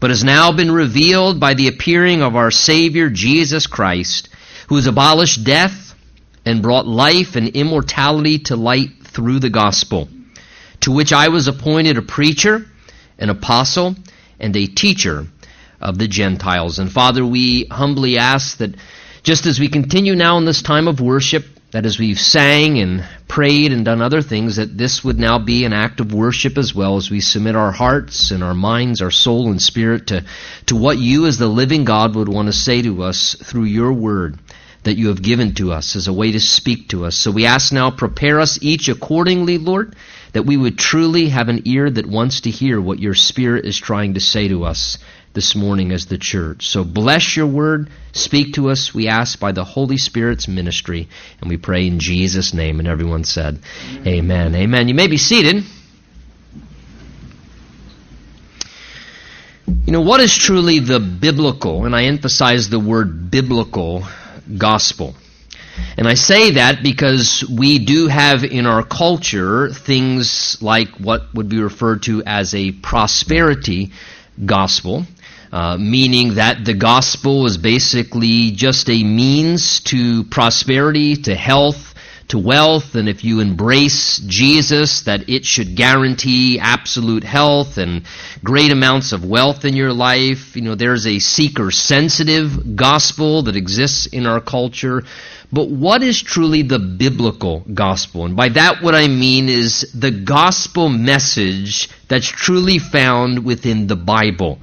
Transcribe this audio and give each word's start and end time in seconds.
but 0.00 0.10
has 0.10 0.24
now 0.24 0.52
been 0.52 0.70
revealed 0.70 1.38
by 1.40 1.54
the 1.54 1.68
appearing 1.68 2.22
of 2.22 2.36
our 2.36 2.50
Savior 2.50 3.10
Jesus 3.10 3.66
Christ, 3.66 4.28
who 4.68 4.76
has 4.76 4.86
abolished 4.86 5.44
death 5.44 5.94
and 6.44 6.62
brought 6.62 6.86
life 6.86 7.36
and 7.36 7.48
immortality 7.48 8.38
to 8.40 8.56
light 8.56 8.90
through 9.04 9.38
the 9.38 9.50
gospel, 9.50 10.08
to 10.80 10.92
which 10.92 11.12
I 11.12 11.28
was 11.28 11.48
appointed 11.48 11.96
a 11.96 12.02
preacher, 12.02 12.66
an 13.18 13.30
apostle, 13.30 13.94
and 14.40 14.56
a 14.56 14.66
teacher 14.66 15.26
of 15.80 15.98
the 15.98 16.08
Gentiles. 16.08 16.78
And 16.78 16.90
Father, 16.90 17.24
we 17.24 17.66
humbly 17.70 18.18
ask 18.18 18.58
that 18.58 18.74
just 19.22 19.46
as 19.46 19.60
we 19.60 19.68
continue 19.68 20.14
now 20.14 20.38
in 20.38 20.44
this 20.44 20.62
time 20.62 20.88
of 20.88 21.00
worship, 21.00 21.44
that 21.72 21.86
as 21.86 21.98
we've 21.98 22.20
sang 22.20 22.78
and 22.78 23.04
prayed 23.28 23.72
and 23.72 23.84
done 23.84 24.02
other 24.02 24.20
things, 24.20 24.56
that 24.56 24.76
this 24.76 25.02
would 25.02 25.18
now 25.18 25.38
be 25.38 25.64
an 25.64 25.72
act 25.72 26.00
of 26.00 26.12
worship 26.12 26.58
as 26.58 26.74
well 26.74 26.96
as 26.96 27.10
we 27.10 27.20
submit 27.20 27.56
our 27.56 27.72
hearts 27.72 28.30
and 28.30 28.44
our 28.44 28.54
minds, 28.54 29.00
our 29.00 29.10
soul 29.10 29.50
and 29.50 29.60
spirit 29.60 30.08
to, 30.08 30.24
to 30.66 30.76
what 30.76 30.98
you 30.98 31.26
as 31.26 31.38
the 31.38 31.46
living 31.46 31.84
God 31.84 32.14
would 32.14 32.28
want 32.28 32.46
to 32.46 32.52
say 32.52 32.82
to 32.82 33.02
us 33.02 33.34
through 33.42 33.64
your 33.64 33.92
word 33.92 34.38
that 34.84 34.98
you 34.98 35.08
have 35.08 35.22
given 35.22 35.54
to 35.54 35.72
us 35.72 35.96
as 35.96 36.08
a 36.08 36.12
way 36.12 36.32
to 36.32 36.40
speak 36.40 36.88
to 36.88 37.06
us. 37.06 37.16
So 37.16 37.30
we 37.30 37.46
ask 37.46 37.72
now, 37.72 37.90
prepare 37.90 38.40
us 38.40 38.58
each 38.62 38.88
accordingly, 38.88 39.56
Lord, 39.56 39.96
that 40.32 40.44
we 40.44 40.56
would 40.56 40.76
truly 40.76 41.28
have 41.28 41.48
an 41.48 41.62
ear 41.64 41.88
that 41.88 42.06
wants 42.06 42.42
to 42.42 42.50
hear 42.50 42.80
what 42.80 42.98
your 42.98 43.14
Spirit 43.14 43.64
is 43.64 43.78
trying 43.78 44.14
to 44.14 44.20
say 44.20 44.48
to 44.48 44.64
us 44.64 44.98
this 45.34 45.54
morning 45.54 45.92
as 45.92 46.06
the 46.06 46.18
church. 46.18 46.66
So 46.66 46.84
bless 46.84 47.36
your 47.36 47.46
word. 47.46 47.88
Speak 48.12 48.54
to 48.54 48.70
us, 48.70 48.94
we 48.94 49.08
ask, 49.08 49.40
by 49.40 49.52
the 49.52 49.64
Holy 49.64 49.96
Spirit's 49.96 50.48
ministry. 50.48 51.08
And 51.40 51.48
we 51.48 51.56
pray 51.56 51.86
in 51.86 51.98
Jesus' 51.98 52.52
name. 52.52 52.78
And 52.78 52.88
everyone 52.88 53.24
said, 53.24 53.58
Amen. 54.00 54.06
Amen. 54.06 54.54
Amen. 54.54 54.88
You 54.88 54.94
may 54.94 55.08
be 55.08 55.16
seated. 55.16 55.64
You 59.66 59.92
know, 59.92 60.02
what 60.02 60.20
is 60.20 60.36
truly 60.36 60.80
the 60.80 61.00
biblical, 61.00 61.86
and 61.86 61.94
I 61.94 62.04
emphasize 62.04 62.68
the 62.68 62.80
word 62.80 63.30
biblical, 63.30 64.04
gospel? 64.58 65.14
And 65.96 66.06
I 66.06 66.14
say 66.14 66.52
that 66.52 66.82
because 66.82 67.44
we 67.48 67.78
do 67.78 68.08
have 68.08 68.44
in 68.44 68.66
our 68.66 68.82
culture 68.84 69.70
things 69.70 70.58
like 70.60 70.88
what 70.96 71.34
would 71.34 71.48
be 71.48 71.60
referred 71.60 72.02
to 72.04 72.22
as 72.24 72.54
a 72.54 72.72
prosperity 72.72 73.92
gospel. 74.44 75.04
Uh, 75.52 75.76
meaning 75.76 76.36
that 76.36 76.64
the 76.64 76.72
gospel 76.72 77.44
is 77.44 77.58
basically 77.58 78.52
just 78.52 78.88
a 78.88 79.04
means 79.04 79.80
to 79.80 80.24
prosperity, 80.24 81.14
to 81.14 81.34
health, 81.34 81.92
to 82.28 82.38
wealth, 82.38 82.94
and 82.94 83.06
if 83.06 83.22
you 83.22 83.40
embrace 83.40 84.16
Jesus, 84.26 85.02
that 85.02 85.28
it 85.28 85.44
should 85.44 85.76
guarantee 85.76 86.58
absolute 86.58 87.22
health 87.22 87.76
and 87.76 88.04
great 88.42 88.72
amounts 88.72 89.12
of 89.12 89.26
wealth 89.26 89.66
in 89.66 89.76
your 89.76 89.92
life. 89.92 90.56
You 90.56 90.62
know, 90.62 90.74
there's 90.74 91.06
a 91.06 91.18
seeker 91.18 91.70
sensitive 91.70 92.74
gospel 92.74 93.42
that 93.42 93.54
exists 93.54 94.06
in 94.06 94.26
our 94.26 94.40
culture. 94.40 95.02
But 95.52 95.68
what 95.68 96.02
is 96.02 96.22
truly 96.22 96.62
the 96.62 96.78
biblical 96.78 97.60
gospel? 97.60 98.24
And 98.24 98.34
by 98.34 98.48
that, 98.48 98.82
what 98.82 98.94
I 98.94 99.08
mean 99.08 99.50
is 99.50 99.92
the 99.92 100.10
gospel 100.10 100.88
message 100.88 101.90
that's 102.08 102.26
truly 102.26 102.78
found 102.78 103.44
within 103.44 103.86
the 103.86 103.96
Bible 103.96 104.58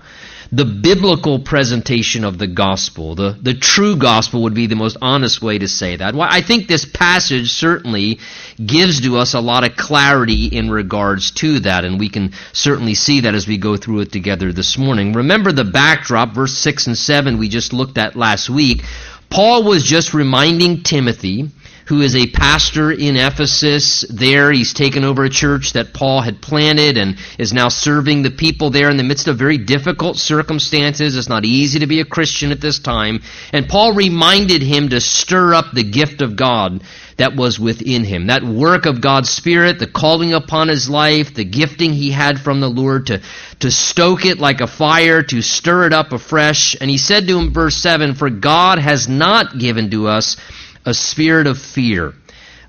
the 0.52 0.66
biblical 0.66 1.40
presentation 1.40 2.24
of 2.24 2.38
the 2.40 2.48
gospel. 2.48 3.14
The, 3.14 3.38
the 3.40 3.54
true 3.54 3.98
gospel 3.98 4.44
would 4.44 4.56
be 4.56 4.66
the 4.66 4.76
most 4.76 4.98
honest 5.02 5.42
way 5.42 5.60
to 5.60 5.68
say 5.68 5.96
that. 5.96 6.16
Well, 6.16 6.28
I 6.30 6.42
think 6.42 6.68
this 6.68 6.86
passage 6.86 7.52
certainly 7.52 8.20
gives 8.64 9.02
to 9.02 9.18
us 9.18 9.36
a 9.36 9.42
lot 9.42 9.64
of 9.64 9.76
clarity 9.76 10.48
in 10.48 10.72
regards 10.72 11.32
to 11.32 11.60
that, 11.62 11.86
and 11.86 12.00
we 12.00 12.10
can 12.10 12.34
certainly 12.52 12.96
see 12.96 13.22
that 13.22 13.36
as 13.36 13.48
we 13.48 13.58
go 13.58 13.78
through 13.78 14.02
it 14.02 14.12
together 14.12 14.52
this 14.52 14.78
morning. 14.78 15.14
Remember 15.14 15.52
the 15.52 15.64
backdrop, 15.64 16.34
verse 16.34 16.58
6 16.58 16.88
and 16.88 16.98
7 16.98 17.38
we 17.38 17.48
just 17.48 17.72
looked 17.72 18.00
at 18.00 18.16
last 18.16 18.50
week. 18.50 18.84
Paul 19.30 19.64
was 19.64 19.84
just 19.84 20.16
reminding 20.16 20.82
Timothy 20.82 21.52
who 21.90 22.02
is 22.02 22.16
a 22.16 22.28
pastor 22.28 22.92
in 22.92 23.16
Ephesus. 23.16 24.06
There, 24.12 24.52
he's 24.52 24.74
taken 24.74 25.04
over 25.04 25.24
a 25.24 25.30
church 25.30 25.74
that 25.74 25.92
Paul 25.92 26.22
had 26.22 26.40
planted 26.40 26.98
and 26.98 27.18
is 27.40 27.52
now 27.52 27.70
serving 27.70 28.22
the 28.22 28.30
people 28.30 28.70
there 28.70 28.92
in 28.92 28.98
the 28.98 29.04
midst 29.04 29.28
of 29.28 29.40
very 29.40 29.58
difficult 29.58 30.18
circumstances. 30.18 31.18
It's 31.18 31.28
not 31.28 31.46
easy 31.46 31.80
to 31.80 31.88
be 31.88 32.00
a 32.00 32.06
Christian 32.06 32.52
at 32.52 32.62
this 32.62 32.78
time. 32.78 33.24
And 33.52 33.68
Paul 33.68 33.94
reminded 33.94 34.62
him 34.62 34.90
to 34.90 35.02
stir 35.02 35.56
up 35.56 35.72
the 35.74 35.84
gift 35.84 36.22
of 36.22 36.36
God 36.36 36.84
that 37.18 37.36
was 37.36 37.60
within 37.60 38.04
him. 38.04 38.28
That 38.28 38.44
work 38.44 38.86
of 38.86 39.02
God's 39.02 39.32
Spirit, 39.32 39.80
the 39.80 39.88
calling 39.88 40.32
upon 40.32 40.68
his 40.68 40.88
life, 40.88 41.34
the 41.34 41.44
gifting 41.44 41.94
he 41.94 42.12
had 42.12 42.40
from 42.40 42.60
the 42.60 42.70
Lord 42.70 43.08
to, 43.08 43.22
to 43.62 43.72
stoke 43.72 44.26
it 44.26 44.38
like 44.38 44.62
a 44.62 44.68
fire, 44.68 45.24
to 45.24 45.42
stir 45.42 45.88
it 45.88 45.94
up 45.94 46.14
afresh. 46.14 46.78
And 46.80 46.88
he 46.88 47.00
said 47.00 47.28
to 47.28 47.40
him, 47.40 47.52
verse 47.52 47.78
7, 47.78 48.14
For 48.14 48.30
God 48.30 48.78
has 48.78 49.10
not 49.10 49.58
given 49.58 49.90
to 49.90 50.08
us 50.08 50.38
a 50.86 50.94
spirit 50.94 51.48
of 51.48 51.58
fear, 51.58 52.14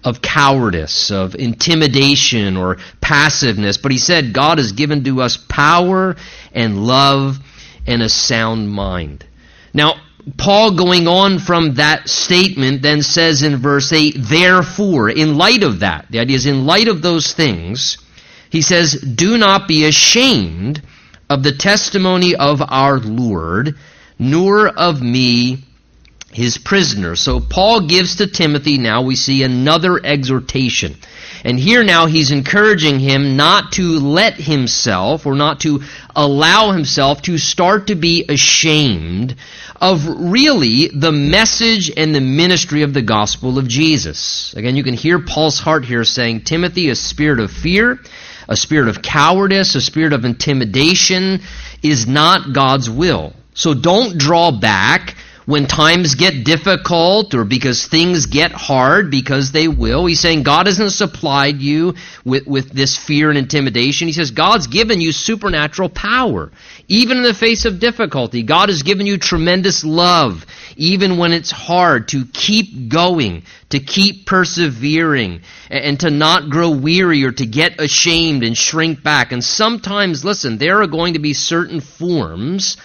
of 0.04 0.22
cowardice, 0.22 1.10
of 1.10 1.34
intimidation 1.34 2.56
or 2.56 2.78
passiveness. 3.00 3.76
But 3.76 3.93
he 3.93 3.98
said, 3.98 4.32
God 4.32 4.59
has 4.59 4.72
given 4.72 5.04
to 5.04 5.22
us 5.22 5.37
power 5.37 6.16
and 6.53 6.87
love 6.87 7.38
and 7.87 8.03
a 8.03 8.09
sound 8.09 8.70
mind. 8.70 9.25
Now, 9.72 9.94
Paul, 10.37 10.76
going 10.76 11.09
on 11.09 11.38
from 11.38 11.75
that 11.75 12.09
statement, 12.09 12.82
then 12.82 13.03
says 13.03 13.43
in 13.43 13.56
verse 13.56 13.93
8, 13.93 14.16
therefore, 14.19 15.09
in 15.09 15.38
light 15.38 15.62
of 15.62 15.81
that, 15.81 16.06
the 16.10 16.20
idea 16.20 16.37
is 16.37 16.47
in 16.47 16.66
light 16.66 16.88
of 16.88 17.03
those 17.03 17.32
things, 17.32 17.99
he 18.50 18.62
says, 18.62 18.93
do 18.93 19.38
not 19.38 19.66
be 19.69 19.87
ashamed 19.87 20.82
of 21.28 21.43
the 21.43 21.53
testimony 21.53 22.34
of 22.34 22.60
our 22.60 22.99
Lord, 22.99 23.76
nor 24.19 24.69
of 24.69 25.00
me 25.00 25.65
his 26.33 26.59
prisoner. 26.59 27.17
So 27.17 27.41
Paul 27.41 27.87
gives 27.89 28.17
to 28.17 28.27
Timothy 28.27 28.79
now, 28.79 29.03
we 29.03 29.17
see 29.17 29.43
another 29.43 30.01
exhortation. 30.05 30.97
And 31.43 31.59
here 31.59 31.83
now 31.83 32.07
he's 32.07 32.31
encouraging 32.31 33.01
him 33.01 33.37
not 33.37 33.73
to 33.73 33.99
let 33.99 34.35
himself 34.35 35.27
or 35.27 35.35
not 35.35 35.61
to 35.61 35.83
allow 36.15 36.73
himself 36.73 37.23
to 37.23 37.39
start 37.39 37.87
to 37.87 37.95
be 37.95 38.27
ashamed 38.29 39.37
of 39.81 40.07
really 40.07 40.89
the 40.89 41.13
message 41.13 41.91
and 41.97 42.15
the 42.15 42.21
ministry 42.21 42.83
of 42.83 42.93
the 42.93 43.03
gospel 43.03 43.59
of 43.59 43.67
Jesus. 43.67 44.53
Again, 44.55 44.77
you 44.77 44.85
can 44.85 44.95
hear 44.95 45.19
Paul's 45.19 45.59
heart 45.59 45.87
here 45.87 46.05
saying, 46.05 46.43
Timothy, 46.43 46.91
a 46.91 46.95
spirit 46.95 47.41
of 47.41 47.51
fear, 47.51 47.99
a 48.47 48.57
spirit 48.57 48.89
of 48.89 49.01
cowardice, 49.01 49.75
a 49.75 49.81
spirit 49.81 50.12
of 50.12 50.27
intimidation 50.27 51.41
is 51.83 52.07
not 52.07 52.53
God's 52.53 52.91
will. 52.91 53.33
So 53.55 53.73
don't 53.73 54.19
draw 54.19 54.51
back 54.51 55.17
when 55.47 55.67
times 55.67 56.15
get 56.15 56.45
difficult 56.45 57.34
or 57.34 57.45
because 57.45 57.87
things 57.87 58.27
get 58.27 58.53
hard, 58.53 59.11
because 59.11 59.53
they 59.53 59.69
will. 59.69 60.06
He's 60.06 60.21
saying 60.21 60.43
God 60.43 60.67
hasn't 60.67 60.93
supplied 60.93 61.61
you 61.61 61.95
with, 62.25 62.47
with 62.47 62.71
this 62.71 62.97
fear 62.97 63.31
and 63.31 63.39
intimidation. 63.39 64.09
He 64.09 64.12
says 64.12 64.31
God's 64.31 64.67
given 64.67 65.00
you 65.00 65.12
supernatural 65.12 65.89
power. 65.89 66.50
Even 66.89 67.19
in 67.19 67.23
the 67.23 67.34
face 67.34 67.65
of 67.65 67.81
difficulty, 67.81 68.43
God 68.43 68.69
has 68.69 68.83
given 68.83 69.06
you 69.06 69.17
tremendous 69.17 69.84
love, 69.84 70.45
even 70.77 71.17
when 71.19 71.32
it's 71.32 71.50
hard, 71.50 72.09
to 72.09 72.25
keep 72.32 72.88
going, 72.88 73.44
to 73.70 73.81
keep 73.81 74.26
persevering, 74.26 75.43
and 75.70 76.00
to 76.00 76.11
not 76.11 76.50
grow 76.50 76.70
weary 76.70 77.25
or 77.25 77.32
to 77.32 77.47
get 77.47 77.81
ashamed 77.81 78.43
and 78.43 78.56
shrink 78.56 79.03
back. 79.03 79.32
And 79.32 79.43
sometimes, 79.43 80.25
listen, 80.25 80.59
there 80.59 80.82
are 80.82 80.87
going 80.87 81.14
to 81.14 81.20
be 81.20 81.32
certain 81.32 81.81
forms 81.81 82.76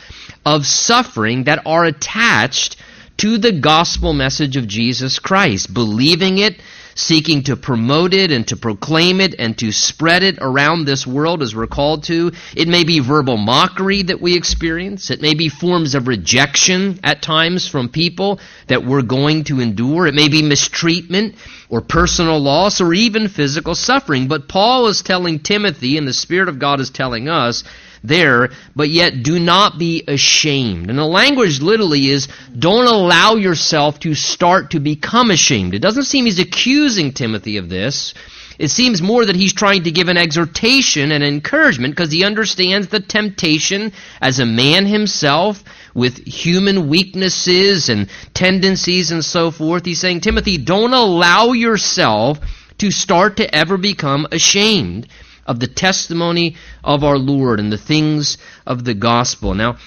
of 0.46 0.66
suffering 0.66 1.46
that 1.46 1.66
are 1.66 1.86
attached 1.86 2.78
to 3.18 3.38
the 3.38 3.52
gospel 3.52 4.14
message 4.14 4.58
of 4.58 4.68
Jesus 4.68 5.20
Christ, 5.20 5.74
believing 5.74 6.38
it, 6.38 6.60
seeking 6.96 7.44
to 7.44 7.58
promote 7.58 8.14
it 8.14 8.32
and 8.32 8.48
to 8.48 8.56
proclaim 8.56 9.20
it 9.20 9.36
and 9.38 9.58
to 9.58 9.72
spread 9.72 10.24
it 10.24 10.38
around 10.40 10.86
this 10.86 11.06
world 11.06 11.42
as 11.42 11.54
we're 11.54 11.68
called 11.68 12.04
to. 12.06 12.32
It 12.56 12.70
may 12.70 12.86
be 12.86 13.00
verbal 13.00 13.38
mockery 13.38 14.04
that 14.04 14.22
we 14.22 14.36
experience. 14.36 15.12
It 15.12 15.22
may 15.22 15.34
be 15.34 15.50
forms 15.50 15.94
of 15.94 16.08
rejection 16.08 17.00
at 17.04 17.22
times 17.22 17.68
from 17.68 17.90
people 17.90 18.40
that 18.68 18.86
we're 18.86 19.02
going 19.02 19.44
to 19.46 19.60
endure. 19.60 20.08
It 20.08 20.16
may 20.16 20.30
be 20.30 20.42
mistreatment 20.42 21.36
or 21.70 21.82
personal 21.82 22.40
loss 22.40 22.80
or 22.80 22.94
even 22.94 23.28
physical 23.28 23.76
suffering. 23.76 24.28
But 24.28 24.48
Paul 24.48 24.88
is 24.88 25.02
telling 25.02 25.40
Timothy, 25.40 25.98
and 25.98 26.08
the 26.08 26.14
Spirit 26.14 26.48
of 26.48 26.60
God 26.60 26.80
is 26.80 26.90
telling 26.90 27.28
us, 27.28 27.66
there, 28.08 28.50
but 28.76 28.90
yet 28.90 29.24
do 29.24 29.40
not 29.40 29.78
be 29.78 30.04
ashamed. 30.08 30.90
And 30.90 30.98
the 30.98 31.06
language 31.06 31.62
literally 31.62 32.08
is 32.08 32.28
don't 32.58 32.88
allow 32.88 33.36
yourself 33.36 34.00
to 34.02 34.16
start 34.16 34.72
to 34.72 34.80
become 34.80 35.32
ashamed. 35.32 35.74
It 35.74 35.80
doesn't 35.80 36.06
seem 36.06 36.26
he's 36.26 36.40
accusing 36.40 37.14
Timothy 37.14 37.58
of 37.58 37.70
this. 37.70 38.14
It 38.58 38.70
seems 38.70 39.02
more 39.02 39.26
that 39.26 39.36
he's 39.36 39.54
trying 39.54 39.84
to 39.84 39.92
give 39.92 40.08
an 40.08 40.18
exhortation 40.18 41.12
and 41.12 41.24
encouragement 41.24 41.94
because 41.94 42.12
he 42.12 42.24
understands 42.24 42.88
the 42.88 43.02
temptation 43.02 43.92
as 44.22 44.40
a 44.40 44.46
man 44.46 44.86
himself 44.86 45.64
with 45.94 46.26
human 46.26 46.88
weaknesses 46.88 47.90
and 47.90 48.10
tendencies 48.34 49.12
and 49.12 49.24
so 49.26 49.52
forth. 49.52 49.86
He's 49.86 50.00
saying, 50.00 50.22
Timothy, 50.22 50.58
don't 50.58 50.94
allow 50.94 51.52
yourself 51.52 52.40
to 52.78 52.92
start 52.92 53.38
to 53.38 53.56
ever 53.56 53.78
become 53.78 54.28
ashamed 54.32 55.08
of 55.46 55.60
the 55.60 55.68
testimony 55.68 56.56
of 56.84 57.04
our 57.04 57.18
Lord 57.18 57.60
and 57.60 57.72
the 57.72 57.78
things 57.78 58.38
of 58.66 58.84
the 58.84 58.94
gospel. 58.94 59.54
Now, 59.54 59.78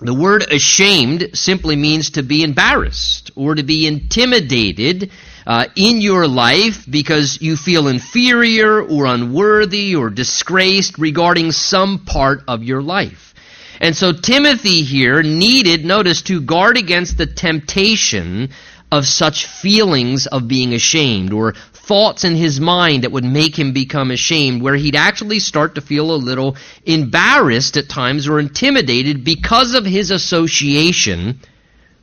the 0.00 0.14
word 0.14 0.42
ashamed 0.52 1.30
simply 1.34 1.74
means 1.74 2.10
to 2.10 2.22
be 2.22 2.44
embarrassed 2.44 3.32
or 3.34 3.56
to 3.56 3.62
be 3.64 3.86
intimidated 3.86 5.10
uh, 5.46 5.64
in 5.74 6.00
your 6.00 6.28
life 6.28 6.84
because 6.88 7.40
you 7.40 7.56
feel 7.56 7.88
inferior 7.88 8.80
or 8.80 9.06
unworthy 9.06 9.96
or 9.96 10.10
disgraced 10.10 10.98
regarding 10.98 11.50
some 11.50 12.04
part 12.04 12.42
of 12.46 12.62
your 12.62 12.82
life. 12.82 13.34
And 13.80 13.96
so 13.96 14.12
Timothy 14.12 14.82
here 14.82 15.22
needed, 15.22 15.84
notice, 15.84 16.22
to 16.22 16.40
guard 16.40 16.76
against 16.76 17.16
the 17.16 17.26
temptation 17.26 18.50
of 18.90 19.06
such 19.06 19.46
feelings 19.46 20.26
of 20.26 20.48
being 20.48 20.74
ashamed 20.74 21.32
or 21.32 21.54
thoughts 21.88 22.22
in 22.22 22.36
his 22.36 22.60
mind 22.60 23.02
that 23.02 23.12
would 23.12 23.24
make 23.24 23.58
him 23.58 23.72
become 23.72 24.10
ashamed, 24.10 24.60
where 24.62 24.76
he'd 24.76 24.94
actually 24.94 25.38
start 25.40 25.74
to 25.74 25.80
feel 25.80 26.12
a 26.12 26.24
little 26.28 26.56
embarrassed 26.84 27.78
at 27.78 27.88
times 27.88 28.28
or 28.28 28.38
intimidated 28.38 29.24
because 29.24 29.74
of 29.74 29.86
his 29.86 30.10
association 30.10 31.40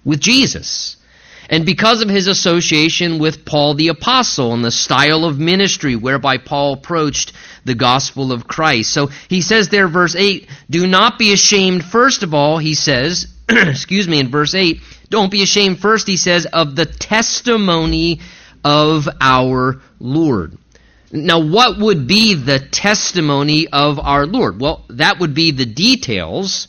with 0.03 0.19
Jesus. 0.19 0.97
And 1.47 1.63
because 1.63 2.01
of 2.01 2.09
his 2.09 2.25
association 2.25 3.19
with 3.19 3.45
Paul 3.45 3.75
the 3.75 3.89
Apostle 3.89 4.53
and 4.53 4.65
the 4.65 4.71
style 4.71 5.23
of 5.23 5.39
ministry 5.39 5.95
whereby 5.95 6.39
Paul 6.39 6.73
approached 6.73 7.33
the 7.65 7.75
gospel 7.75 8.31
of 8.31 8.47
Christ. 8.47 8.91
So 8.91 9.07
he 9.29 9.41
says 9.41 9.69
there, 9.69 9.87
verse 9.87 10.15
8, 10.15 10.49
do 10.67 10.87
not 10.87 11.19
be 11.19 11.31
ashamed, 11.31 11.85
first 11.85 12.23
of 12.23 12.33
all, 12.33 12.57
he 12.57 12.73
says, 12.73 13.27
excuse 13.49 14.07
me, 14.07 14.19
in 14.19 14.29
verse 14.29 14.55
8, 14.55 14.81
don't 15.09 15.31
be 15.31 15.43
ashamed, 15.43 15.79
first, 15.79 16.07
he 16.07 16.17
says, 16.17 16.47
of 16.47 16.75
the 16.75 16.87
testimony 16.87 18.21
of 18.65 19.07
our 19.21 19.79
Lord. 19.99 20.57
Now, 21.11 21.39
what 21.39 21.77
would 21.77 22.07
be 22.07 22.33
the 22.33 22.59
testimony 22.59 23.67
of 23.71 23.99
our 23.99 24.25
Lord? 24.25 24.59
Well, 24.59 24.83
that 24.89 25.19
would 25.19 25.35
be 25.35 25.51
the 25.51 25.67
details 25.67 26.67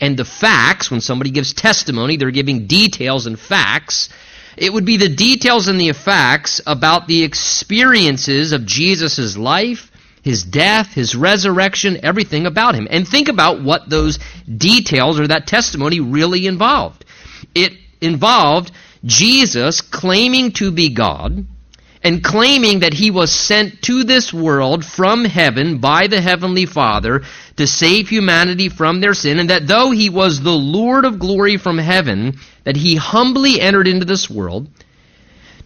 and 0.00 0.16
the 0.16 0.24
facts. 0.24 0.90
When 0.90 1.02
somebody 1.02 1.30
gives 1.30 1.52
testimony, 1.52 2.16
they're 2.16 2.30
giving 2.30 2.66
details 2.66 3.26
and 3.26 3.38
facts. 3.38 4.08
It 4.56 4.72
would 4.72 4.86
be 4.86 4.96
the 4.96 5.14
details 5.14 5.68
and 5.68 5.78
the 5.78 5.92
facts 5.92 6.62
about 6.66 7.06
the 7.06 7.22
experiences 7.22 8.52
of 8.52 8.64
Jesus' 8.64 9.36
life, 9.36 9.92
his 10.22 10.44
death, 10.44 10.94
his 10.94 11.14
resurrection, 11.14 11.98
everything 12.02 12.46
about 12.46 12.74
him. 12.74 12.88
And 12.90 13.06
think 13.06 13.28
about 13.28 13.62
what 13.62 13.90
those 13.90 14.18
details 14.48 15.20
or 15.20 15.28
that 15.28 15.46
testimony 15.46 16.00
really 16.00 16.46
involved. 16.46 17.04
It 17.54 17.72
involved 18.00 18.72
Jesus 19.04 19.80
claiming 19.80 20.52
to 20.52 20.70
be 20.70 20.90
God 20.90 21.46
and 22.02 22.22
claiming 22.22 22.80
that 22.80 22.92
he 22.92 23.10
was 23.10 23.32
sent 23.32 23.82
to 23.82 24.04
this 24.04 24.32
world 24.32 24.84
from 24.84 25.24
heaven 25.24 25.78
by 25.78 26.06
the 26.06 26.20
heavenly 26.20 26.66
Father 26.66 27.22
to 27.56 27.66
save 27.66 28.08
humanity 28.08 28.68
from 28.68 29.00
their 29.00 29.14
sin 29.14 29.38
and 29.38 29.50
that 29.50 29.66
though 29.66 29.90
he 29.90 30.10
was 30.10 30.40
the 30.40 30.52
Lord 30.52 31.04
of 31.04 31.18
glory 31.18 31.56
from 31.56 31.78
heaven 31.78 32.38
that 32.64 32.76
he 32.76 32.96
humbly 32.96 33.60
entered 33.60 33.88
into 33.88 34.04
this 34.04 34.28
world 34.28 34.68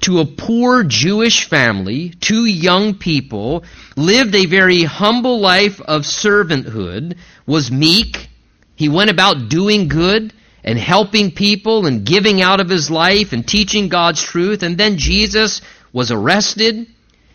to 0.01 0.21
a 0.21 0.27
poor 0.27 0.85
Jewish 0.85 1.49
family, 1.49 2.11
two 2.21 2.45
young 2.45 2.95
people, 2.95 3.65
lived 3.97 4.35
a 4.35 4.47
very 4.47 4.85
humble 4.85 5.41
life 5.41 5.81
of 5.81 6.03
servanthood, 6.03 7.17
was 7.47 7.71
meek, 7.71 8.29
he 8.77 8.89
went 8.89 9.11
about 9.11 9.49
doing 9.49 9.89
good, 9.89 10.33
and 10.69 10.79
helping 10.79 11.31
people 11.31 11.87
and 11.87 12.05
giving 12.05 12.43
out 12.43 12.61
of 12.61 12.69
his 12.69 12.91
life 12.91 13.33
and 13.33 13.49
teaching 13.49 13.89
God's 13.89 14.23
truth. 14.23 14.63
And 14.63 14.77
then 14.77 14.99
Jesus 14.99 15.63
was 15.95 16.11
arrested. 16.11 16.87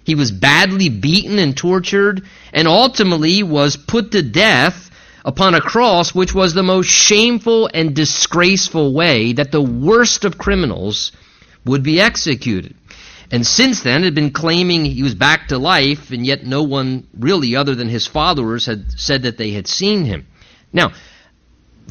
He 0.04 0.14
was 0.14 0.32
badly 0.32 0.90
beaten 0.90 1.40
and 1.40 1.58
tortured 1.58 2.22
and 2.54 2.68
ultimately 2.68 3.42
was 3.42 3.76
put 3.76 4.12
to 4.12 4.22
death 4.22 4.92
upon 5.26 5.56
a 5.56 5.62
cross, 5.62 6.14
which 6.14 6.36
was 6.36 6.54
the 6.54 6.62
most 6.62 6.86
shameful 6.86 7.72
and 7.74 7.96
disgraceful 7.96 8.94
way 8.94 9.34
that 9.34 9.52
the 9.52 9.64
worst 9.64 10.26
of 10.26 10.38
criminals 10.38 11.12
would 11.66 11.82
be 11.82 12.00
executed. 12.00 12.76
And 13.32 13.48
since 13.48 13.82
then 13.82 14.04
had 14.04 14.14
been 14.14 14.30
claiming 14.30 14.86
he 14.86 15.02
was 15.02 15.16
back 15.16 15.48
to 15.48 15.58
life, 15.58 16.12
and 16.12 16.24
yet 16.24 16.46
no 16.46 16.62
one 16.62 17.08
really 17.18 17.56
other 17.56 17.74
than 17.74 17.90
his 17.90 18.06
followers 18.06 18.68
had 18.68 18.92
said 18.92 19.24
that 19.24 19.40
they 19.40 19.54
had 19.54 19.66
seen 19.66 20.06
him. 20.06 20.28
Now, 20.72 20.92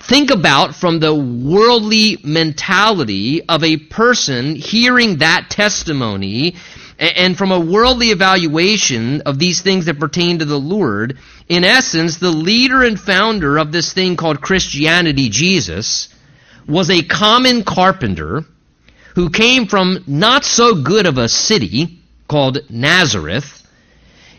think 0.09 0.31
about 0.31 0.75
from 0.75 0.99
the 0.99 1.15
worldly 1.15 2.19
mentality 2.25 3.43
of 3.49 3.63
a 3.63 3.77
person 3.77 4.57
hearing 4.57 5.19
that 5.19 5.49
testimony 5.49 6.57
and 6.99 7.37
from 7.37 7.51
a 7.51 7.61
worldly 7.61 8.11
evaluation 8.11 9.23
of 9.23 9.39
these 9.39 9.61
things 9.61 9.87
that 9.87 9.99
pertain 9.99 10.39
to 10.39 10.45
the 10.45 10.59
Lord, 10.59 11.19
in 11.49 11.65
essence, 11.65 12.19
the 12.19 12.31
leader 12.31 12.83
and 12.83 12.99
founder 12.99 13.59
of 13.59 13.73
this 13.73 13.93
thing 13.93 14.17
called 14.17 14.41
Christianity, 14.41 15.29
Jesus, 15.29 16.09
was 16.69 16.91
a 16.91 17.03
common 17.03 17.65
carpenter 17.65 18.45
who 19.15 19.31
came 19.31 19.67
from 19.67 20.05
not 20.07 20.45
so 20.45 20.83
good 20.83 21.07
of 21.07 21.19
a 21.19 21.29
city 21.29 21.99
called 22.29 22.59
Nazareth. 22.71 23.67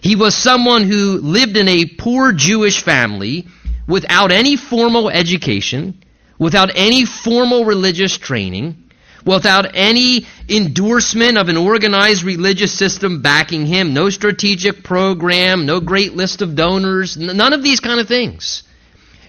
He 0.01 0.15
was 0.15 0.36
someone 0.36 0.83
who 0.83 1.19
lived 1.19 1.57
in 1.57 1.68
a 1.68 1.86
poor 1.86 2.31
Jewish 2.31 2.81
family 2.81 3.48
without 3.88 4.31
any 4.31 4.56
formal 4.56 5.09
education, 5.09 6.03
without 6.39 6.71
any 6.75 7.06
formal 7.06 7.65
religious 7.65 8.18
training, 8.18 8.83
without 9.25 9.75
any 9.75 10.25
endorsement 10.50 11.38
of 11.38 11.50
an 11.50 11.57
organized 11.57 12.24
religious 12.24 12.74
system 12.77 13.21
backing 13.21 13.65
him, 13.65 13.94
no 13.94 14.09
strategic 14.09 14.83
program, 14.83 15.65
no 15.65 15.80
great 15.80 16.13
list 16.13 16.41
of 16.41 16.56
donors, 16.56 17.18
none 17.18 17.53
of 17.53 17.63
these 17.63 17.80
kind 17.80 18.00
of 18.00 18.07
things. 18.07 18.63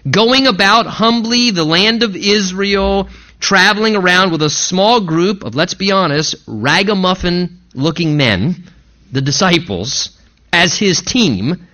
Going 0.09 0.47
about 0.47 0.87
humbly 0.87 1.51
the 1.51 1.65
land 1.65 2.03
of 2.03 2.17
Israel, 2.17 3.09
traveling 3.41 3.97
around 3.97 4.33
with 4.33 4.43
a 4.43 4.51
small 4.51 5.01
group 5.01 5.45
of, 5.45 5.55
let's 5.55 5.75
be 5.75 5.93
honest, 5.93 6.35
ragamuffin 6.47 7.61
looking 7.75 8.17
men, 8.17 8.65
the 9.13 9.23
disciples, 9.23 10.19
as 10.53 10.77
his 10.77 11.03
team, 11.03 11.67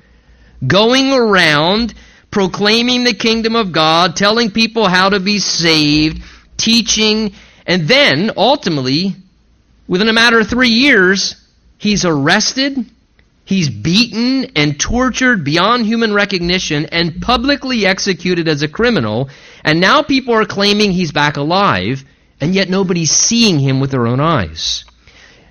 going 0.67 1.13
around 1.13 1.95
proclaiming 2.31 3.05
the 3.05 3.15
kingdom 3.15 3.57
of 3.57 3.73
God, 3.73 4.17
telling 4.17 4.51
people 4.51 4.89
how 4.89 5.09
to 5.09 5.21
be 5.21 5.39
saved, 5.39 6.23
teaching, 6.57 7.33
and 7.67 7.89
then 7.89 8.31
ultimately, 8.37 9.17
within 9.89 10.09
a 10.09 10.13
matter 10.13 10.41
of 10.41 10.49
three 10.49 10.71
years, 10.71 11.37
he's 11.79 12.05
arrested, 12.05 12.79
he's 13.45 13.69
beaten 13.69 14.53
and 14.57 14.79
tortured 14.79 15.45
beyond 15.45 15.87
human 15.87 16.15
recognition, 16.15 16.87
and 16.87 17.21
publicly 17.21 17.87
executed 17.87 18.49
as 18.49 18.63
a 18.63 18.69
criminal. 18.69 19.29
And 19.65 19.81
now 19.81 20.03
people 20.03 20.35
are 20.35 20.47
claiming 20.47 20.93
he's 20.93 21.13
back 21.13 21.37
alive, 21.37 22.05
and 22.41 22.55
yet 22.55 22.69
nobody's 22.69 23.11
seeing 23.11 23.59
him 23.59 23.81
with 23.81 23.91
their 23.91 24.07
own 24.07 24.21
eyes. 24.21 24.85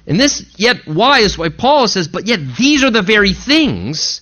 And 0.08 0.20
this, 0.20 0.44
yet, 0.58 0.88
why 0.88 1.20
is 1.20 1.38
why 1.38 1.50
Paul 1.50 1.88
says, 1.88 2.08
but 2.08 2.26
yet 2.26 2.40
these 2.58 2.84
are 2.84 2.90
the 2.90 3.04
very 3.04 3.34
things 3.34 4.22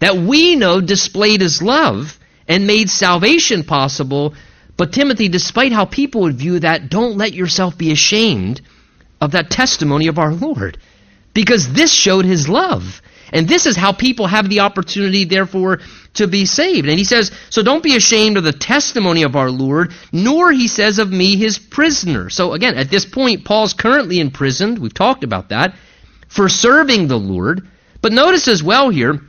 that 0.00 0.16
we 0.16 0.56
know 0.56 0.80
displayed 0.80 1.40
his 1.40 1.62
love 1.62 2.18
and 2.46 2.66
made 2.66 2.88
salvation 2.90 3.64
possible. 3.64 4.34
But 4.76 4.92
Timothy, 4.92 5.28
despite 5.28 5.72
how 5.72 5.84
people 5.84 6.22
would 6.22 6.36
view 6.36 6.60
that, 6.60 6.88
don't 6.88 7.16
let 7.16 7.32
yourself 7.32 7.76
be 7.76 7.92
ashamed 7.92 8.60
of 9.20 9.32
that 9.32 9.50
testimony 9.50 10.06
of 10.06 10.18
our 10.18 10.32
Lord. 10.32 10.78
Because 11.34 11.72
this 11.72 11.92
showed 11.92 12.24
his 12.24 12.48
love. 12.48 13.02
And 13.32 13.46
this 13.46 13.66
is 13.66 13.76
how 13.76 13.92
people 13.92 14.26
have 14.26 14.48
the 14.48 14.60
opportunity, 14.60 15.24
therefore, 15.24 15.80
to 16.14 16.26
be 16.26 16.46
saved. 16.46 16.88
And 16.88 16.98
he 16.98 17.04
says, 17.04 17.30
So 17.50 17.62
don't 17.62 17.82
be 17.82 17.96
ashamed 17.96 18.38
of 18.38 18.44
the 18.44 18.52
testimony 18.52 19.22
of 19.24 19.36
our 19.36 19.50
Lord, 19.50 19.92
nor, 20.12 20.50
he 20.50 20.68
says, 20.68 20.98
of 20.98 21.10
me, 21.10 21.36
his 21.36 21.58
prisoner. 21.58 22.30
So 22.30 22.54
again, 22.54 22.76
at 22.76 22.90
this 22.90 23.04
point, 23.04 23.44
Paul's 23.44 23.74
currently 23.74 24.18
imprisoned. 24.18 24.78
We've 24.78 24.94
talked 24.94 25.24
about 25.24 25.50
that. 25.50 25.74
For 26.28 26.48
serving 26.48 27.08
the 27.08 27.18
Lord. 27.18 27.68
But 28.00 28.12
notice 28.12 28.48
as 28.48 28.62
well 28.62 28.90
here, 28.90 29.20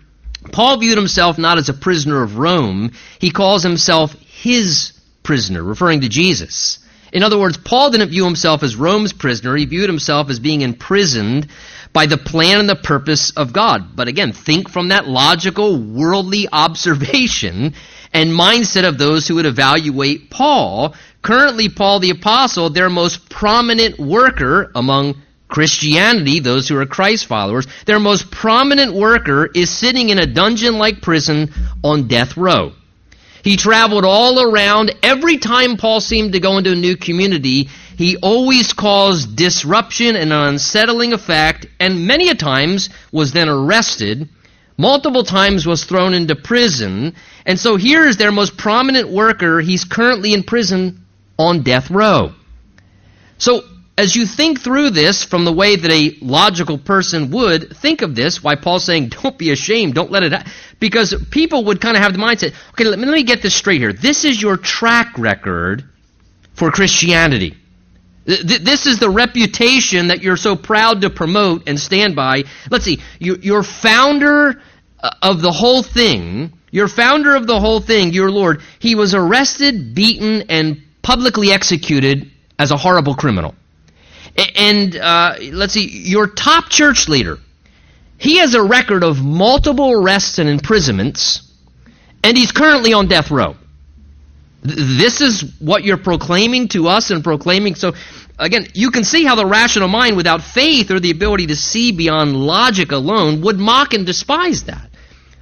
Paul 0.51 0.77
viewed 0.77 0.97
himself 0.97 1.37
not 1.37 1.57
as 1.57 1.69
a 1.69 1.73
prisoner 1.73 2.23
of 2.23 2.37
Rome, 2.37 2.91
he 3.19 3.31
calls 3.31 3.63
himself 3.63 4.15
his 4.21 4.93
prisoner, 5.23 5.63
referring 5.63 6.01
to 6.01 6.09
Jesus. 6.09 6.79
In 7.11 7.23
other 7.23 7.39
words, 7.39 7.57
Paul 7.57 7.91
didn't 7.91 8.09
view 8.09 8.23
himself 8.23 8.63
as 8.63 8.75
Rome's 8.75 9.13
prisoner, 9.13 9.55
he 9.55 9.65
viewed 9.65 9.89
himself 9.89 10.29
as 10.29 10.39
being 10.39 10.61
imprisoned 10.61 11.47
by 11.91 12.05
the 12.05 12.17
plan 12.17 12.59
and 12.59 12.69
the 12.69 12.75
purpose 12.75 13.31
of 13.31 13.51
God. 13.51 13.95
But 13.95 14.07
again, 14.07 14.31
think 14.31 14.69
from 14.69 14.89
that 14.89 15.07
logical, 15.07 15.77
worldly 15.77 16.47
observation, 16.53 17.73
and 18.13 18.31
mindset 18.31 18.87
of 18.87 18.97
those 18.97 19.27
who 19.27 19.35
would 19.35 19.45
evaluate 19.45 20.29
Paul. 20.29 20.95
Currently, 21.21 21.69
Paul 21.69 21.99
the 21.99 22.11
Apostle, 22.11 22.69
their 22.69 22.89
most 22.89 23.29
prominent 23.29 23.99
worker 23.99 24.71
among 24.73 25.21
Christianity, 25.49 26.39
those 26.39 26.69
who 26.69 26.77
are 26.77 26.85
Christ 26.85 27.25
followers, 27.25 27.67
their 27.85 27.99
most 27.99 28.31
prominent 28.31 28.93
worker 28.93 29.49
is 29.53 29.69
sitting 29.69 30.09
in 30.09 30.19
a 30.19 30.27
dungeon 30.27 30.77
like 30.77 31.01
prison 31.01 31.51
on 31.83 32.07
death 32.07 32.37
row. 32.37 32.71
He 33.43 33.57
traveled 33.57 34.05
all 34.05 34.39
around. 34.41 34.95
Every 35.01 35.37
time 35.37 35.77
Paul 35.77 36.01
seemed 36.01 36.33
to 36.33 36.39
go 36.39 36.57
into 36.57 36.73
a 36.73 36.75
new 36.75 36.95
community, 36.95 37.69
he 37.97 38.17
always 38.17 38.73
caused 38.73 39.35
disruption 39.35 40.15
and 40.15 40.31
an 40.31 40.39
unsettling 40.39 41.13
effect, 41.13 41.65
and 41.79 42.05
many 42.05 42.29
a 42.29 42.35
times 42.35 42.89
was 43.11 43.31
then 43.31 43.49
arrested, 43.49 44.29
multiple 44.77 45.23
times 45.23 45.65
was 45.65 45.83
thrown 45.83 46.13
into 46.13 46.35
prison, 46.35 47.15
and 47.45 47.59
so 47.59 47.75
here 47.75 48.05
is 48.05 48.17
their 48.17 48.31
most 48.31 48.57
prominent 48.57 49.09
worker. 49.09 49.61
He's 49.61 49.83
currently 49.83 50.33
in 50.33 50.43
prison 50.43 51.05
on 51.37 51.63
death 51.63 51.89
row. 51.89 52.33
So 53.37 53.63
as 53.99 54.15
you 54.15 54.25
think 54.25 54.61
through 54.61 54.91
this 54.91 55.25
from 55.25 55.43
the 55.43 55.51
way 55.51 55.75
that 55.75 55.91
a 55.91 56.17
logical 56.21 56.77
person 56.77 57.31
would 57.31 57.75
think 57.75 58.01
of 58.01 58.15
this, 58.15 58.41
why 58.41 58.55
Paul's 58.55 58.85
saying, 58.85 59.09
don't 59.21 59.37
be 59.37 59.51
ashamed, 59.51 59.93
don't 59.93 60.09
let 60.09 60.23
it 60.23 60.31
happen. 60.31 60.49
Because 60.79 61.13
people 61.29 61.65
would 61.65 61.81
kind 61.81 61.97
of 61.97 62.03
have 62.03 62.13
the 62.13 62.19
mindset, 62.19 62.53
okay, 62.71 62.85
let 62.85 62.97
me, 62.97 63.05
let 63.05 63.13
me 63.13 63.23
get 63.23 63.41
this 63.41 63.53
straight 63.53 63.81
here. 63.81 63.91
This 63.91 64.23
is 64.23 64.41
your 64.41 64.55
track 64.55 65.17
record 65.17 65.83
for 66.53 66.71
Christianity. 66.71 67.57
This 68.25 68.85
is 68.85 68.99
the 68.99 69.09
reputation 69.09 70.07
that 70.07 70.21
you're 70.21 70.37
so 70.37 70.55
proud 70.55 71.01
to 71.01 71.09
promote 71.09 71.67
and 71.67 71.77
stand 71.77 72.15
by. 72.15 72.43
Let's 72.69 72.85
see, 72.85 73.01
your 73.19 73.63
founder 73.63 74.61
uh, 75.01 75.09
of 75.21 75.41
the 75.41 75.51
whole 75.51 75.83
thing, 75.83 76.53
your 76.71 76.87
founder 76.87 77.35
of 77.35 77.47
the 77.47 77.59
whole 77.59 77.81
thing, 77.81 78.13
your 78.13 78.31
Lord, 78.31 78.61
he 78.77 78.95
was 78.95 79.13
arrested, 79.13 79.93
beaten, 79.93 80.43
and 80.47 80.83
publicly 81.01 81.51
executed 81.51 82.31
as 82.57 82.71
a 82.71 82.77
horrible 82.77 83.15
criminal. 83.15 83.55
And 84.55 84.95
uh, 84.95 85.35
let's 85.51 85.73
see, 85.73 85.87
your 85.87 86.27
top 86.27 86.69
church 86.69 87.07
leader, 87.07 87.37
he 88.17 88.37
has 88.37 88.53
a 88.55 88.63
record 88.63 89.03
of 89.03 89.23
multiple 89.23 89.91
arrests 89.91 90.39
and 90.39 90.49
imprisonments, 90.49 91.41
and 92.23 92.37
he's 92.37 92.51
currently 92.51 92.93
on 92.93 93.07
death 93.07 93.31
row. 93.31 93.55
This 94.61 95.21
is 95.21 95.53
what 95.59 95.83
you're 95.83 95.97
proclaiming 95.97 96.67
to 96.69 96.87
us 96.87 97.11
and 97.11 97.23
proclaiming. 97.23 97.75
So, 97.75 97.93
again, 98.37 98.67
you 98.73 98.91
can 98.91 99.05
see 99.05 99.23
how 99.23 99.35
the 99.35 99.45
rational 99.45 99.87
mind, 99.87 100.17
without 100.17 100.41
faith 100.41 100.91
or 100.91 100.99
the 100.99 101.11
ability 101.11 101.47
to 101.47 101.55
see 101.55 101.91
beyond 101.93 102.35
logic 102.35 102.91
alone, 102.91 103.41
would 103.41 103.57
mock 103.57 103.93
and 103.93 104.05
despise 104.05 104.65
that, 104.65 104.89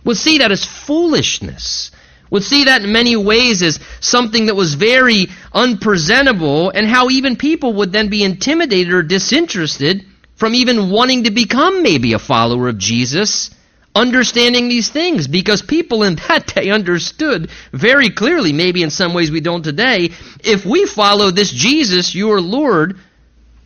would 0.03 0.17
see 0.17 0.37
that 0.39 0.51
as 0.51 0.63
foolishness 0.63 1.91
would 2.29 2.43
see 2.43 2.65
that 2.65 2.83
in 2.83 2.91
many 2.91 3.15
ways 3.15 3.61
as 3.61 3.79
something 3.99 4.47
that 4.47 4.55
was 4.55 4.73
very 4.73 5.27
unpresentable, 5.53 6.69
and 6.69 6.87
how 6.87 7.09
even 7.09 7.35
people 7.35 7.73
would 7.73 7.91
then 7.91 8.09
be 8.09 8.23
intimidated 8.23 8.93
or 8.93 9.03
disinterested 9.03 10.05
from 10.35 10.53
even 10.53 10.89
wanting 10.89 11.23
to 11.23 11.31
become 11.31 11.81
maybe 11.81 12.13
a 12.13 12.19
follower 12.19 12.69
of 12.69 12.77
Jesus, 12.77 13.49
understanding 13.95 14.69
these 14.69 14.89
things, 14.89 15.27
because 15.27 15.61
people 15.61 16.03
in 16.03 16.15
that 16.27 16.47
day 16.55 16.69
understood 16.69 17.49
very 17.73 18.09
clearly, 18.09 18.53
maybe 18.53 18.83
in 18.83 18.91
some 18.91 19.13
ways 19.13 19.31
we 19.31 19.41
don't 19.41 19.63
today, 19.63 20.11
if 20.43 20.65
we 20.65 20.85
follow 20.85 21.31
this 21.31 21.51
Jesus, 21.51 22.13
your 22.13 22.39
Lord, 22.39 22.99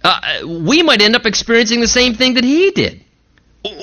uh, 0.04 0.20
we 0.48 0.82
might 0.82 1.02
end 1.02 1.16
up 1.16 1.26
experiencing 1.26 1.82
the 1.82 1.88
same 1.88 2.16
thing 2.16 2.36
that 2.36 2.44
he 2.44 2.72
did. 2.72 3.04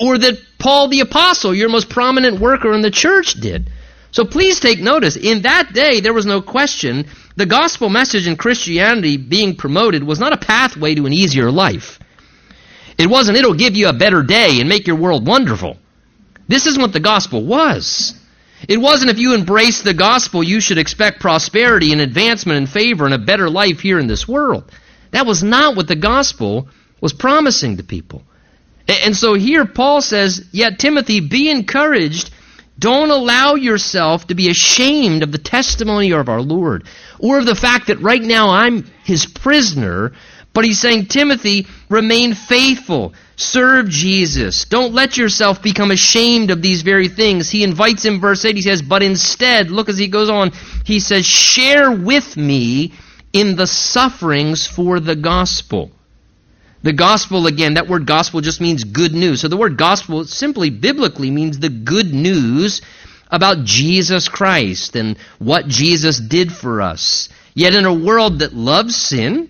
Or 0.01 0.17
that 0.17 0.37
Paul 0.57 0.89
the 0.89 0.99
Apostle, 0.99 1.55
your 1.55 1.69
most 1.69 1.89
prominent 1.89 2.41
worker 2.41 2.73
in 2.73 2.81
the 2.81 2.91
church, 2.91 3.35
did. 3.35 3.71
So 4.11 4.25
please 4.25 4.59
take 4.59 4.79
notice. 4.79 5.15
In 5.15 5.43
that 5.43 5.73
day, 5.73 5.99
there 5.99 6.13
was 6.13 6.25
no 6.25 6.41
question 6.41 7.05
the 7.35 7.45
gospel 7.45 7.89
message 7.89 8.27
in 8.27 8.35
Christianity 8.35 9.17
being 9.17 9.55
promoted 9.55 10.03
was 10.03 10.19
not 10.19 10.33
a 10.33 10.37
pathway 10.37 10.95
to 10.95 11.05
an 11.05 11.13
easier 11.13 11.49
life. 11.49 11.99
It 12.97 13.07
wasn't, 13.09 13.37
it'll 13.37 13.53
give 13.53 13.77
you 13.77 13.87
a 13.87 13.93
better 13.93 14.23
day 14.23 14.59
and 14.59 14.67
make 14.67 14.87
your 14.87 14.97
world 14.97 15.25
wonderful. 15.25 15.77
This 16.49 16.65
isn't 16.65 16.81
what 16.81 16.91
the 16.91 16.99
gospel 16.99 17.45
was. 17.45 18.13
It 18.67 18.77
wasn't 18.77 19.11
if 19.11 19.19
you 19.19 19.33
embrace 19.33 19.81
the 19.81 19.93
gospel, 19.93 20.43
you 20.43 20.59
should 20.59 20.79
expect 20.79 21.21
prosperity 21.21 21.93
and 21.93 22.01
advancement 22.01 22.57
and 22.57 22.69
favor 22.69 23.05
and 23.05 23.13
a 23.13 23.19
better 23.19 23.49
life 23.49 23.79
here 23.79 23.99
in 23.99 24.07
this 24.07 24.27
world. 24.27 24.69
That 25.11 25.25
was 25.25 25.41
not 25.41 25.77
what 25.77 25.87
the 25.87 25.95
gospel 25.95 26.67
was 26.99 27.13
promising 27.13 27.77
to 27.77 27.83
people. 27.83 28.23
And 28.87 29.15
so 29.15 29.33
here 29.35 29.65
Paul 29.65 30.01
says, 30.01 30.49
Yet 30.51 30.79
Timothy, 30.79 31.21
be 31.21 31.49
encouraged 31.49 32.31
don't 32.79 33.11
allow 33.11 33.55
yourself 33.55 34.27
to 34.27 34.35
be 34.35 34.49
ashamed 34.49 35.23
of 35.23 35.31
the 35.31 35.37
testimony 35.37 36.11
of 36.11 36.29
our 36.29 36.41
Lord 36.41 36.85
or 37.19 37.39
of 37.39 37.45
the 37.45 37.55
fact 37.55 37.87
that 37.87 37.99
right 37.99 38.21
now 38.21 38.49
I'm 38.49 38.89
his 39.03 39.25
prisoner. 39.25 40.13
But 40.53 40.65
he's 40.65 40.79
saying, 40.79 41.05
Timothy, 41.05 41.67
remain 41.89 42.33
faithful. 42.33 43.13
Serve 43.35 43.87
Jesus. 43.87 44.65
Don't 44.65 44.93
let 44.93 45.15
yourself 45.15 45.61
become 45.61 45.91
ashamed 45.91 46.49
of 46.49 46.61
these 46.61 46.81
very 46.81 47.07
things. 47.07 47.49
He 47.49 47.63
invites 47.63 48.03
him, 48.03 48.19
verse 48.19 48.43
8, 48.43 48.55
he 48.55 48.61
says, 48.61 48.81
But 48.81 49.03
instead, 49.03 49.69
look 49.69 49.89
as 49.89 49.97
he 49.97 50.07
goes 50.07 50.29
on, 50.29 50.51
he 50.85 50.99
says, 50.99 51.25
Share 51.25 51.91
with 51.91 52.35
me 52.35 52.93
in 53.31 53.55
the 53.55 53.67
sufferings 53.67 54.65
for 54.65 54.99
the 54.99 55.15
gospel. 55.15 55.91
The 56.81 56.93
gospel, 56.93 57.47
again, 57.47 57.73
that 57.73 57.89
word 57.89 58.05
gospel 58.05 58.39
just 58.41 58.61
means 58.61 58.83
good 58.85 59.13
news. 59.13 59.41
So 59.41 59.47
the 59.49 59.57
word 59.57 59.77
gospel 59.77 60.23
simply 60.25 60.69
biblically 60.69 61.29
means 61.29 61.59
the 61.59 61.69
good 61.69 62.13
news 62.13 62.81
about 63.29 63.65
Jesus 63.65 64.29
Christ 64.29 64.95
and 64.95 65.17
what 65.39 65.67
Jesus 65.67 66.19
did 66.19 66.51
for 66.51 66.81
us. 66.81 67.29
Yet 67.53 67.75
in 67.75 67.85
a 67.85 67.93
world 67.93 68.39
that 68.39 68.53
loves 68.53 68.95
sin 68.95 69.49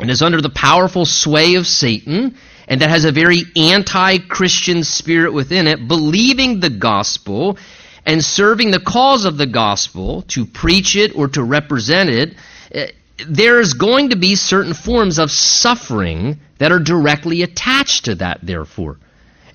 and 0.00 0.10
is 0.10 0.22
under 0.22 0.40
the 0.40 0.50
powerful 0.50 1.06
sway 1.06 1.54
of 1.54 1.66
Satan 1.66 2.36
and 2.68 2.80
that 2.80 2.90
has 2.90 3.04
a 3.04 3.12
very 3.12 3.44
anti 3.54 4.18
Christian 4.18 4.82
spirit 4.82 5.32
within 5.32 5.68
it, 5.68 5.86
believing 5.86 6.58
the 6.58 6.70
gospel 6.70 7.58
and 8.04 8.24
serving 8.24 8.72
the 8.72 8.80
cause 8.80 9.24
of 9.24 9.36
the 9.36 9.46
gospel 9.46 10.22
to 10.22 10.44
preach 10.46 10.96
it 10.96 11.16
or 11.16 11.28
to 11.28 11.42
represent 11.42 12.10
it, 12.10 12.34
eh, 12.72 12.90
there's 13.26 13.72
going 13.74 14.10
to 14.10 14.16
be 14.16 14.34
certain 14.34 14.74
forms 14.74 15.18
of 15.18 15.30
suffering 15.30 16.40
that 16.58 16.72
are 16.72 16.78
directly 16.78 17.42
attached 17.42 18.06
to 18.06 18.14
that, 18.16 18.40
therefore. 18.42 18.98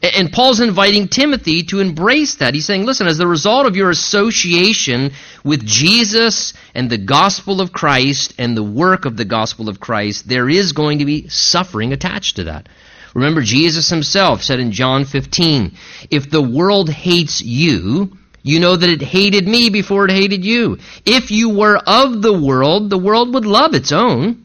And 0.03 0.31
Paul's 0.31 0.60
inviting 0.60 1.08
Timothy 1.08 1.62
to 1.63 1.79
embrace 1.79 2.36
that. 2.36 2.55
He's 2.55 2.65
saying, 2.65 2.86
listen, 2.86 3.05
as 3.05 3.20
the 3.20 3.27
result 3.27 3.67
of 3.67 3.75
your 3.75 3.91
association 3.91 5.12
with 5.43 5.63
Jesus 5.63 6.53
and 6.74 6.89
the 6.89 6.98
gospel 6.98 7.62
of 7.62 7.72
Christ 7.72 8.34
and 8.39 8.58
the 8.58 8.63
work 8.63 9.05
of 9.05 9.15
the 9.15 9.25
gospel 9.25 9.70
of 9.70 9.79
Christ, 9.79 10.27
there 10.27 10.50
is 10.50 10.74
going 10.74 11.00
to 11.00 11.05
be 11.05 11.27
suffering 11.27 11.93
attached 11.93 12.38
to 12.38 12.46
that. 12.46 12.67
Remember, 13.13 13.41
Jesus 13.41 13.89
himself 13.89 14.41
said 14.41 14.60
in 14.60 14.72
John 14.72 15.05
15, 15.05 15.74
if 16.10 16.29
the 16.29 16.41
world 16.41 16.89
hates 16.89 17.41
you, 17.41 18.17
you 18.41 18.60
know 18.60 18.75
that 18.75 18.89
it 18.89 19.03
hated 19.03 19.48
me 19.48 19.70
before 19.70 20.05
it 20.05 20.12
hated 20.12 20.43
you. 20.43 20.79
If 21.05 21.29
you 21.29 21.50
were 21.50 21.77
of 21.77 22.24
the 22.24 22.34
world, 22.34 22.89
the 22.89 22.98
world 22.98 23.36
would 23.36 23.46
love 23.46 23.75
its 23.75 23.91
own. 23.91 24.40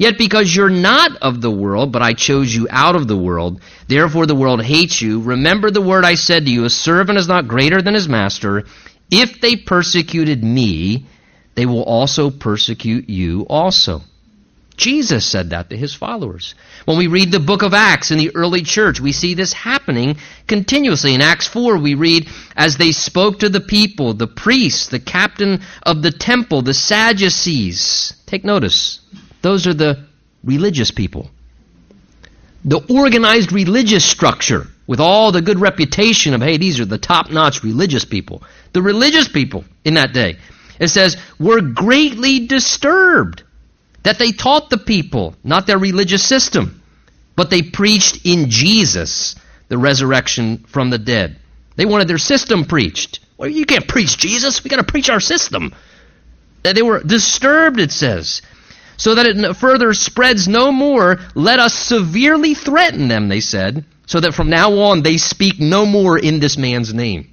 Yet 0.00 0.16
because 0.16 0.56
you're 0.56 0.70
not 0.70 1.18
of 1.18 1.42
the 1.42 1.50
world, 1.50 1.92
but 1.92 2.00
I 2.00 2.14
chose 2.14 2.54
you 2.54 2.66
out 2.70 2.96
of 2.96 3.06
the 3.06 3.18
world, 3.18 3.60
therefore 3.86 4.24
the 4.24 4.34
world 4.34 4.62
hates 4.62 5.02
you. 5.02 5.20
Remember 5.20 5.70
the 5.70 5.82
word 5.82 6.06
I 6.06 6.14
said 6.14 6.46
to 6.46 6.50
you, 6.50 6.64
a 6.64 6.70
servant 6.70 7.18
is 7.18 7.28
not 7.28 7.48
greater 7.48 7.82
than 7.82 7.92
his 7.92 8.08
master. 8.08 8.64
If 9.10 9.42
they 9.42 9.56
persecuted 9.56 10.42
me, 10.42 11.04
they 11.54 11.66
will 11.66 11.82
also 11.82 12.30
persecute 12.30 13.10
you 13.10 13.42
also. 13.42 14.00
Jesus 14.78 15.26
said 15.26 15.50
that 15.50 15.68
to 15.68 15.76
his 15.76 15.92
followers. 15.92 16.54
When 16.86 16.96
we 16.96 17.06
read 17.06 17.30
the 17.30 17.38
book 17.38 17.60
of 17.60 17.74
Acts 17.74 18.10
in 18.10 18.16
the 18.16 18.34
early 18.34 18.62
church, 18.62 19.00
we 19.00 19.12
see 19.12 19.34
this 19.34 19.52
happening 19.52 20.16
continuously. 20.46 21.12
In 21.12 21.20
Acts 21.20 21.46
4, 21.46 21.76
we 21.76 21.92
read, 21.92 22.26
as 22.56 22.78
they 22.78 22.92
spoke 22.92 23.40
to 23.40 23.50
the 23.50 23.60
people, 23.60 24.14
the 24.14 24.26
priests, 24.26 24.86
the 24.86 24.98
captain 24.98 25.60
of 25.82 26.00
the 26.00 26.10
temple, 26.10 26.62
the 26.62 26.72
Sadducees. 26.72 28.14
Take 28.24 28.44
notice. 28.44 29.00
Those 29.42 29.66
are 29.66 29.74
the 29.74 30.06
religious 30.44 30.90
people. 30.90 31.30
The 32.64 32.84
organized 32.92 33.52
religious 33.52 34.04
structure 34.04 34.66
with 34.86 35.00
all 35.00 35.32
the 35.32 35.40
good 35.40 35.58
reputation 35.58 36.34
of, 36.34 36.42
hey, 36.42 36.56
these 36.56 36.80
are 36.80 36.84
the 36.84 36.98
top 36.98 37.30
notch 37.30 37.62
religious 37.62 38.04
people. 38.04 38.42
The 38.72 38.82
religious 38.82 39.28
people 39.28 39.64
in 39.84 39.94
that 39.94 40.12
day, 40.12 40.36
it 40.78 40.88
says, 40.88 41.16
were 41.38 41.60
greatly 41.60 42.46
disturbed 42.46 43.44
that 44.02 44.18
they 44.18 44.32
taught 44.32 44.68
the 44.70 44.78
people, 44.78 45.36
not 45.44 45.66
their 45.66 45.78
religious 45.78 46.26
system, 46.26 46.82
but 47.36 47.50
they 47.50 47.62
preached 47.62 48.26
in 48.26 48.50
Jesus 48.50 49.36
the 49.68 49.78
resurrection 49.78 50.58
from 50.58 50.90
the 50.90 50.98
dead. 50.98 51.36
They 51.76 51.86
wanted 51.86 52.08
their 52.08 52.18
system 52.18 52.64
preached. 52.64 53.20
Well, 53.38 53.48
you 53.48 53.64
can't 53.64 53.88
preach 53.88 54.18
Jesus. 54.18 54.62
We 54.62 54.68
got 54.70 54.76
to 54.76 54.84
preach 54.84 55.08
our 55.08 55.20
system. 55.20 55.74
They 56.62 56.82
were 56.82 57.02
disturbed, 57.02 57.80
it 57.80 57.92
says, 57.92 58.42
so 59.00 59.14
that 59.14 59.24
it 59.24 59.56
further 59.56 59.94
spreads 59.94 60.46
no 60.46 60.70
more. 60.70 61.20
Let 61.34 61.58
us 61.58 61.72
severely 61.72 62.52
threaten 62.52 63.08
them, 63.08 63.28
they 63.28 63.40
said, 63.40 63.86
so 64.04 64.20
that 64.20 64.34
from 64.34 64.50
now 64.50 64.78
on 64.80 65.02
they 65.02 65.16
speak 65.16 65.58
no 65.58 65.86
more 65.86 66.18
in 66.18 66.38
this 66.38 66.58
man's 66.58 66.92
name. 66.92 67.32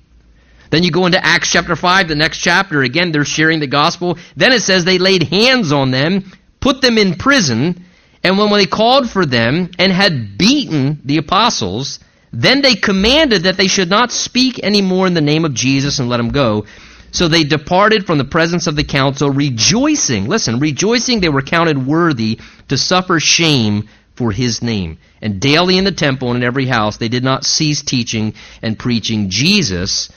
Then 0.69 0.83
you 0.83 0.91
go 0.91 1.05
into 1.05 1.23
Acts 1.23 1.51
chapter 1.51 1.75
5, 1.75 2.07
the 2.07 2.15
next 2.15 2.37
chapter. 2.37 2.83
Again, 2.83 3.11
they're 3.11 3.25
sharing 3.25 3.59
the 3.59 3.67
gospel. 3.67 4.17
Then 4.37 4.53
it 4.53 4.61
says 4.61 4.85
they 4.85 4.97
laid 4.97 5.23
hands 5.23 5.73
on 5.73 5.91
them, 5.91 6.31
put 6.61 6.79
them 6.79 6.97
in 6.97 7.15
prison, 7.15 7.83
and 8.23 8.37
when 8.37 8.49
they 8.51 8.65
called 8.65 9.09
for 9.09 9.25
them 9.25 9.69
and 9.77 9.91
had 9.91 10.37
beaten 10.37 11.01
the 11.03 11.17
apostles, 11.17 11.99
then 12.31 12.61
they 12.61 12.75
commanded 12.75 13.43
that 13.43 13.57
they 13.57 13.67
should 13.67 13.89
not 13.89 14.13
speak 14.13 14.61
any 14.63 14.81
more 14.81 15.05
in 15.05 15.13
the 15.13 15.21
name 15.21 15.43
of 15.43 15.53
Jesus 15.53 15.99
and 15.99 16.07
let 16.07 16.15
them 16.15 16.29
go. 16.29 16.65
So 17.11 17.27
they 17.27 17.43
departed 17.43 18.05
from 18.05 18.17
the 18.17 18.25
presence 18.25 18.67
of 18.67 18.75
the 18.75 18.83
council, 18.83 19.29
rejoicing. 19.29 20.27
Listen, 20.27 20.59
rejoicing 20.59 21.19
they 21.19 21.29
were 21.29 21.41
counted 21.41 21.85
worthy 21.85 22.39
to 22.67 22.77
suffer 22.77 23.19
shame 23.19 23.87
for 24.15 24.31
his 24.31 24.61
name. 24.61 24.97
And 25.21 25.39
daily 25.39 25.77
in 25.77 25.85
the 25.85 25.91
temple 25.91 26.29
and 26.29 26.37
in 26.37 26.43
every 26.43 26.65
house 26.65 26.97
they 26.97 27.07
did 27.07 27.23
not 27.23 27.45
cease 27.45 27.81
teaching 27.81 28.33
and 28.61 28.77
preaching 28.77 29.29
Jesus 29.29 30.09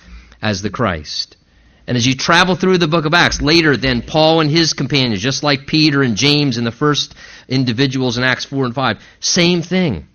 as 0.43 0.63
the 0.63 0.71
Christ. 0.71 1.37
And 1.87 1.97
as 1.97 2.07
you 2.07 2.15
travel 2.15 2.55
through 2.55 2.79
the 2.79 2.89
book 2.89 3.05
of 3.05 3.15
Acts, 3.15 3.43
later 3.43 3.77
then 3.77 4.03
Paul 4.03 4.41
and 4.41 4.51
his 4.51 4.75
companions, 4.75 5.21
just 5.21 5.43
like 5.43 5.67
Peter 5.67 6.03
and 6.03 6.17
James 6.17 6.57
and 6.57 6.67
the 6.67 6.73
first 6.73 7.15
individuals 7.49 8.17
in 8.17 8.25
Acts 8.25 8.45
4 8.45 8.67
and 8.67 8.75
5, 8.75 9.03
same 9.19 9.63
thing. 9.63 10.07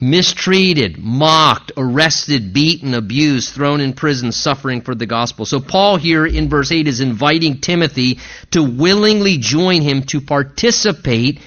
Mistreated, 0.00 0.96
mocked, 0.98 1.72
arrested, 1.76 2.52
beaten, 2.52 2.94
abused, 2.94 3.52
thrown 3.52 3.80
in 3.80 3.94
prison, 3.94 4.30
suffering 4.30 4.80
for 4.80 4.94
the 4.94 5.06
gospel. 5.06 5.44
So 5.44 5.58
Paul 5.58 5.96
here 5.96 6.24
in 6.24 6.48
verse 6.48 6.70
8 6.70 6.86
is 6.86 7.00
inviting 7.00 7.60
Timothy 7.60 8.20
to 8.52 8.62
willingly 8.62 9.38
join 9.38 9.82
him 9.82 10.04
to 10.04 10.20
participate 10.20 11.40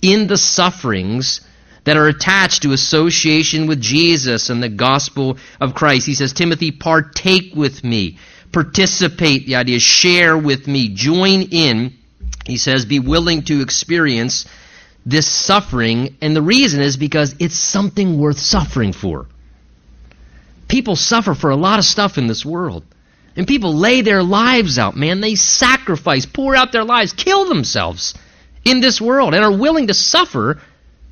in 0.00 0.26
the 0.26 0.38
sufferings 0.38 1.42
that 1.84 1.96
are 1.96 2.08
attached 2.08 2.62
to 2.62 2.72
association 2.72 3.66
with 3.66 3.80
Jesus 3.80 4.50
and 4.50 4.62
the 4.62 4.68
gospel 4.68 5.38
of 5.60 5.74
Christ. 5.74 6.06
He 6.06 6.14
says, 6.14 6.32
Timothy, 6.32 6.70
partake 6.70 7.54
with 7.54 7.84
me, 7.84 8.18
participate, 8.52 9.46
the 9.46 9.56
idea, 9.56 9.80
share 9.80 10.36
with 10.36 10.66
me, 10.66 10.88
join 10.88 11.42
in. 11.42 11.94
He 12.46 12.56
says, 12.56 12.84
be 12.84 13.00
willing 13.00 13.42
to 13.44 13.60
experience 13.60 14.46
this 15.08 15.26
suffering. 15.26 16.16
And 16.20 16.34
the 16.34 16.42
reason 16.42 16.80
is 16.80 16.96
because 16.96 17.34
it's 17.38 17.56
something 17.56 18.18
worth 18.18 18.38
suffering 18.38 18.92
for. 18.92 19.26
People 20.68 20.96
suffer 20.96 21.34
for 21.34 21.50
a 21.50 21.56
lot 21.56 21.78
of 21.78 21.84
stuff 21.84 22.18
in 22.18 22.26
this 22.26 22.44
world. 22.44 22.84
And 23.36 23.46
people 23.46 23.74
lay 23.74 24.02
their 24.02 24.22
lives 24.22 24.78
out, 24.78 24.96
man. 24.96 25.20
They 25.20 25.36
sacrifice, 25.36 26.26
pour 26.26 26.56
out 26.56 26.72
their 26.72 26.84
lives, 26.84 27.12
kill 27.12 27.46
themselves 27.46 28.14
in 28.64 28.80
this 28.80 29.00
world, 29.00 29.34
and 29.34 29.44
are 29.44 29.56
willing 29.56 29.86
to 29.86 29.94
suffer 29.94 30.60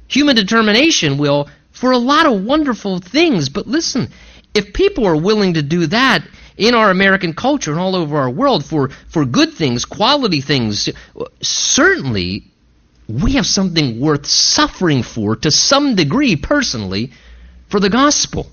Human 0.09 0.37
determination 0.37 1.19
will 1.19 1.49
for 1.73 1.91
a 1.93 1.99
lot 1.99 2.27
of 2.27 2.45
wonderful 2.45 3.01
things. 3.01 3.49
But 3.49 3.67
listen, 3.67 4.09
if 4.55 4.73
people 4.73 5.07
are 5.07 5.17
willing 5.17 5.55
to 5.55 5.63
do 5.63 5.87
that 5.87 6.27
in 6.57 6.75
our 6.75 6.91
American 6.91 7.35
culture 7.35 7.73
and 7.73 7.81
all 7.81 7.97
over 7.97 8.17
our 8.17 8.31
world 8.31 8.65
for, 8.65 8.91
for 9.09 9.25
good 9.25 9.53
things, 9.53 9.85
quality 9.85 10.41
things, 10.41 10.89
certainly 11.43 12.45
we 13.09 13.35
have 13.35 13.47
something 13.47 14.01
worth 14.01 14.27
suffering 14.27 15.03
for 15.03 15.37
to 15.37 15.51
some 15.51 15.95
degree 15.95 16.37
personally 16.37 17.13
for 17.69 17.81
the 17.81 17.91
gospel 17.91 18.47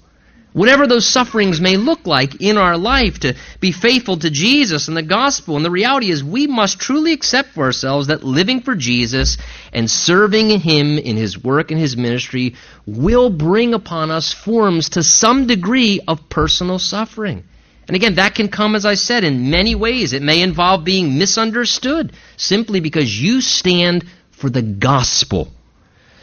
whatever 0.53 0.87
those 0.87 1.05
sufferings 1.05 1.59
may 1.59 1.77
look 1.77 2.05
like 2.05 2.41
in 2.41 2.57
our 2.57 2.77
life, 2.77 3.19
to 3.19 3.35
be 3.59 3.71
faithful 3.71 4.17
to 4.17 4.29
Jesus 4.29 4.87
and 4.87 4.95
the 4.95 5.03
gospel. 5.03 5.55
And 5.55 5.65
the 5.65 5.71
reality 5.71 6.09
is, 6.09 6.23
we 6.23 6.47
must 6.47 6.79
truly 6.79 7.11
accept 7.11 7.49
for 7.49 7.63
ourselves 7.63 8.07
that 8.07 8.23
living 8.23 8.61
for 8.61 8.75
Jesus 8.75 9.37
and 9.73 9.89
serving 9.89 10.59
Him 10.59 10.97
in 10.97 11.17
His 11.17 11.43
work 11.43 11.71
and 11.71 11.79
His 11.79 11.97
ministry 11.97 12.55
will 12.85 13.29
bring 13.29 13.73
upon 13.73 14.11
us 14.11 14.31
forms 14.31 14.89
to 14.89 15.03
some 15.03 15.47
degree 15.47 15.99
of 16.07 16.29
personal 16.29 16.79
suffering. 16.79 17.43
And 17.85 17.97
again, 17.97 18.15
that 18.15 18.35
can 18.35 18.47
come, 18.47 18.75
as 18.75 18.85
I 18.85 18.93
said, 18.93 19.25
in 19.25 19.49
many 19.49 19.75
ways. 19.75 20.13
It 20.13 20.21
may 20.21 20.41
involve 20.41 20.85
being 20.85 21.17
misunderstood 21.17 22.13
simply 22.37 22.79
because 22.79 23.21
you 23.21 23.41
stand 23.41 24.05
for 24.43 24.49
the 24.49 24.61
gospel 24.61 25.47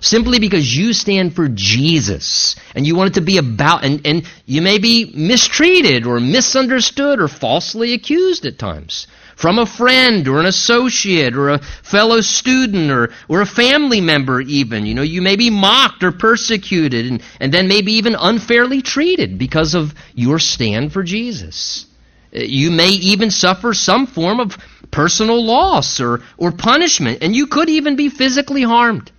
simply 0.03 0.39
because 0.39 0.77
you 0.77 0.93
stand 0.93 1.35
for 1.35 1.49
Jesus 1.49 2.55
and 2.75 2.87
you 2.87 2.95
want 2.95 3.13
it 3.13 3.15
to 3.15 3.23
be 3.23 3.39
about, 3.39 3.83
and, 3.83 4.07
and 4.07 4.27
you 4.45 4.61
may 4.61 4.77
be 4.77 5.11
mistreated 5.15 6.05
or 6.05 6.21
misunderstood 6.21 7.19
or 7.19 7.29
falsely 7.29 7.95
accused 7.95 8.45
at 8.45 8.59
times 8.59 9.07
from 9.37 9.59
a 9.59 9.65
friend 9.65 10.29
or 10.29 10.39
an 10.39 10.45
associate 10.45 11.35
or 11.35 11.49
a 11.49 11.63
fellow 11.83 12.21
student 12.21 12.91
or, 12.91 13.11
or 13.27 13.41
a 13.41 13.47
family 13.47 14.03
member 14.03 14.43
even. 14.43 14.85
You 14.85 14.95
know, 14.95 15.03
you 15.03 15.23
may 15.23 15.37
be 15.37 15.49
mocked 15.49 16.03
or 16.03 16.13
persecuted 16.13 17.07
and, 17.07 17.23
and 17.41 17.55
then 17.55 17.69
maybe 17.69 17.93
even 17.93 18.17
unfairly 18.19 18.83
treated 18.83 19.39
because 19.39 19.75
of 19.75 19.95
your 20.15 20.39
stand 20.39 20.93
for 20.93 21.03
Jesus. 21.03 21.87
You 22.33 22.71
may 22.71 22.89
even 22.89 23.31
suffer 23.31 23.75
some 23.75 24.07
form 24.07 24.41
of 24.41 24.57
personal 24.91 25.45
loss 25.45 26.01
or, 26.01 26.21
or 26.37 26.53
punishment, 26.53 27.19
and 27.23 27.35
you 27.35 27.47
could 27.47 27.69
even 27.69 27.97
be 27.97 28.09
physically 28.09 28.63
harmed. 28.63 29.11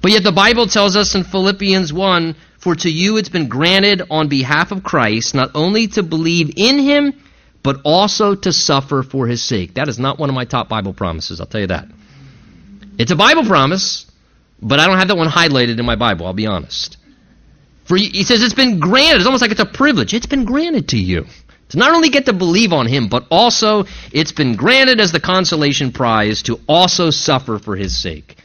But 0.00 0.12
yet 0.12 0.22
the 0.22 0.32
Bible 0.32 0.66
tells 0.66 0.96
us 0.96 1.14
in 1.14 1.24
Philippians 1.24 1.92
1 1.92 2.34
For 2.58 2.74
to 2.74 2.90
you 2.90 3.16
it's 3.16 3.28
been 3.28 3.48
granted 3.48 4.02
on 4.10 4.28
behalf 4.28 4.72
of 4.72 4.82
Christ 4.82 5.34
not 5.34 5.50
only 5.54 5.88
to 5.88 6.02
believe 6.02 6.52
in 6.56 6.78
him, 6.78 7.12
but 7.62 7.80
also 7.84 8.34
to 8.34 8.52
suffer 8.52 9.02
for 9.02 9.26
his 9.26 9.42
sake. 9.42 9.74
That 9.74 9.88
is 9.88 9.98
not 9.98 10.18
one 10.18 10.30
of 10.30 10.34
my 10.34 10.44
top 10.44 10.68
Bible 10.68 10.94
promises, 10.94 11.40
I'll 11.40 11.46
tell 11.46 11.60
you 11.60 11.66
that. 11.66 11.86
It's 12.98 13.10
a 13.10 13.16
Bible 13.16 13.44
promise, 13.44 14.06
but 14.62 14.80
I 14.80 14.86
don't 14.86 14.98
have 14.98 15.08
that 15.08 15.16
one 15.16 15.28
highlighted 15.28 15.78
in 15.78 15.84
my 15.84 15.96
Bible, 15.96 16.26
I'll 16.26 16.32
be 16.32 16.46
honest. 16.46 16.96
For 17.84 17.96
he 17.96 18.22
says 18.22 18.42
it's 18.42 18.54
been 18.54 18.78
granted. 18.78 19.16
It's 19.16 19.26
almost 19.26 19.42
like 19.42 19.50
it's 19.50 19.60
a 19.60 19.66
privilege. 19.66 20.14
It's 20.14 20.26
been 20.26 20.44
granted 20.44 20.88
to 20.90 20.98
you. 20.98 21.26
To 21.70 21.78
not 21.78 21.94
only 21.94 22.08
get 22.08 22.26
to 22.26 22.32
believe 22.32 22.72
on 22.72 22.86
him, 22.86 23.08
but 23.08 23.26
also 23.30 23.84
it's 24.12 24.32
been 24.32 24.56
granted 24.56 25.00
as 25.00 25.12
the 25.12 25.20
consolation 25.20 25.92
prize 25.92 26.42
to 26.42 26.60
also 26.68 27.10
suffer 27.10 27.58
for 27.58 27.76
his 27.76 27.96
sake 28.00 28.36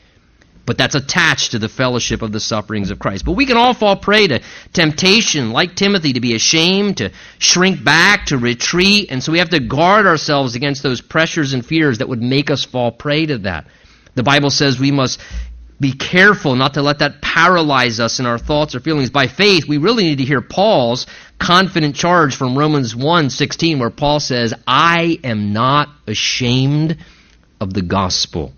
but 0.65 0.77
that's 0.77 0.95
attached 0.95 1.51
to 1.51 1.59
the 1.59 1.69
fellowship 1.69 2.21
of 2.21 2.31
the 2.31 2.39
sufferings 2.39 2.89
of 2.89 2.99
Christ. 2.99 3.25
But 3.25 3.33
we 3.33 3.45
can 3.45 3.57
all 3.57 3.73
fall 3.73 3.95
prey 3.95 4.27
to 4.27 4.41
temptation, 4.73 5.51
like 5.51 5.75
Timothy, 5.75 6.13
to 6.13 6.19
be 6.19 6.35
ashamed, 6.35 6.97
to 6.97 7.11
shrink 7.37 7.83
back, 7.83 8.27
to 8.27 8.37
retreat, 8.37 9.11
and 9.11 9.23
so 9.23 9.31
we 9.31 9.39
have 9.39 9.49
to 9.49 9.59
guard 9.59 10.07
ourselves 10.07 10.55
against 10.55 10.83
those 10.83 11.01
pressures 11.01 11.53
and 11.53 11.65
fears 11.65 11.99
that 11.99 12.09
would 12.09 12.21
make 12.21 12.49
us 12.49 12.63
fall 12.63 12.91
prey 12.91 13.25
to 13.27 13.37
that. 13.39 13.67
The 14.15 14.23
Bible 14.23 14.49
says 14.49 14.79
we 14.79 14.91
must 14.91 15.21
be 15.79 15.93
careful 15.93 16.55
not 16.55 16.75
to 16.75 16.81
let 16.81 16.99
that 16.99 17.21
paralyze 17.21 17.99
us 17.99 18.19
in 18.19 18.25
our 18.25 18.37
thoughts 18.37 18.75
or 18.75 18.79
feelings. 18.79 19.09
By 19.09 19.27
faith, 19.27 19.67
we 19.67 19.77
really 19.77 20.03
need 20.03 20.19
to 20.19 20.25
hear 20.25 20.41
Paul's 20.41 21.05
confident 21.37 21.95
charge 21.95 22.35
from 22.35 22.57
Romans 22.57 22.95
1:16 22.95 23.79
where 23.79 23.89
Paul 23.89 24.19
says, 24.19 24.53
"I 24.65 25.19
am 25.23 25.51
not 25.51 25.89
ashamed 26.07 26.97
of 27.59 27.73
the 27.73 27.81
gospel." 27.81 28.53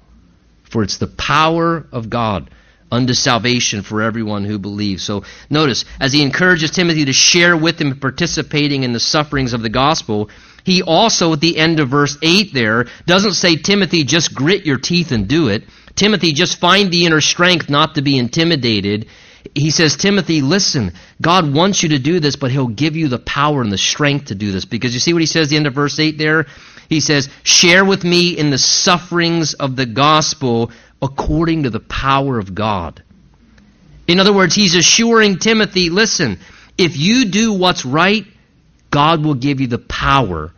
For 0.69 0.84
it's 0.84 0.97
the 0.97 1.08
power 1.08 1.88
of 1.91 2.10
God 2.10 2.49
unto 2.91 3.13
salvation 3.13 3.82
for 3.82 4.01
everyone 4.01 4.45
who 4.45 4.60
believes. 4.60 5.03
So 5.03 5.23
notice, 5.49 5.86
as 5.99 6.13
he 6.13 6.21
encourages 6.21 6.71
Timothy 6.71 7.06
to 7.06 7.13
share 7.13 7.58
with 7.58 7.80
him 7.80 7.95
participating 7.97 8.84
in 8.84 8.93
the 8.93 8.99
sufferings 8.99 9.53
of 9.53 9.62
the 9.62 9.69
gospel, 9.69 10.30
he 10.63 10.82
also, 10.82 11.34
at 11.34 11.41
the 11.41 11.58
end 11.58 11.80
of 11.80 11.89
verse 11.89 12.17
8 12.21 12.53
there, 12.53 12.88
doesn't 13.06 13.34
say, 13.34 13.56
Timothy, 13.56 14.03
just 14.03 14.34
grit 14.34 14.65
your 14.65 14.77
teeth 14.77 15.12
and 15.12 15.27
do 15.27 15.47
it. 15.47 15.63
Timothy, 15.97 16.31
just 16.31 16.60
find 16.60 16.91
the 16.91 17.05
inner 17.05 17.21
strength 17.21 17.69
not 17.69 17.95
to 17.95 18.01
be 18.01 18.17
intimidated. 18.17 19.07
He 19.53 19.71
says, 19.71 19.97
Timothy, 19.97 20.41
listen, 20.41 20.93
God 21.21 21.51
wants 21.51 21.81
you 21.83 21.89
to 21.89 21.99
do 21.99 22.19
this, 22.19 22.36
but 22.36 22.51
he'll 22.51 22.67
give 22.67 22.95
you 22.95 23.07
the 23.07 23.19
power 23.19 23.62
and 23.62 23.71
the 23.71 23.77
strength 23.77 24.25
to 24.25 24.36
do 24.36 24.51
this. 24.51 24.65
Because 24.65 24.93
you 24.93 24.99
see 24.99 25.12
what 25.12 25.21
he 25.21 25.25
says 25.25 25.47
at 25.47 25.49
the 25.49 25.57
end 25.57 25.67
of 25.67 25.73
verse 25.73 25.99
8 25.99 26.17
there? 26.17 26.45
He 26.88 26.99
says, 26.99 27.29
Share 27.43 27.83
with 27.83 28.03
me 28.03 28.38
in 28.38 28.51
the 28.51 28.57
sufferings 28.57 29.55
of 29.55 29.75
the 29.75 29.88
gospel 29.88 30.71
according 31.01 31.63
to 31.63 31.69
the 31.69 31.79
power 31.79 32.38
of 32.38 32.53
God. 32.53 33.03
In 34.07 34.19
other 34.19 34.33
words, 34.33 34.55
he's 34.55 34.75
assuring 34.75 35.39
Timothy, 35.39 35.89
listen, 35.89 36.39
if 36.77 36.95
you 36.95 37.25
do 37.25 37.53
what's 37.53 37.86
right, 37.86 38.25
God 38.91 39.25
will 39.25 39.33
give 39.33 39.60
you 39.60 39.67
the 39.67 39.79
power 39.79 40.53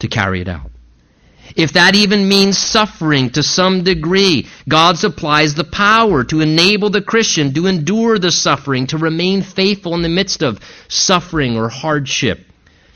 to 0.00 0.08
carry 0.08 0.40
it 0.40 0.48
out. 0.48 0.70
If 1.56 1.72
that 1.72 1.94
even 1.94 2.28
means 2.28 2.58
suffering 2.58 3.30
to 3.30 3.42
some 3.42 3.82
degree, 3.82 4.46
God 4.68 4.98
supplies 4.98 5.54
the 5.54 5.64
power 5.64 6.24
to 6.24 6.40
enable 6.40 6.90
the 6.90 7.02
Christian 7.02 7.52
to 7.54 7.66
endure 7.66 8.18
the 8.18 8.30
suffering, 8.30 8.86
to 8.88 8.98
remain 8.98 9.42
faithful 9.42 9.94
in 9.94 10.02
the 10.02 10.08
midst 10.08 10.42
of 10.42 10.60
suffering 10.88 11.56
or 11.56 11.68
hardship 11.68 12.40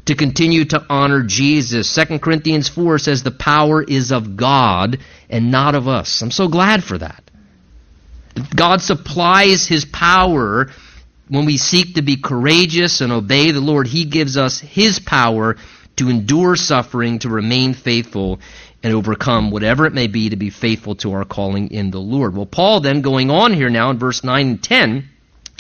to 0.06 0.14
continue 0.14 0.64
to 0.66 0.84
honor 0.88 1.22
Jesus. 1.22 1.92
2 1.94 2.18
Corinthians 2.18 2.68
4 2.68 2.98
says 2.98 3.22
the 3.22 3.30
power 3.30 3.82
is 3.82 4.12
of 4.12 4.36
God 4.36 4.98
and 5.30 5.50
not 5.50 5.74
of 5.74 5.88
us. 5.88 6.20
I'm 6.22 6.30
so 6.30 6.48
glad 6.48 6.84
for 6.84 6.98
that. 6.98 7.22
God 8.54 8.82
supplies 8.82 9.66
his 9.66 9.84
power 9.84 10.70
when 11.28 11.46
we 11.46 11.56
seek 11.56 11.94
to 11.94 12.02
be 12.02 12.16
courageous 12.16 13.00
and 13.00 13.12
obey 13.12 13.50
the 13.50 13.60
Lord. 13.60 13.86
He 13.86 14.04
gives 14.04 14.36
us 14.36 14.60
his 14.60 14.98
power 14.98 15.56
to 15.96 16.08
endure 16.08 16.56
suffering, 16.56 17.18
to 17.20 17.28
remain 17.28 17.74
faithful, 17.74 18.40
and 18.82 18.92
overcome 18.92 19.50
whatever 19.50 19.86
it 19.86 19.94
may 19.94 20.06
be 20.06 20.28
to 20.28 20.36
be 20.36 20.50
faithful 20.50 20.94
to 20.96 21.12
our 21.12 21.24
calling 21.24 21.70
in 21.70 21.90
the 21.90 22.00
Lord. 22.00 22.36
Well, 22.36 22.46
Paul 22.46 22.80
then 22.80 23.00
going 23.00 23.30
on 23.30 23.54
here 23.54 23.70
now 23.70 23.90
in 23.90 23.98
verse 23.98 24.22
9 24.22 24.46
and 24.46 24.62
10 24.62 25.08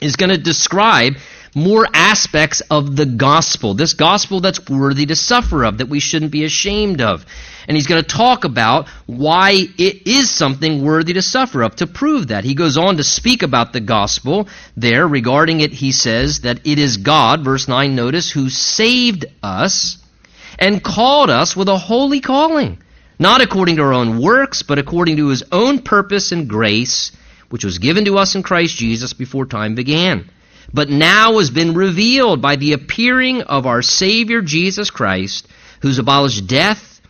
is 0.02 0.16
going 0.16 0.30
to 0.30 0.38
describe 0.38 1.14
more 1.54 1.86
aspects 1.94 2.60
of 2.68 2.96
the 2.96 3.06
gospel. 3.06 3.74
This 3.74 3.94
gospel 3.94 4.40
that's 4.40 4.68
worthy 4.68 5.06
to 5.06 5.16
suffer 5.16 5.64
of, 5.64 5.78
that 5.78 5.88
we 5.88 6.00
shouldn't 6.00 6.32
be 6.32 6.44
ashamed 6.44 7.00
of. 7.00 7.24
And 7.66 7.76
he's 7.76 7.86
going 7.86 8.02
to 8.02 8.08
talk 8.08 8.44
about 8.44 8.88
why 9.06 9.52
it 9.78 10.06
is 10.06 10.30
something 10.30 10.84
worthy 10.84 11.14
to 11.14 11.22
suffer 11.22 11.62
of, 11.62 11.76
to 11.76 11.86
prove 11.86 12.28
that. 12.28 12.44
He 12.44 12.54
goes 12.54 12.76
on 12.76 12.96
to 12.96 13.04
speak 13.04 13.42
about 13.42 13.72
the 13.72 13.80
gospel 13.80 14.48
there. 14.76 15.06
Regarding 15.06 15.60
it, 15.60 15.72
he 15.72 15.92
says 15.92 16.40
that 16.40 16.66
it 16.66 16.78
is 16.78 16.98
God, 16.98 17.44
verse 17.44 17.68
9, 17.68 17.94
notice, 17.94 18.30
who 18.30 18.50
saved 18.50 19.24
us 19.42 20.03
and 20.58 20.82
called 20.82 21.30
us 21.30 21.56
with 21.56 21.68
a 21.68 21.78
holy 21.78 22.20
calling, 22.20 22.78
not 23.18 23.40
according 23.40 23.76
to 23.76 23.82
our 23.82 23.92
own 23.92 24.20
works, 24.20 24.62
but 24.62 24.78
according 24.78 25.16
to 25.16 25.28
his 25.28 25.44
own 25.52 25.80
purpose 25.80 26.32
and 26.32 26.48
grace, 26.48 27.12
which 27.50 27.64
was 27.64 27.78
given 27.78 28.04
to 28.06 28.18
us 28.18 28.34
in 28.34 28.42
Christ 28.42 28.76
Jesus 28.76 29.12
before 29.12 29.46
time 29.46 29.74
began 29.74 30.30
but 30.74 30.88
now 30.88 31.38
has 31.38 31.50
been 31.50 31.74
revealed 31.74 32.42
by 32.42 32.56
the 32.56 32.72
appearing 32.72 33.42
of 33.42 33.66
our 33.66 33.80
Savior 33.80 34.42
Jesus 34.42 34.90
Christ, 34.90 35.46
who's 35.82 35.98
abolished 35.98 36.46
death 36.48 37.00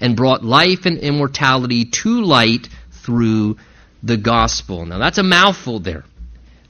and 0.00 0.16
brought 0.16 0.44
life 0.44 0.84
and 0.86 0.98
immortality 0.98 1.86
to 1.86 2.22
light 2.22 2.68
through 2.90 3.56
the 4.02 4.18
gospel. 4.18 4.84
Now 4.84 4.98
that's 4.98 5.18
a 5.18 5.22
mouthful 5.22 5.80
there. 5.80 6.04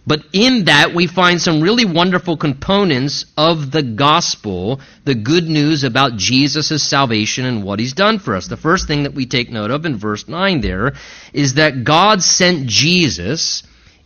But 0.07 0.23
in 0.33 0.67
that, 0.67 0.95
we 0.95 1.07
find 1.07 1.41
some 1.41 1.63
really 1.63 1.87
wonderful 1.87 2.37
components 2.37 3.25
of 3.39 3.71
the 3.71 3.83
gospel, 3.83 4.81
the 5.05 5.15
good 5.15 5.49
news 5.49 5.83
about 5.83 6.17
Jesus' 6.17 6.83
salvation 6.83 7.47
and 7.47 7.65
what 7.65 7.79
he's 7.79 7.95
done 7.95 8.19
for 8.19 8.37
us. 8.37 8.47
The 8.47 8.57
first 8.59 8.87
thing 8.87 9.05
that 9.05 9.15
we 9.15 9.25
take 9.25 9.51
note 9.51 9.71
of 9.71 9.87
in 9.87 9.97
verse 9.97 10.29
9 10.29 10.61
there 10.61 10.93
is 11.33 11.55
that 11.55 11.85
God 11.85 12.23
sent 12.23 12.67
Jesus 12.67 13.63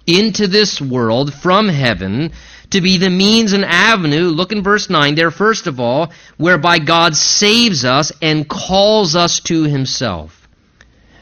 into 0.07 0.47
this 0.47 0.81
world 0.81 1.35
from 1.35 1.69
heaven 1.69 2.33
to 2.71 2.81
be 2.81 2.99
the 2.99 3.11
means 3.11 3.53
and 3.53 3.65
avenue, 3.65 4.29
look 4.29 4.53
in 4.53 4.63
verse 4.63 4.91
9 4.91 5.15
there, 5.15 5.31
first 5.31 5.67
of 5.67 5.81
all, 5.81 6.13
whereby 6.37 6.79
God 6.79 7.17
saves 7.17 7.85
us 7.85 8.13
and 8.23 8.49
calls 8.49 9.17
us 9.17 9.41
to 9.41 9.65
himself. 9.65 10.38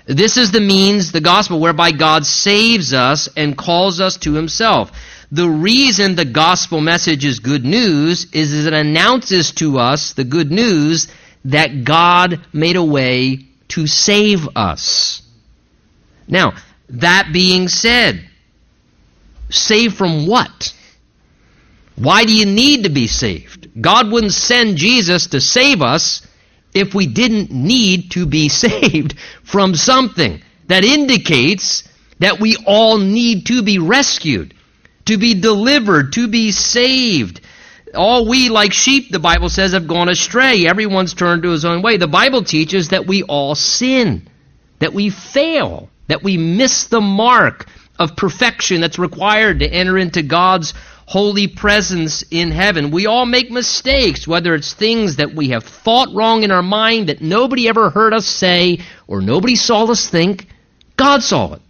This 0.06 0.36
is 0.36 0.52
the 0.52 0.60
means, 0.60 1.10
the 1.10 1.20
gospel, 1.20 1.58
whereby 1.58 1.90
God 1.90 2.24
saves 2.24 2.94
us 2.94 3.28
and 3.36 3.58
calls 3.58 4.00
us 4.00 4.16
to 4.18 4.34
himself. 4.34 4.92
The 5.32 5.48
reason 5.48 6.14
the 6.14 6.24
gospel 6.24 6.80
message 6.80 7.24
is 7.24 7.40
good 7.40 7.64
news 7.64 8.26
is 8.32 8.66
it 8.66 8.72
announces 8.72 9.50
to 9.52 9.78
us 9.78 10.12
the 10.12 10.24
good 10.24 10.52
news 10.52 11.08
that 11.46 11.84
God 11.84 12.40
made 12.52 12.76
a 12.76 12.84
way 12.84 13.46
to 13.68 13.88
save 13.88 14.48
us. 14.54 15.22
Now, 16.28 16.54
that 16.88 17.30
being 17.32 17.68
said, 17.68 18.28
Saved 19.48 19.96
from 19.96 20.26
what? 20.26 20.72
Why 21.94 22.24
do 22.24 22.36
you 22.36 22.46
need 22.46 22.84
to 22.84 22.90
be 22.90 23.06
saved? 23.06 23.70
God 23.80 24.10
wouldn't 24.10 24.32
send 24.32 24.76
Jesus 24.76 25.28
to 25.28 25.40
save 25.40 25.82
us 25.82 26.25
if 26.76 26.94
we 26.94 27.06
didn't 27.06 27.50
need 27.50 28.10
to 28.12 28.26
be 28.26 28.48
saved 28.64 29.18
from 29.42 29.74
something. 29.74 30.42
That 30.68 30.84
indicates 30.84 31.88
that 32.18 32.40
we 32.40 32.56
all 32.66 32.98
need 32.98 33.46
to 33.46 33.62
be 33.62 33.78
rescued, 33.78 34.54
to 35.06 35.16
be 35.16 35.34
delivered, 35.34 36.12
to 36.14 36.28
be 36.28 36.52
saved. 36.52 37.40
All 37.94 38.28
we, 38.28 38.48
like 38.48 38.72
sheep, 38.72 39.10
the 39.10 39.18
Bible 39.18 39.48
says, 39.48 39.72
have 39.72 39.86
gone 39.86 40.08
astray. 40.08 40.66
Everyone's 40.66 41.14
turned 41.14 41.44
to 41.44 41.50
his 41.50 41.64
own 41.64 41.82
way. 41.82 41.96
The 41.96 42.08
Bible 42.08 42.42
teaches 42.42 42.88
that 42.88 43.06
we 43.06 43.22
all 43.22 43.54
sin, 43.54 44.28
that 44.80 44.92
we 44.92 45.10
fail, 45.10 45.88
that 46.08 46.22
we 46.22 46.36
miss 46.36 46.86
the 46.86 47.00
mark 47.00 47.66
of 47.98 48.16
perfection 48.16 48.80
that's 48.80 48.98
required 48.98 49.60
to 49.60 49.68
enter 49.68 49.96
into 49.96 50.22
God's 50.22 50.74
holy 51.06 51.46
presence 51.46 52.24
in 52.30 52.50
heaven. 52.50 52.90
We 52.90 53.06
all 53.06 53.26
make 53.26 53.50
mistakes, 53.50 54.26
whether 54.26 54.54
it's 54.54 54.74
things 54.74 55.16
that 55.16 55.34
we 55.34 55.50
have 55.50 55.64
thought 55.64 56.12
wrong 56.12 56.42
in 56.42 56.50
our 56.50 56.62
mind 56.62 57.08
that 57.08 57.22
nobody 57.22 57.68
ever 57.68 57.90
heard 57.90 58.12
us 58.12 58.26
say 58.26 58.80
or 59.06 59.22
nobody 59.22 59.54
saw 59.54 59.84
us 59.84 60.08
think. 60.08 60.48
God 60.96 61.22
saw 61.22 61.54
it. 61.54 61.62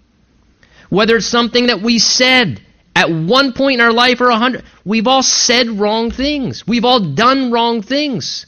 Whether 0.88 1.16
it's 1.16 1.26
something 1.26 1.66
that 1.66 1.82
we 1.82 1.98
said 1.98 2.62
at 2.94 3.10
one 3.10 3.52
point 3.52 3.74
in 3.74 3.80
our 3.82 3.92
life 3.92 4.22
or 4.22 4.30
a 4.30 4.38
hundred, 4.38 4.64
we've 4.84 5.06
all 5.06 5.22
said 5.22 5.68
wrong 5.68 6.10
things. 6.10 6.66
We've 6.66 6.84
all 6.84 7.00
done 7.00 7.52
wrong 7.52 7.82
things. 7.82 8.46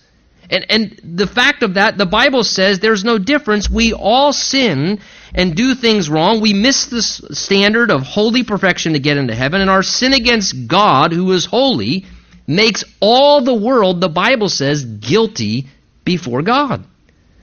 And, 0.48 0.64
and 0.70 1.00
the 1.04 1.26
fact 1.26 1.62
of 1.62 1.74
that, 1.74 1.98
the 1.98 2.06
Bible 2.06 2.44
says 2.44 2.80
there's 2.80 3.04
no 3.04 3.18
difference. 3.18 3.68
We 3.68 3.92
all 3.92 4.32
sin 4.32 5.00
and 5.34 5.54
do 5.54 5.74
things 5.74 6.08
wrong. 6.08 6.40
We 6.40 6.52
miss 6.52 6.86
the 6.86 7.02
standard 7.02 7.90
of 7.90 8.02
holy 8.02 8.44
perfection 8.44 8.92
to 8.94 8.98
get 8.98 9.16
into 9.16 9.34
heaven, 9.34 9.60
and 9.60 9.70
our 9.70 9.82
sin 9.82 10.12
against 10.12 10.66
God, 10.66 11.12
who 11.12 11.32
is 11.32 11.44
holy, 11.44 12.06
makes 12.46 12.84
all 13.00 13.42
the 13.42 13.54
world, 13.54 14.00
the 14.00 14.08
Bible 14.08 14.48
says, 14.48 14.84
guilty 14.84 15.66
before 16.04 16.42
God. 16.42 16.84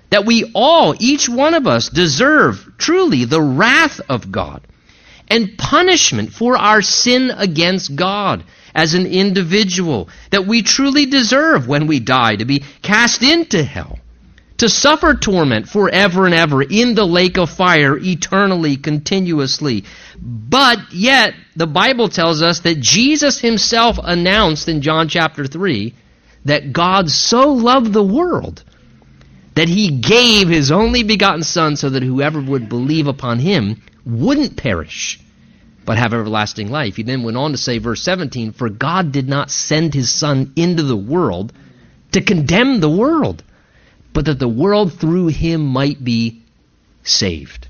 That 0.10 0.26
we 0.26 0.52
all, 0.54 0.96
each 1.00 1.30
one 1.30 1.54
of 1.54 1.68
us, 1.68 1.90
deserve 1.90 2.74
truly 2.78 3.26
the 3.26 3.42
wrath 3.42 4.02
of 4.10 4.32
God 4.32 4.62
and 5.28 5.58
punishment 5.58 6.32
for 6.32 6.58
our 6.58 6.82
sin 6.82 7.32
against 7.32 7.96
God 7.96 8.44
as 8.74 8.94
an 8.94 9.06
individual. 9.06 10.10
That 10.32 10.48
we 10.48 10.62
truly 10.62 11.06
deserve 11.06 11.68
when 11.68 11.88
we 11.88 12.00
die 12.00 12.36
to 12.36 12.46
be 12.46 12.64
cast 12.82 13.24
into 13.24 13.64
hell 13.64 14.00
to 14.58 14.70
suffer 14.70 15.14
torment 15.14 15.68
forever 15.68 16.26
and 16.26 16.34
ever 16.34 16.62
in 16.62 16.96
the 16.96 17.06
lake 17.06 17.38
of 17.38 17.50
fire 17.50 17.98
eternally, 17.98 18.78
continuously. 18.78 19.84
But 20.18 20.94
yet, 20.94 21.34
the 21.56 21.68
Bible 21.68 22.08
tells 22.08 22.42
us 22.42 22.62
that 22.62 22.80
Jesus 22.80 23.40
himself 23.40 24.00
announced 24.02 24.70
in 24.70 24.82
John 24.82 25.10
chapter 25.10 25.46
3 25.46 25.94
that 26.46 26.72
God 26.72 27.10
so 27.10 27.54
loved 27.54 27.92
the 27.92 28.04
world 28.04 28.64
that 29.56 29.68
he 29.68 29.90
gave 29.90 30.48
his 30.48 30.72
only 30.72 31.04
begotten 31.04 31.44
Son 31.44 31.76
so 31.76 31.90
that 31.90 32.04
whoever 32.04 32.42
would 32.42 32.70
believe 32.70 33.08
upon 33.08 33.40
him 33.40 33.82
wouldn't 34.06 34.58
perish, 34.58 35.20
but 35.86 35.98
have 35.98 36.14
everlasting 36.14 36.70
life. 36.70 36.96
He 36.96 37.04
then 37.04 37.24
went 37.24 37.38
on 37.38 37.52
to 37.52 37.58
say, 37.58 37.78
verse 37.78 38.02
17, 38.04 38.52
For 38.54 38.70
God 38.70 39.12
did 39.12 39.28
not 39.28 39.52
send 39.52 39.94
his 39.94 40.12
Son 40.12 40.54
into 40.56 40.84
the 40.84 40.96
world 40.96 41.52
to 42.12 42.22
condemn 42.22 42.80
the 42.80 42.90
world 42.90 43.44
but 44.16 44.26
that 44.26 44.40
the 44.40 44.48
world 44.48 44.94
through 44.94 45.28
him 45.28 45.66
might 45.66 46.02
be 46.02 46.42
saved. 47.04 47.68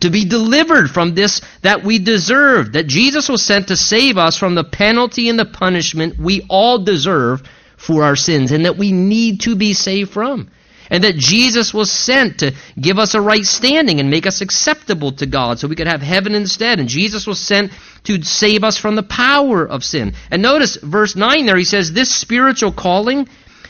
To 0.00 0.10
be 0.10 0.24
delivered 0.24 0.90
from 0.90 1.14
this 1.14 1.40
that 1.62 1.84
we 1.84 2.00
deserve. 2.00 2.72
That 2.72 2.88
Jesus 2.88 3.28
was 3.28 3.40
sent 3.40 3.68
to 3.68 3.76
save 3.76 4.18
us 4.18 4.36
from 4.36 4.56
the 4.56 4.64
penalty 4.64 5.28
and 5.28 5.38
the 5.38 5.44
punishment 5.46 6.18
we 6.18 6.44
all 6.50 6.80
deserve 6.80 7.44
for 7.76 8.02
our 8.02 8.16
sins 8.16 8.50
and 8.50 8.64
that 8.64 8.76
we 8.76 8.90
need 8.90 9.42
to 9.42 9.54
be 9.54 9.74
saved 9.74 10.10
from. 10.10 10.50
And 10.90 11.04
that 11.04 11.16
Jesus 11.16 11.72
was 11.72 11.90
sent 11.90 12.40
to 12.40 12.52
give 12.78 12.98
us 12.98 13.14
a 13.14 13.20
right 13.20 13.44
standing 13.44 14.00
and 14.00 14.10
make 14.10 14.26
us 14.26 14.40
acceptable 14.40 15.12
to 15.12 15.26
God 15.26 15.58
so 15.60 15.68
we 15.68 15.76
could 15.76 15.86
have 15.86 16.02
heaven 16.02 16.34
instead. 16.34 16.80
And 16.80 16.88
Jesus 16.88 17.28
was 17.28 17.38
sent 17.38 17.72
to 18.04 18.22
save 18.24 18.64
us 18.64 18.76
from 18.76 18.96
the 18.96 19.02
power 19.04 19.64
of 19.64 19.84
sin. 19.84 20.14
And 20.32 20.42
notice 20.42 20.76
verse 20.76 21.14
9 21.14 21.46
there, 21.46 21.56
he 21.56 21.64
says, 21.64 21.92
This 21.92 22.12
spiritual 22.14 22.72
calling 22.72 23.28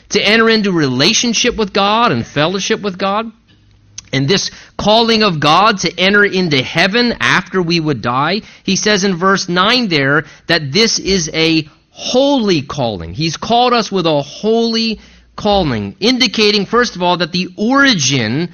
to 0.09 0.21
enter 0.21 0.49
into 0.49 0.71
relationship 0.71 1.55
with 1.55 1.73
God 1.73 2.11
and 2.11 2.25
fellowship 2.25 2.81
with 2.81 2.97
God. 2.97 3.31
And 4.13 4.27
this 4.27 4.51
calling 4.77 5.23
of 5.23 5.39
God 5.39 5.79
to 5.79 5.99
enter 5.99 6.23
into 6.23 6.61
heaven 6.61 7.15
after 7.19 7.61
we 7.61 7.79
would 7.79 8.01
die, 8.01 8.41
he 8.63 8.75
says 8.75 9.03
in 9.03 9.17
verse 9.17 9.49
9 9.49 9.87
there 9.89 10.23
that 10.47 10.71
this 10.71 10.99
is 10.99 11.29
a 11.33 11.67
holy 11.89 12.61
calling. 12.61 13.13
He's 13.13 13.37
called 13.37 13.73
us 13.73 13.91
with 13.91 14.05
a 14.05 14.21
holy 14.21 14.99
calling, 15.35 15.95
indicating, 15.99 16.65
first 16.65 16.95
of 16.95 17.01
all, 17.01 17.17
that 17.17 17.31
the 17.31 17.49
origin 17.57 18.51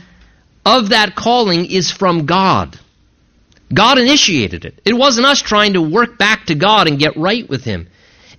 of 0.65 0.89
that 0.89 1.15
calling 1.15 1.65
is 1.65 1.91
from 1.91 2.25
God. 2.25 2.79
God 3.73 3.97
initiated 3.97 4.65
it. 4.65 4.81
It 4.85 4.93
wasn't 4.93 5.27
us 5.27 5.41
trying 5.41 5.73
to 5.73 5.81
work 5.81 6.17
back 6.17 6.45
to 6.47 6.55
God 6.55 6.87
and 6.87 6.99
get 6.99 7.15
right 7.17 7.47
with 7.47 7.63
Him. 7.63 7.87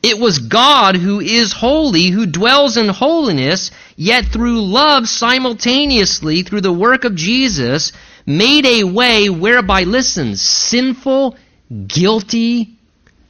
It 0.02 0.18
was 0.18 0.38
God 0.38 0.96
who 0.96 1.20
is 1.20 1.52
holy, 1.52 2.08
who 2.08 2.26
dwells 2.26 2.76
in 2.76 2.88
holiness, 2.88 3.70
yet 3.96 4.26
through 4.26 4.62
love 4.62 5.08
simultaneously, 5.08 6.42
through 6.42 6.62
the 6.62 6.72
work 6.72 7.04
of 7.04 7.14
Jesus, 7.14 7.92
made 8.26 8.66
a 8.66 8.84
way 8.84 9.28
whereby, 9.28 9.84
listen, 9.84 10.34
sinful, 10.34 11.36
guilty, 11.86 12.76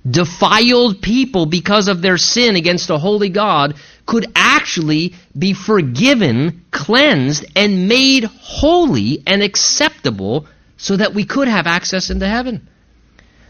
defiled 0.09 1.03
people 1.03 1.47
because 1.47 1.89
of 1.89 2.01
their 2.01 2.19
sin 2.19 2.57
against 2.57 2.91
a 2.91 2.99
holy 2.99 3.29
God 3.29 3.75
could 4.07 4.27
actually 4.35 5.15
be 5.39 5.53
forgiven, 5.53 6.65
cleansed, 6.71 7.45
and 7.55 7.87
made 7.87 8.25
holy 8.25 9.23
and 9.27 9.43
acceptable 9.43 10.47
so 10.77 10.97
that 10.97 11.15
we 11.15 11.25
could 11.25 11.49
have 11.49 11.67
access 11.67 12.11
into 12.11 12.27
heaven. 12.27 12.67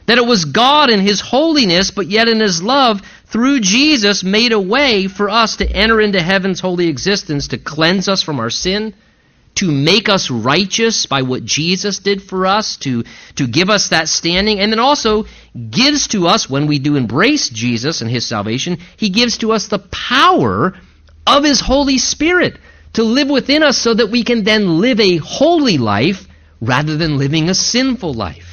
That 0.06 0.18
it 0.18 0.26
was 0.26 0.44
God 0.44 0.90
in 0.90 1.00
His 1.00 1.20
holiness, 1.20 1.90
but 1.90 2.08
yet 2.08 2.28
in 2.28 2.40
His 2.40 2.62
love, 2.62 3.02
through 3.26 3.60
Jesus, 3.60 4.24
made 4.24 4.52
a 4.52 4.60
way 4.60 5.06
for 5.06 5.30
us 5.30 5.56
to 5.56 5.70
enter 5.70 6.00
into 6.00 6.20
heaven's 6.20 6.60
holy 6.60 6.88
existence, 6.88 7.48
to 7.48 7.58
cleanse 7.58 8.08
us 8.08 8.22
from 8.22 8.40
our 8.40 8.50
sin, 8.50 8.94
to 9.54 9.70
make 9.70 10.08
us 10.08 10.30
righteous 10.30 11.06
by 11.06 11.22
what 11.22 11.44
Jesus 11.44 11.98
did 11.98 12.22
for 12.22 12.46
us, 12.46 12.76
to, 12.78 13.04
to 13.36 13.46
give 13.46 13.70
us 13.70 13.88
that 13.88 14.08
standing, 14.08 14.60
and 14.60 14.72
then 14.72 14.78
also 14.78 15.26
gives 15.70 16.08
to 16.08 16.26
us, 16.26 16.48
when 16.48 16.66
we 16.66 16.78
do 16.78 16.96
embrace 16.96 17.48
Jesus 17.48 18.00
and 18.00 18.10
His 18.10 18.26
salvation, 18.26 18.78
He 18.96 19.10
gives 19.10 19.38
to 19.38 19.52
us 19.52 19.66
the 19.66 19.78
power 19.78 20.74
of 21.26 21.44
His 21.44 21.60
Holy 21.60 21.98
Spirit 21.98 22.58
to 22.94 23.04
live 23.04 23.30
within 23.30 23.62
us 23.62 23.78
so 23.78 23.94
that 23.94 24.10
we 24.10 24.24
can 24.24 24.44
then 24.44 24.80
live 24.80 25.00
a 25.00 25.16
holy 25.16 25.78
life 25.78 26.26
rather 26.60 26.96
than 26.96 27.18
living 27.18 27.48
a 27.48 27.54
sinful 27.54 28.14
life. 28.14 28.51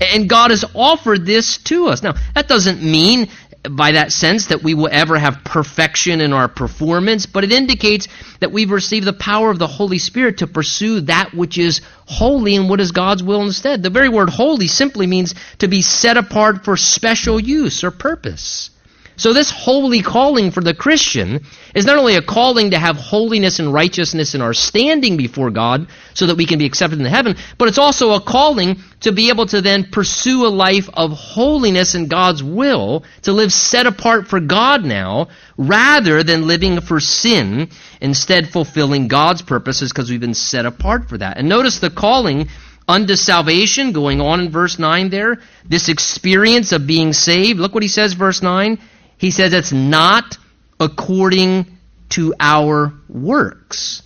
And 0.00 0.28
God 0.28 0.50
has 0.50 0.64
offered 0.74 1.24
this 1.24 1.58
to 1.64 1.86
us. 1.86 2.02
Now, 2.02 2.14
that 2.34 2.48
doesn't 2.48 2.82
mean 2.82 3.28
by 3.70 3.92
that 3.92 4.12
sense 4.12 4.46
that 4.46 4.62
we 4.62 4.74
will 4.74 4.88
ever 4.90 5.18
have 5.18 5.42
perfection 5.44 6.20
in 6.20 6.32
our 6.32 6.48
performance, 6.48 7.26
but 7.26 7.44
it 7.44 7.52
indicates 7.52 8.08
that 8.40 8.52
we've 8.52 8.70
received 8.70 9.06
the 9.06 9.12
power 9.12 9.50
of 9.50 9.58
the 9.58 9.66
Holy 9.66 9.98
Spirit 9.98 10.38
to 10.38 10.46
pursue 10.46 11.00
that 11.02 11.34
which 11.34 11.58
is 11.58 11.80
holy 12.06 12.56
and 12.56 12.68
what 12.68 12.80
is 12.80 12.92
God's 12.92 13.22
will 13.22 13.42
instead. 13.42 13.82
The 13.82 13.90
very 13.90 14.08
word 14.08 14.30
holy 14.30 14.68
simply 14.68 15.06
means 15.06 15.34
to 15.58 15.68
be 15.68 15.82
set 15.82 16.16
apart 16.16 16.64
for 16.64 16.76
special 16.76 17.40
use 17.40 17.82
or 17.82 17.90
purpose. 17.90 18.70
So, 19.18 19.32
this 19.32 19.50
holy 19.50 20.02
calling 20.02 20.50
for 20.50 20.60
the 20.60 20.74
Christian 20.74 21.46
is 21.74 21.86
not 21.86 21.96
only 21.96 22.16
a 22.16 22.22
calling 22.22 22.72
to 22.72 22.78
have 22.78 22.96
holiness 22.96 23.58
and 23.58 23.72
righteousness 23.72 24.34
in 24.34 24.42
our 24.42 24.52
standing 24.52 25.16
before 25.16 25.50
God 25.50 25.88
so 26.12 26.26
that 26.26 26.36
we 26.36 26.44
can 26.44 26.58
be 26.58 26.66
accepted 26.66 27.00
in 27.00 27.06
heaven, 27.06 27.36
but 27.56 27.68
it's 27.68 27.78
also 27.78 28.12
a 28.12 28.20
calling 28.20 28.76
to 29.00 29.12
be 29.12 29.30
able 29.30 29.46
to 29.46 29.62
then 29.62 29.88
pursue 29.90 30.46
a 30.46 30.48
life 30.48 30.90
of 30.92 31.12
holiness 31.12 31.94
in 31.94 32.08
God's 32.08 32.42
will, 32.42 33.04
to 33.22 33.32
live 33.32 33.54
set 33.54 33.86
apart 33.86 34.28
for 34.28 34.38
God 34.38 34.84
now, 34.84 35.28
rather 35.56 36.22
than 36.22 36.46
living 36.46 36.82
for 36.82 37.00
sin, 37.00 37.70
instead 38.02 38.50
fulfilling 38.50 39.08
God's 39.08 39.40
purposes 39.40 39.92
because 39.92 40.10
we've 40.10 40.20
been 40.20 40.34
set 40.34 40.66
apart 40.66 41.08
for 41.08 41.16
that. 41.16 41.38
And 41.38 41.48
notice 41.48 41.78
the 41.78 41.88
calling 41.88 42.48
unto 42.86 43.16
salvation, 43.16 43.92
going 43.92 44.20
on 44.20 44.40
in 44.40 44.50
verse 44.50 44.78
9 44.78 45.08
there, 45.08 45.38
this 45.64 45.88
experience 45.88 46.72
of 46.72 46.86
being 46.86 47.14
saved. 47.14 47.58
Look 47.58 47.72
what 47.72 47.82
he 47.82 47.88
says, 47.88 48.12
verse 48.12 48.42
9 48.42 48.78
he 49.18 49.30
says 49.30 49.52
it's 49.52 49.72
not 49.72 50.36
according 50.78 51.66
to 52.10 52.34
our 52.38 52.92
works, 53.08 54.02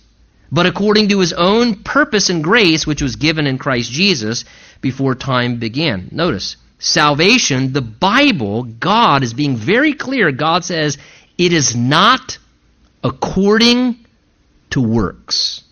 but 0.51 0.65
according 0.65 1.09
to 1.09 1.19
his 1.19 1.33
own 1.33 1.83
purpose 1.83 2.29
and 2.29 2.43
grace, 2.43 2.87
which 2.87 3.01
was 3.01 3.15
given 3.15 3.47
in 3.47 3.57
Christ 3.57 3.91
Jesus 3.91 4.45
before 4.81 5.15
time 5.15 5.59
began. 5.59 6.09
Notice, 6.11 6.55
salvation, 6.79 7.73
the 7.73 7.81
Bible, 7.81 8.63
God 8.63 9.23
is 9.23 9.33
being 9.33 9.55
very 9.55 9.93
clear. 9.93 10.31
God 10.31 10.63
says 10.63 10.97
it 11.37 11.53
is 11.53 11.75
not 11.75 12.37
according 13.03 13.97
to 14.71 14.81
works, 14.81 15.63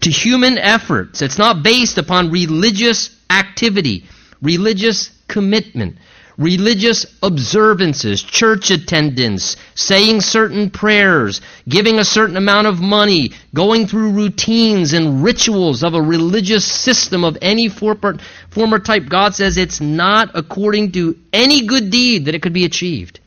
to 0.00 0.10
human 0.10 0.58
efforts. 0.58 1.20
It's 1.22 1.38
not 1.38 1.62
based 1.62 1.98
upon 1.98 2.30
religious 2.30 3.10
activity, 3.28 4.04
religious 4.40 5.10
commitment 5.28 5.96
religious 6.38 7.06
observances, 7.22 8.22
church 8.22 8.70
attendance, 8.70 9.56
saying 9.74 10.20
certain 10.20 10.70
prayers, 10.70 11.40
giving 11.68 11.98
a 11.98 12.04
certain 12.04 12.36
amount 12.36 12.66
of 12.66 12.80
money, 12.80 13.32
going 13.54 13.86
through 13.86 14.12
routines 14.12 14.92
and 14.92 15.22
rituals 15.22 15.82
of 15.82 15.94
a 15.94 16.02
religious 16.02 16.64
system 16.64 17.24
of 17.24 17.38
any 17.40 17.68
former, 17.68 18.78
type. 18.78 19.08
God 19.08 19.34
says 19.34 19.56
it's 19.56 19.80
not 19.80 20.30
according 20.34 20.92
to 20.92 21.16
any 21.32 21.66
good 21.66 21.90
deed 21.90 22.26
that 22.26 22.34
it 22.34 22.42
could 22.42 22.52
be 22.52 22.64
achieved. 22.64 23.20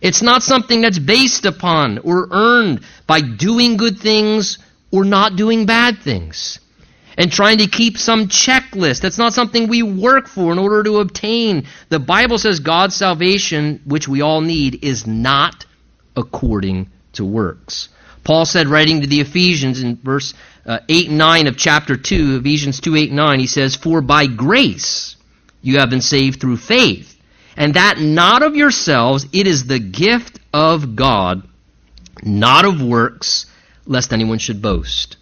It's 0.00 0.22
not 0.22 0.42
something 0.42 0.80
that's 0.80 0.98
based 0.98 1.44
upon 1.44 1.98
or 1.98 2.28
earned 2.30 2.80
by 3.06 3.20
doing 3.20 3.76
good 3.76 3.98
things 3.98 4.58
or 4.90 5.04
not 5.04 5.36
doing 5.36 5.66
bad 5.66 5.98
things 5.98 6.58
and 7.20 7.30
trying 7.30 7.58
to 7.58 7.66
keep 7.66 7.98
some 7.98 8.28
checklist. 8.28 9.02
That's 9.02 9.18
not 9.18 9.34
something 9.34 9.68
we 9.68 9.82
work 9.82 10.26
for 10.26 10.52
in 10.52 10.58
order 10.58 10.82
to 10.84 11.00
obtain. 11.00 11.66
The 11.90 11.98
Bible 11.98 12.38
says 12.38 12.60
God's 12.60 12.96
salvation, 12.96 13.82
which 13.84 14.08
we 14.08 14.22
all 14.22 14.40
need, 14.40 14.82
is 14.82 15.06
not 15.06 15.66
according 16.16 16.88
to 17.12 17.26
works. 17.26 17.90
Paul 18.24 18.46
said, 18.46 18.68
writing 18.68 19.02
to 19.02 19.06
the 19.06 19.20
Ephesians 19.20 19.82
in 19.82 19.96
verse 19.96 20.32
uh, 20.64 20.78
8 20.88 21.10
and 21.10 21.18
9 21.18 21.46
of 21.46 21.58
chapter 21.58 21.94
2, 21.94 22.38
Ephesians 22.40 22.80
2 22.80 22.96
8 22.96 23.08
and 23.08 23.16
9, 23.16 23.40
he 23.40 23.46
says, 23.46 23.76
For 23.76 24.00
by 24.00 24.26
grace 24.26 25.16
you 25.60 25.78
have 25.78 25.90
been 25.90 26.00
saved 26.00 26.40
through 26.40 26.56
faith, 26.56 27.20
and 27.54 27.74
that 27.74 27.98
not 27.98 28.42
of 28.42 28.56
yourselves, 28.56 29.26
it 29.34 29.46
is 29.46 29.66
the 29.66 29.78
gift 29.78 30.40
of 30.54 30.96
God, 30.96 31.46
not 32.22 32.64
of 32.64 32.80
works, 32.80 33.44
lest 33.84 34.14
anyone 34.14 34.38
should 34.38 34.62
boast. 34.62 35.18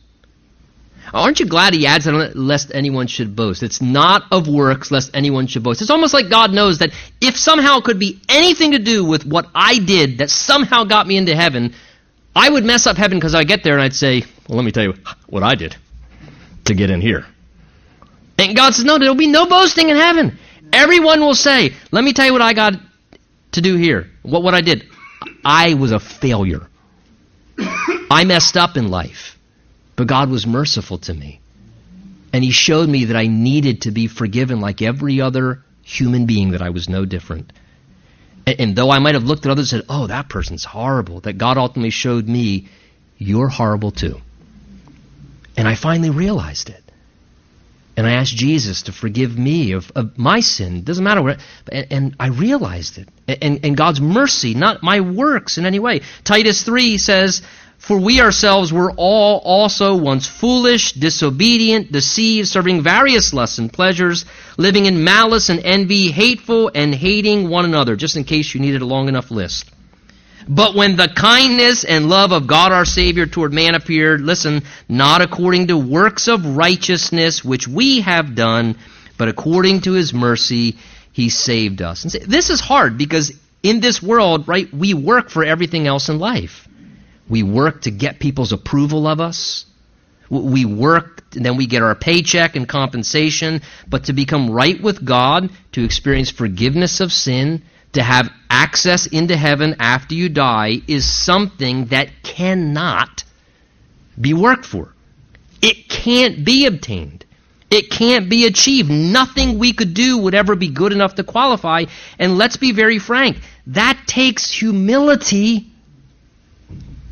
Aren't 1.12 1.40
you 1.40 1.46
glad 1.46 1.74
he 1.74 1.86
adds 1.86 2.04
that 2.04 2.36
lest 2.36 2.70
anyone 2.74 3.06
should 3.06 3.34
boast? 3.34 3.62
It's 3.62 3.80
not 3.80 4.22
of 4.30 4.48
works 4.48 4.90
lest 4.90 5.10
anyone 5.14 5.46
should 5.46 5.62
boast. 5.62 5.80
It's 5.80 5.90
almost 5.90 6.14
like 6.14 6.28
God 6.28 6.52
knows 6.52 6.78
that 6.78 6.90
if 7.20 7.36
somehow 7.36 7.78
it 7.78 7.84
could 7.84 7.98
be 7.98 8.20
anything 8.28 8.72
to 8.72 8.78
do 8.78 9.04
with 9.04 9.24
what 9.24 9.46
I 9.54 9.78
did 9.78 10.18
that 10.18 10.30
somehow 10.30 10.84
got 10.84 11.06
me 11.06 11.16
into 11.16 11.34
heaven, 11.34 11.74
I 12.34 12.48
would 12.48 12.64
mess 12.64 12.86
up 12.86 12.96
heaven 12.96 13.18
because 13.18 13.34
I 13.34 13.44
get 13.44 13.64
there 13.64 13.74
and 13.74 13.82
I'd 13.82 13.94
say, 13.94 14.22
well, 14.48 14.56
let 14.56 14.64
me 14.64 14.72
tell 14.72 14.84
you 14.84 14.94
what 15.26 15.42
I 15.42 15.54
did 15.54 15.76
to 16.66 16.74
get 16.74 16.90
in 16.90 17.00
here. 17.00 17.24
And 18.38 18.54
God 18.54 18.74
says, 18.74 18.84
no, 18.84 18.98
there 18.98 19.08
will 19.08 19.16
be 19.16 19.26
no 19.26 19.46
boasting 19.46 19.88
in 19.88 19.96
heaven. 19.96 20.38
Everyone 20.72 21.20
will 21.20 21.34
say, 21.34 21.72
let 21.90 22.04
me 22.04 22.12
tell 22.12 22.26
you 22.26 22.32
what 22.32 22.42
I 22.42 22.52
got 22.52 22.74
to 23.52 23.60
do 23.60 23.76
here. 23.76 24.10
What, 24.22 24.42
what 24.42 24.54
I 24.54 24.60
did. 24.60 24.84
I 25.44 25.74
was 25.74 25.92
a 25.92 25.98
failure. 25.98 26.68
I 27.58 28.24
messed 28.26 28.56
up 28.56 28.76
in 28.76 28.88
life. 28.88 29.37
But 29.98 30.06
God 30.06 30.30
was 30.30 30.46
merciful 30.46 30.98
to 30.98 31.12
me. 31.12 31.40
And 32.32 32.44
He 32.44 32.52
showed 32.52 32.88
me 32.88 33.06
that 33.06 33.16
I 33.16 33.26
needed 33.26 33.82
to 33.82 33.90
be 33.90 34.06
forgiven 34.06 34.60
like 34.60 34.80
every 34.80 35.20
other 35.20 35.64
human 35.82 36.24
being, 36.24 36.52
that 36.52 36.62
I 36.62 36.70
was 36.70 36.88
no 36.88 37.04
different. 37.04 37.52
And, 38.46 38.60
and 38.60 38.76
though 38.76 38.90
I 38.90 39.00
might 39.00 39.16
have 39.16 39.24
looked 39.24 39.44
at 39.44 39.50
others 39.50 39.72
and 39.72 39.80
said, 39.80 39.86
oh, 39.88 40.06
that 40.06 40.28
person's 40.28 40.64
horrible, 40.64 41.18
that 41.22 41.36
God 41.36 41.58
ultimately 41.58 41.90
showed 41.90 42.28
me, 42.28 42.68
you're 43.18 43.48
horrible 43.48 43.90
too. 43.90 44.20
And 45.56 45.66
I 45.66 45.74
finally 45.74 46.10
realized 46.10 46.70
it. 46.70 46.84
And 47.96 48.06
I 48.06 48.12
asked 48.12 48.36
Jesus 48.36 48.82
to 48.82 48.92
forgive 48.92 49.36
me 49.36 49.72
of, 49.72 49.90
of 49.96 50.16
my 50.16 50.38
sin. 50.38 50.84
Doesn't 50.84 51.02
matter 51.02 51.22
what. 51.22 51.40
And, 51.72 51.86
and 51.90 52.16
I 52.20 52.28
realized 52.28 52.98
it. 52.98 53.08
And, 53.26 53.64
and 53.64 53.76
God's 53.76 54.00
mercy, 54.00 54.54
not 54.54 54.84
my 54.84 55.00
works 55.00 55.58
in 55.58 55.66
any 55.66 55.80
way. 55.80 56.02
Titus 56.22 56.62
3 56.62 56.98
says, 56.98 57.42
for 57.78 57.98
we 57.98 58.20
ourselves 58.20 58.72
were 58.72 58.92
all 58.96 59.38
also 59.38 59.96
once 59.96 60.26
foolish, 60.26 60.92
disobedient, 60.92 61.90
deceived, 61.90 62.48
serving 62.48 62.82
various 62.82 63.32
lusts 63.32 63.58
and 63.58 63.72
pleasures, 63.72 64.24
living 64.56 64.86
in 64.86 65.04
malice 65.04 65.48
and 65.48 65.60
envy, 65.64 66.10
hateful 66.10 66.70
and 66.74 66.94
hating 66.94 67.48
one 67.48 67.64
another, 67.64 67.96
just 67.96 68.16
in 68.16 68.24
case 68.24 68.52
you 68.52 68.60
needed 68.60 68.82
a 68.82 68.86
long 68.86 69.08
enough 69.08 69.30
list. 69.30 69.70
But 70.48 70.74
when 70.74 70.96
the 70.96 71.08
kindness 71.08 71.84
and 71.84 72.08
love 72.08 72.32
of 72.32 72.46
God 72.46 72.72
our 72.72 72.84
Savior 72.84 73.26
toward 73.26 73.52
man 73.52 73.74
appeared, 73.74 74.22
listen, 74.22 74.62
not 74.88 75.20
according 75.20 75.68
to 75.68 75.76
works 75.76 76.26
of 76.26 76.56
righteousness 76.56 77.44
which 77.44 77.68
we 77.68 78.00
have 78.00 78.34
done, 78.34 78.76
but 79.18 79.28
according 79.28 79.82
to 79.82 79.92
his 79.92 80.12
mercy, 80.12 80.76
he 81.12 81.28
saved 81.28 81.82
us. 81.82 82.04
And 82.04 82.12
this 82.24 82.50
is 82.50 82.60
hard 82.60 82.98
because 82.98 83.32
in 83.62 83.80
this 83.80 84.02
world, 84.02 84.48
right, 84.48 84.72
we 84.72 84.94
work 84.94 85.30
for 85.30 85.44
everything 85.44 85.86
else 85.86 86.08
in 86.08 86.18
life. 86.18 86.67
We 87.28 87.42
work 87.42 87.82
to 87.82 87.90
get 87.90 88.18
people's 88.18 88.52
approval 88.52 89.06
of 89.06 89.20
us. 89.20 89.66
We 90.30 90.64
work, 90.64 91.22
and 91.34 91.44
then 91.44 91.56
we 91.56 91.66
get 91.66 91.82
our 91.82 91.94
paycheck 91.94 92.56
and 92.56 92.68
compensation. 92.68 93.62
But 93.88 94.04
to 94.04 94.12
become 94.12 94.50
right 94.50 94.80
with 94.80 95.04
God, 95.04 95.50
to 95.72 95.84
experience 95.84 96.30
forgiveness 96.30 97.00
of 97.00 97.12
sin, 97.12 97.62
to 97.92 98.02
have 98.02 98.30
access 98.50 99.06
into 99.06 99.36
heaven 99.36 99.76
after 99.80 100.14
you 100.14 100.28
die, 100.28 100.82
is 100.86 101.10
something 101.10 101.86
that 101.86 102.10
cannot 102.22 103.24
be 104.20 104.34
worked 104.34 104.66
for. 104.66 104.92
It 105.62 105.88
can't 105.88 106.44
be 106.44 106.66
obtained. 106.66 107.24
It 107.70 107.90
can't 107.90 108.30
be 108.30 108.46
achieved. 108.46 108.90
Nothing 108.90 109.58
we 109.58 109.72
could 109.72 109.92
do 109.92 110.18
would 110.18 110.34
ever 110.34 110.56
be 110.56 110.68
good 110.70 110.92
enough 110.92 111.16
to 111.16 111.24
qualify. 111.24 111.84
And 112.18 112.38
let's 112.38 112.56
be 112.56 112.72
very 112.72 112.98
frank, 112.98 113.38
that 113.68 114.02
takes 114.06 114.50
humility 114.50 115.70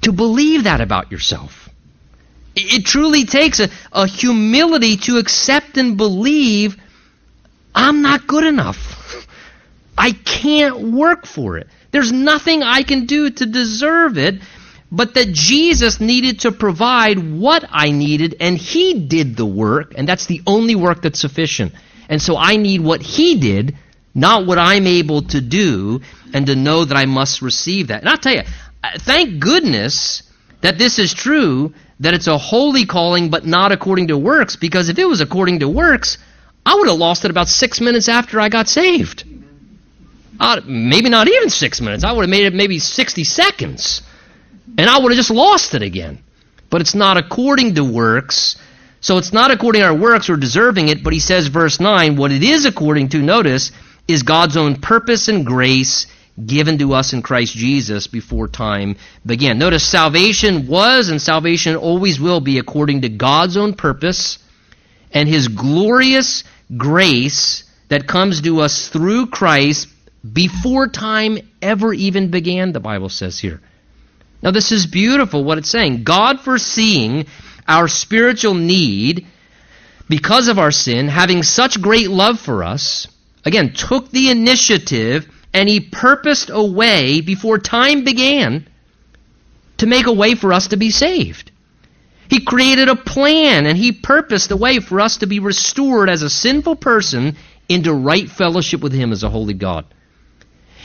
to 0.06 0.12
believe 0.12 0.64
that 0.64 0.80
about 0.80 1.10
yourself. 1.10 1.68
It 2.54 2.86
truly 2.86 3.24
takes 3.24 3.58
a, 3.58 3.68
a 3.92 4.06
humility 4.06 4.96
to 4.98 5.18
accept 5.18 5.76
and 5.76 5.96
believe 5.96 6.76
I'm 7.74 8.02
not 8.02 8.28
good 8.28 8.44
enough. 8.44 9.26
I 9.98 10.12
can't 10.12 10.92
work 10.92 11.26
for 11.26 11.58
it. 11.58 11.66
There's 11.90 12.12
nothing 12.12 12.62
I 12.62 12.84
can 12.84 13.06
do 13.06 13.30
to 13.30 13.46
deserve 13.46 14.16
it, 14.16 14.36
but 14.92 15.14
that 15.14 15.32
Jesus 15.32 16.00
needed 16.00 16.40
to 16.40 16.52
provide 16.52 17.18
what 17.18 17.64
I 17.68 17.90
needed, 17.90 18.36
and 18.38 18.56
He 18.56 19.08
did 19.08 19.36
the 19.36 19.44
work, 19.44 19.94
and 19.96 20.08
that's 20.08 20.26
the 20.26 20.40
only 20.46 20.76
work 20.76 21.02
that's 21.02 21.18
sufficient. 21.18 21.72
And 22.08 22.22
so 22.22 22.36
I 22.36 22.56
need 22.56 22.80
what 22.80 23.02
He 23.02 23.40
did, 23.40 23.76
not 24.14 24.46
what 24.46 24.58
I'm 24.58 24.86
able 24.86 25.22
to 25.22 25.40
do, 25.40 26.00
and 26.32 26.46
to 26.46 26.54
know 26.54 26.84
that 26.84 26.96
I 26.96 27.06
must 27.06 27.42
receive 27.42 27.88
that. 27.88 28.02
And 28.02 28.08
I'll 28.08 28.18
tell 28.18 28.34
you, 28.34 28.42
thank 28.98 29.40
goodness 29.40 30.22
that 30.60 30.78
this 30.78 30.98
is 30.98 31.14
true 31.14 31.74
that 32.00 32.14
it's 32.14 32.26
a 32.26 32.38
holy 32.38 32.86
calling 32.86 33.30
but 33.30 33.46
not 33.46 33.72
according 33.72 34.08
to 34.08 34.18
works 34.18 34.56
because 34.56 34.88
if 34.88 34.98
it 34.98 35.04
was 35.04 35.20
according 35.20 35.60
to 35.60 35.68
works, 35.68 36.18
I 36.64 36.74
would 36.74 36.88
have 36.88 36.98
lost 36.98 37.24
it 37.24 37.30
about 37.30 37.48
six 37.48 37.80
minutes 37.80 38.08
after 38.08 38.40
I 38.40 38.48
got 38.48 38.68
saved. 38.68 39.24
Uh, 40.38 40.60
maybe 40.66 41.08
not 41.08 41.28
even 41.28 41.48
six 41.48 41.80
minutes. 41.80 42.04
I 42.04 42.12
would 42.12 42.22
have 42.22 42.30
made 42.30 42.44
it 42.44 42.52
maybe 42.52 42.78
60 42.78 43.24
seconds. 43.24 44.02
And 44.76 44.90
I 44.90 44.98
would 44.98 45.12
have 45.12 45.16
just 45.16 45.30
lost 45.30 45.74
it 45.74 45.82
again. 45.82 46.22
But 46.68 46.80
it's 46.80 46.94
not 46.94 47.16
according 47.16 47.76
to 47.76 47.84
works. 47.84 48.56
So 49.00 49.18
it's 49.18 49.32
not 49.32 49.50
according 49.50 49.80
to 49.80 49.86
our 49.86 49.94
works 49.94 50.28
or 50.28 50.36
deserving 50.36 50.88
it, 50.88 51.02
but 51.02 51.12
he 51.12 51.20
says, 51.20 51.46
verse 51.46 51.80
9, 51.80 52.16
what 52.16 52.32
it 52.32 52.42
is 52.42 52.66
according 52.66 53.10
to, 53.10 53.22
notice, 53.22 53.70
is 54.08 54.22
God's 54.22 54.56
own 54.56 54.76
purpose 54.80 55.28
and 55.28 55.46
grace 55.46 56.06
given 56.44 56.78
to 56.78 56.92
us 56.92 57.12
in 57.12 57.22
Christ 57.22 57.54
Jesus 57.54 58.06
before 58.06 58.48
time 58.48 58.96
began. 59.24 59.58
Notice 59.58 59.84
salvation 59.84 60.66
was 60.66 61.08
and 61.08 61.20
salvation 61.20 61.76
always 61.76 62.20
will 62.20 62.40
be 62.40 62.58
according 62.58 63.02
to 63.02 63.08
God's 63.08 63.56
own 63.56 63.74
purpose 63.74 64.38
and 65.12 65.28
his 65.28 65.48
glorious 65.48 66.44
grace 66.76 67.64
that 67.88 68.06
comes 68.06 68.42
to 68.42 68.60
us 68.60 68.88
through 68.88 69.28
Christ 69.28 69.88
before 70.30 70.88
time 70.88 71.38
ever 71.62 71.92
even 71.94 72.30
began, 72.30 72.72
the 72.72 72.80
Bible 72.80 73.08
says 73.08 73.38
here. 73.38 73.60
Now, 74.42 74.50
this 74.50 74.72
is 74.72 74.86
beautiful 74.86 75.44
what 75.44 75.58
it's 75.58 75.70
saying. 75.70 76.04
God 76.04 76.40
foreseeing 76.40 77.26
our 77.66 77.88
spiritual 77.88 78.54
need 78.54 79.26
because 80.08 80.48
of 80.48 80.58
our 80.58 80.70
sin, 80.70 81.08
having 81.08 81.42
such 81.42 81.80
great 81.80 82.10
love 82.10 82.38
for 82.38 82.62
us, 82.62 83.08
again, 83.44 83.72
took 83.72 84.10
the 84.10 84.30
initiative 84.30 85.28
and 85.56 85.70
he 85.70 85.80
purposed 85.80 86.50
a 86.52 86.62
way 86.62 87.22
before 87.22 87.56
time 87.56 88.04
began 88.04 88.68
to 89.78 89.86
make 89.86 90.06
a 90.06 90.12
way 90.12 90.34
for 90.34 90.52
us 90.52 90.68
to 90.68 90.76
be 90.76 90.90
saved. 90.90 91.50
He 92.28 92.44
created 92.44 92.90
a 92.90 92.94
plan 92.94 93.64
and 93.64 93.78
he 93.78 93.92
purposed 93.92 94.50
a 94.50 94.56
way 94.56 94.80
for 94.80 95.00
us 95.00 95.16
to 95.18 95.26
be 95.26 95.40
restored 95.40 96.10
as 96.10 96.20
a 96.20 96.28
sinful 96.28 96.76
person 96.76 97.36
into 97.70 97.94
right 97.94 98.28
fellowship 98.28 98.82
with 98.82 98.92
him 98.92 99.12
as 99.12 99.22
a 99.22 99.30
holy 99.30 99.54
God. 99.54 99.86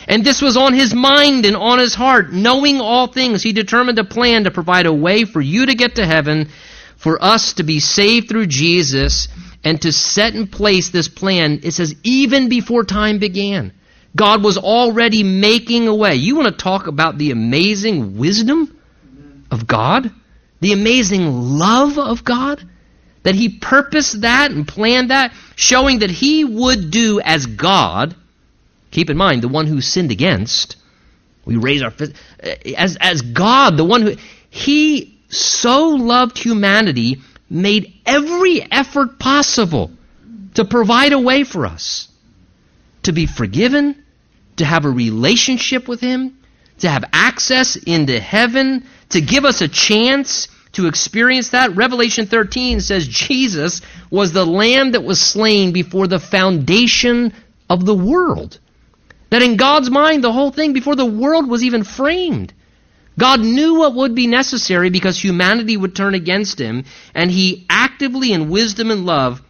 And 0.08 0.24
this 0.24 0.42
was 0.42 0.56
on 0.56 0.74
his 0.74 0.94
mind 0.94 1.46
and 1.46 1.58
on 1.58 1.80
his 1.80 1.94
heart. 1.94 2.32
Knowing 2.32 2.80
all 2.80 3.08
things, 3.08 3.44
he 3.44 3.52
determined 3.52 4.00
a 4.00 4.06
plan 4.06 4.46
to 4.46 4.52
provide 4.52 4.86
a 4.86 4.94
way 4.94 5.26
for 5.26 5.42
you 5.42 5.66
to 5.66 5.76
get 5.76 5.96
to 5.96 6.06
heaven, 6.06 6.48
for 6.96 7.22
us 7.22 7.56
to 7.56 7.64
be 7.64 7.82
saved 7.82 8.30
through 8.30 8.48
Jesus, 8.48 9.28
and 9.66 9.82
to 9.82 9.92
set 9.92 10.34
in 10.34 10.48
place 10.48 10.92
this 10.92 11.10
plan. 11.10 11.60
It 11.64 11.72
says, 11.72 11.94
even 12.04 12.48
before 12.48 12.86
time 12.86 13.20
began. 13.20 13.74
God 14.16 14.44
was 14.44 14.58
already 14.58 15.24
making 15.24 15.88
a 15.88 15.96
way. 15.96 16.16
You 16.16 16.36
want 16.36 16.48
to 16.48 16.64
talk 16.64 16.88
about 16.88 17.18
the 17.18 17.32
amazing 17.32 18.18
wisdom 18.18 18.78
of 19.50 19.68
God? 19.68 20.12
The 20.60 20.74
amazing 20.74 21.58
love 21.58 21.98
of 21.98 22.24
God? 22.24 22.68
That 23.24 23.36
He 23.36 23.50
purposed 23.50 24.22
that 24.22 24.52
and 24.52 24.68
planned 24.68 25.12
that, 25.12 25.34
showing 25.56 26.00
that 26.00 26.12
He 26.12 26.44
would 26.44 26.92
do 26.92 27.22
as 27.22 27.46
God. 27.46 28.16
Keep 28.92 29.10
in 29.10 29.18
mind, 29.18 29.42
the 29.42 29.48
one 29.48 29.68
who 29.68 29.80
sinned 29.80 30.12
against. 30.12 30.76
We 31.46 31.56
raise 31.56 31.82
our 31.82 31.92
fist. 31.92 32.14
Eh, 32.40 32.74
as, 32.78 32.98
as 33.00 33.22
God, 33.22 33.78
the 33.78 33.86
one 33.86 34.02
who. 34.02 34.16
He 34.50 35.20
so 35.30 35.90
loved 35.90 36.38
humanity, 36.38 37.22
made 37.50 37.94
every 38.06 38.62
effort 38.72 39.20
possible 39.20 39.92
to 40.56 40.66
provide 40.66 41.14
a 41.14 41.20
way 41.20 41.44
for 41.44 41.66
us 41.66 42.10
to 43.04 43.12
be 43.12 43.26
forgiven, 43.26 44.01
to 44.62 44.66
have 44.66 44.86
a 44.86 44.90
relationship 44.90 45.88
with 45.88 46.00
Him, 46.00 46.38
to 46.80 46.90
have 46.90 47.04
access 47.12 47.76
into 47.76 48.20
heaven, 48.20 48.86
to 49.10 49.22
give 49.22 49.44
us 49.44 49.62
a 49.62 49.68
chance 49.68 50.48
to 50.74 50.88
experience 50.88 51.50
that. 51.50 51.76
Revelation 51.76 52.28
13 52.28 52.80
says 52.80 53.08
Jesus 53.08 53.82
was 54.10 54.32
the 54.32 54.46
lamb 54.46 54.92
that 54.92 55.04
was 55.04 55.20
slain 55.20 55.74
before 55.74 56.08
the 56.08 56.20
foundation 56.20 57.34
of 57.70 57.86
the 57.86 57.96
world. 57.96 58.60
That 59.32 59.42
in 59.42 59.58
God's 59.58 59.90
mind, 59.90 60.24
the 60.24 60.32
whole 60.32 60.52
thing, 60.52 60.74
before 60.74 60.96
the 60.96 61.06
world 61.06 61.50
was 61.50 61.64
even 61.64 61.84
framed, 61.84 62.54
God 63.18 63.40
knew 63.40 63.80
what 63.80 63.96
would 63.96 64.16
be 64.16 64.28
necessary 64.28 64.90
because 64.90 65.18
humanity 65.18 65.76
would 65.76 65.96
turn 65.96 66.14
against 66.14 66.60
him, 66.60 66.86
and 67.14 67.32
he 67.32 67.66
actively, 67.70 68.32
in 68.32 68.50
wisdom 68.50 68.92
and 68.92 69.06
love, 69.06 69.42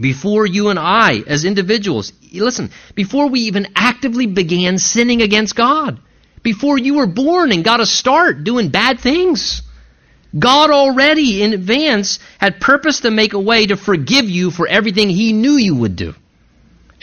before 0.00 0.46
you 0.46 0.68
and 0.68 0.78
I, 0.78 1.22
as 1.26 1.44
individuals, 1.44 2.12
listen, 2.32 2.70
before 2.94 3.28
we 3.28 3.40
even 3.40 3.68
actively 3.76 4.26
began 4.26 4.78
sinning 4.78 5.20
against 5.22 5.54
God, 5.54 6.00
before 6.42 6.78
you 6.78 6.94
were 6.94 7.06
born 7.06 7.52
and 7.52 7.64
got 7.64 7.80
a 7.80 7.86
start 7.86 8.44
doing 8.44 8.70
bad 8.70 9.00
things, 9.00 9.62
God 10.38 10.70
already 10.70 11.42
in 11.42 11.52
advance 11.52 12.18
had 12.38 12.60
purposed 12.60 13.02
to 13.02 13.10
make 13.10 13.32
a 13.32 13.40
way 13.40 13.66
to 13.66 13.76
forgive 13.76 14.30
you 14.30 14.50
for 14.50 14.66
everything 14.66 15.10
He 15.10 15.32
knew 15.32 15.54
you 15.54 15.74
would 15.74 15.96
do. 15.96 16.14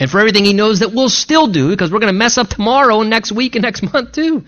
And 0.00 0.10
for 0.10 0.18
everything 0.18 0.44
He 0.44 0.52
knows 0.52 0.80
that 0.80 0.92
we'll 0.92 1.08
still 1.08 1.46
do, 1.46 1.68
because 1.68 1.92
we're 1.92 2.00
going 2.00 2.12
to 2.12 2.18
mess 2.18 2.38
up 2.38 2.48
tomorrow 2.48 3.00
and 3.00 3.10
next 3.10 3.30
week 3.30 3.54
and 3.54 3.62
next 3.68 3.82
month 3.82 4.12
too. 4.12 4.44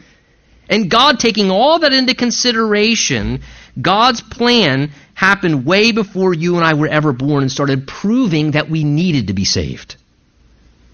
And 0.69 0.91
God 0.91 1.19
taking 1.19 1.51
all 1.51 1.81
that 1.81 1.93
into 1.93 2.15
consideration, 2.15 3.43
God's 3.81 4.21
plan 4.21 4.93
happened 5.21 5.67
way 5.67 5.93
before 5.93 6.33
you 6.33 6.57
and 6.57 6.65
I 6.65 6.73
were 6.73 6.89
ever 6.89 7.13
born 7.13 7.43
and 7.43 7.53
started 7.53 7.87
proving 7.87 8.53
that 8.53 8.71
we 8.71 8.85
needed 8.85 9.27
to 9.27 9.35
be 9.35 9.45
saved. 9.45 9.97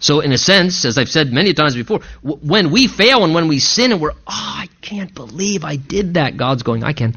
So, 0.00 0.18
in 0.18 0.32
a 0.32 0.38
sense, 0.38 0.84
as 0.84 0.98
I've 0.98 1.08
said 1.08 1.32
many 1.32 1.54
times 1.54 1.76
before, 1.76 2.00
w- 2.24 2.44
when 2.44 2.72
we 2.72 2.88
fail 2.88 3.22
and 3.22 3.34
when 3.34 3.46
we 3.46 3.60
sin 3.60 3.92
and 3.92 4.00
we're, 4.00 4.10
oh, 4.10 4.16
I 4.26 4.68
can't 4.82 5.14
believe 5.14 5.64
I 5.64 5.76
did 5.76 6.14
that, 6.14 6.36
God's 6.36 6.64
going, 6.64 6.82
I 6.82 6.92
can. 6.92 7.16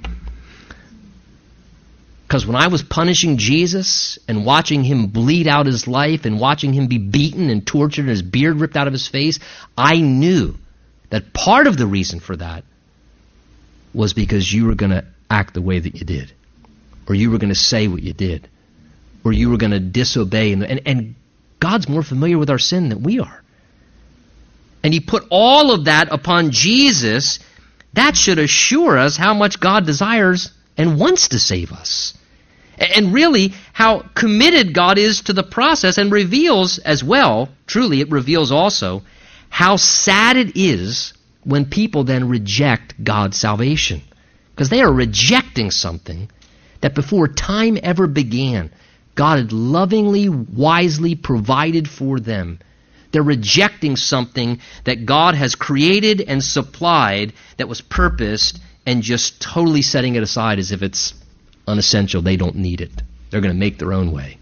Because 2.28 2.46
when 2.46 2.56
I 2.56 2.68
was 2.68 2.84
punishing 2.84 3.38
Jesus 3.38 4.20
and 4.28 4.46
watching 4.46 4.84
him 4.84 5.08
bleed 5.08 5.48
out 5.48 5.66
his 5.66 5.88
life 5.88 6.26
and 6.26 6.40
watching 6.40 6.74
him 6.74 6.86
be 6.86 7.00
beaten 7.00 7.50
and 7.50 7.66
tortured 7.66 8.02
and 8.02 8.10
his 8.10 8.22
beard 8.22 8.58
ripped 8.58 8.78
out 8.78 8.86
of 8.86 8.94
his 8.94 9.08
face, 9.08 9.40
I 9.76 10.00
knew 10.00 10.54
that 11.10 11.34
part 11.34 11.66
of 11.66 11.76
the 11.76 11.88
reason 11.88 12.20
for 12.20 12.36
that 12.36 12.66
was 13.96 14.14
because 14.14 14.54
you 14.54 14.68
were 14.68 14.76
going 14.76 14.92
to 14.92 15.06
act 15.28 15.56
the 15.56 15.62
way 15.64 15.80
that 15.80 15.96
you 15.96 16.06
did 16.06 16.34
or 17.10 17.16
you 17.16 17.32
were 17.32 17.40
going 17.40 17.50
to 17.50 17.56
say 17.56 17.88
what 17.88 18.04
you 18.04 18.14
did, 18.14 18.48
or 19.26 19.34
you 19.34 19.50
were 19.50 19.58
going 19.58 19.72
to 19.72 19.80
disobey. 19.80 20.54
And, 20.54 20.64
and, 20.64 20.82
and 20.86 21.16
God's 21.60 21.90
more 21.90 22.04
familiar 22.04 22.38
with 22.38 22.52
our 22.52 22.60
sin 22.60 22.90
than 22.90 23.02
we 23.02 23.20
are. 23.20 23.44
And 24.84 24.94
He 24.94 25.00
put 25.00 25.26
all 25.32 25.72
of 25.72 25.86
that 25.86 26.10
upon 26.12 26.52
Jesus. 26.52 27.40
That 27.94 28.16
should 28.16 28.38
assure 28.38 28.98
us 28.98 29.18
how 29.18 29.34
much 29.34 29.60
God 29.60 29.88
desires 29.88 30.52
and 30.78 31.00
wants 31.00 31.30
to 31.30 31.40
save 31.40 31.72
us. 31.74 32.14
And 32.78 33.12
really, 33.12 33.54
how 33.74 34.06
committed 34.14 34.74
God 34.74 34.98
is 34.98 35.22
to 35.22 35.34
the 35.34 35.44
process 35.44 35.98
and 35.98 36.12
reveals 36.12 36.78
as 36.78 37.04
well, 37.04 37.50
truly, 37.68 38.00
it 38.00 38.10
reveals 38.10 38.54
also 38.54 39.02
how 39.50 39.76
sad 39.76 40.38
it 40.38 40.56
is 40.56 41.14
when 41.44 41.66
people 41.66 42.06
then 42.06 42.30
reject 42.30 43.04
God's 43.04 43.36
salvation. 43.36 44.02
Because 44.52 44.70
they 44.70 44.82
are 44.82 44.94
rejecting 44.94 45.72
something 45.72 46.30
that 46.82 46.96
before 46.96 47.28
time 47.28 47.78
ever 47.82 48.08
began, 48.08 48.72
God 49.16 49.38
had 49.38 49.52
lovingly, 49.52 50.30
wisely 50.30 51.16
provided 51.16 51.90
for 51.90 52.20
them. 52.20 52.60
They're 53.12 53.24
rejecting 53.24 53.96
something 53.96 54.60
that 54.86 55.06
God 55.06 55.36
has 55.36 55.56
created 55.56 56.22
and 56.22 56.44
supplied 56.44 57.34
that 57.58 57.68
was 57.68 57.82
purposed 57.82 58.60
and 58.86 59.02
just 59.02 59.42
totally 59.42 59.82
setting 59.82 60.16
it 60.16 60.24
aside 60.24 60.60
as 60.60 60.72
if 60.72 60.82
it's 60.82 61.14
unessential. 61.68 62.22
They 62.22 62.38
don't 62.38 62.56
need 62.56 62.82
it. 62.82 63.02
They're 63.30 63.42
going 63.42 63.54
to 63.54 63.60
make 63.60 63.78
their 63.78 63.94
own 63.94 64.12
way. 64.12 64.38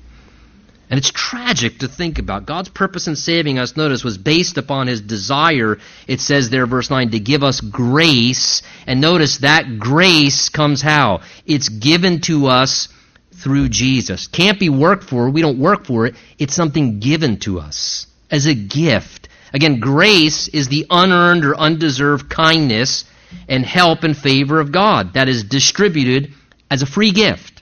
And 0.89 0.97
it's 0.97 1.12
tragic 1.12 1.80
to 1.80 1.88
think 1.89 2.17
about. 2.17 2.45
God's 2.45 2.69
purpose 2.69 3.08
in 3.08 3.17
saving 3.17 3.60
us, 3.60 3.76
notice, 3.76 4.06
was 4.06 4.17
based 4.17 4.58
upon 4.58 4.88
his 4.88 5.02
desire, 5.02 5.80
it 6.08 6.21
says 6.21 6.50
there, 6.50 6.65
verse 6.65 6.89
9, 6.89 7.12
to 7.12 7.19
give 7.19 7.43
us 7.43 7.60
grace. 7.60 8.62
And 8.86 9.02
notice 9.02 9.39
that 9.39 9.80
grace 9.80 10.47
comes 10.47 10.82
how? 10.82 11.21
It's 11.45 11.67
given 11.67 12.21
to 12.21 12.47
us 12.47 12.88
through 13.34 13.67
Jesus. 13.69 14.28
Can't 14.28 14.60
be 14.60 14.69
worked 14.69 15.04
for. 15.04 15.30
We 15.30 15.41
don't 15.41 15.60
work 15.60 15.86
for 15.86 16.06
it. 16.06 16.15
It's 16.39 16.56
something 16.56 17.00
given 17.00 17.39
to 17.39 17.60
us 17.60 18.08
as 18.32 18.45
a 18.45 18.56
gift. 18.56 19.28
Again, 19.54 19.82
grace 19.82 20.47
is 20.47 20.69
the 20.69 20.86
unearned 20.89 21.43
or 21.43 21.58
undeserved 21.58 22.30
kindness 22.30 23.04
and 23.50 23.65
help 23.65 24.04
and 24.04 24.15
favor 24.15 24.62
of 24.62 24.71
God 24.71 25.13
that 25.13 25.28
is 25.28 25.43
distributed 25.43 26.33
as 26.71 26.81
a 26.81 26.85
free 26.85 27.12
gift 27.12 27.56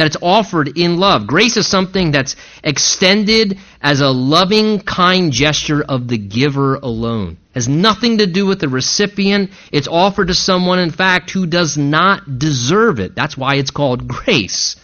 that 0.00 0.06
it's 0.06 0.16
offered 0.22 0.78
in 0.78 0.98
love. 0.98 1.26
Grace 1.26 1.56
is 1.56 1.66
something 1.66 2.10
that's 2.10 2.36
extended 2.64 3.58
as 3.82 4.00
a 4.00 4.08
loving, 4.08 4.80
kind 4.80 5.30
gesture 5.30 5.82
of 5.82 6.08
the 6.08 6.18
giver 6.18 6.76
alone. 6.76 7.32
It 7.32 7.54
has 7.54 7.68
nothing 7.68 8.18
to 8.18 8.26
do 8.26 8.46
with 8.46 8.60
the 8.60 8.68
recipient. 8.68 9.50
It's 9.70 9.88
offered 9.88 10.28
to 10.28 10.34
someone, 10.34 10.78
in 10.78 10.90
fact, 10.90 11.30
who 11.30 11.46
does 11.46 11.76
not 11.76 12.38
deserve 12.38 12.98
it. 12.98 13.14
That's 13.14 13.36
why 13.36 13.56
it's 13.56 13.70
called 13.70 14.08
grace. 14.08 14.76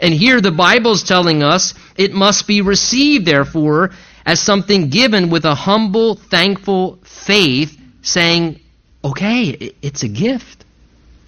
And 0.00 0.12
here 0.14 0.40
the 0.40 0.50
Bible's 0.50 1.04
telling 1.04 1.42
us 1.42 1.74
it 1.96 2.12
must 2.12 2.46
be 2.46 2.62
received, 2.62 3.26
therefore, 3.26 3.90
as 4.26 4.40
something 4.40 4.88
given 4.88 5.30
with 5.30 5.44
a 5.44 5.54
humble, 5.54 6.14
thankful 6.16 6.98
faith, 7.04 7.78
saying, 8.02 8.60
okay, 9.04 9.72
it's 9.82 10.02
a 10.02 10.08
gift. 10.08 10.64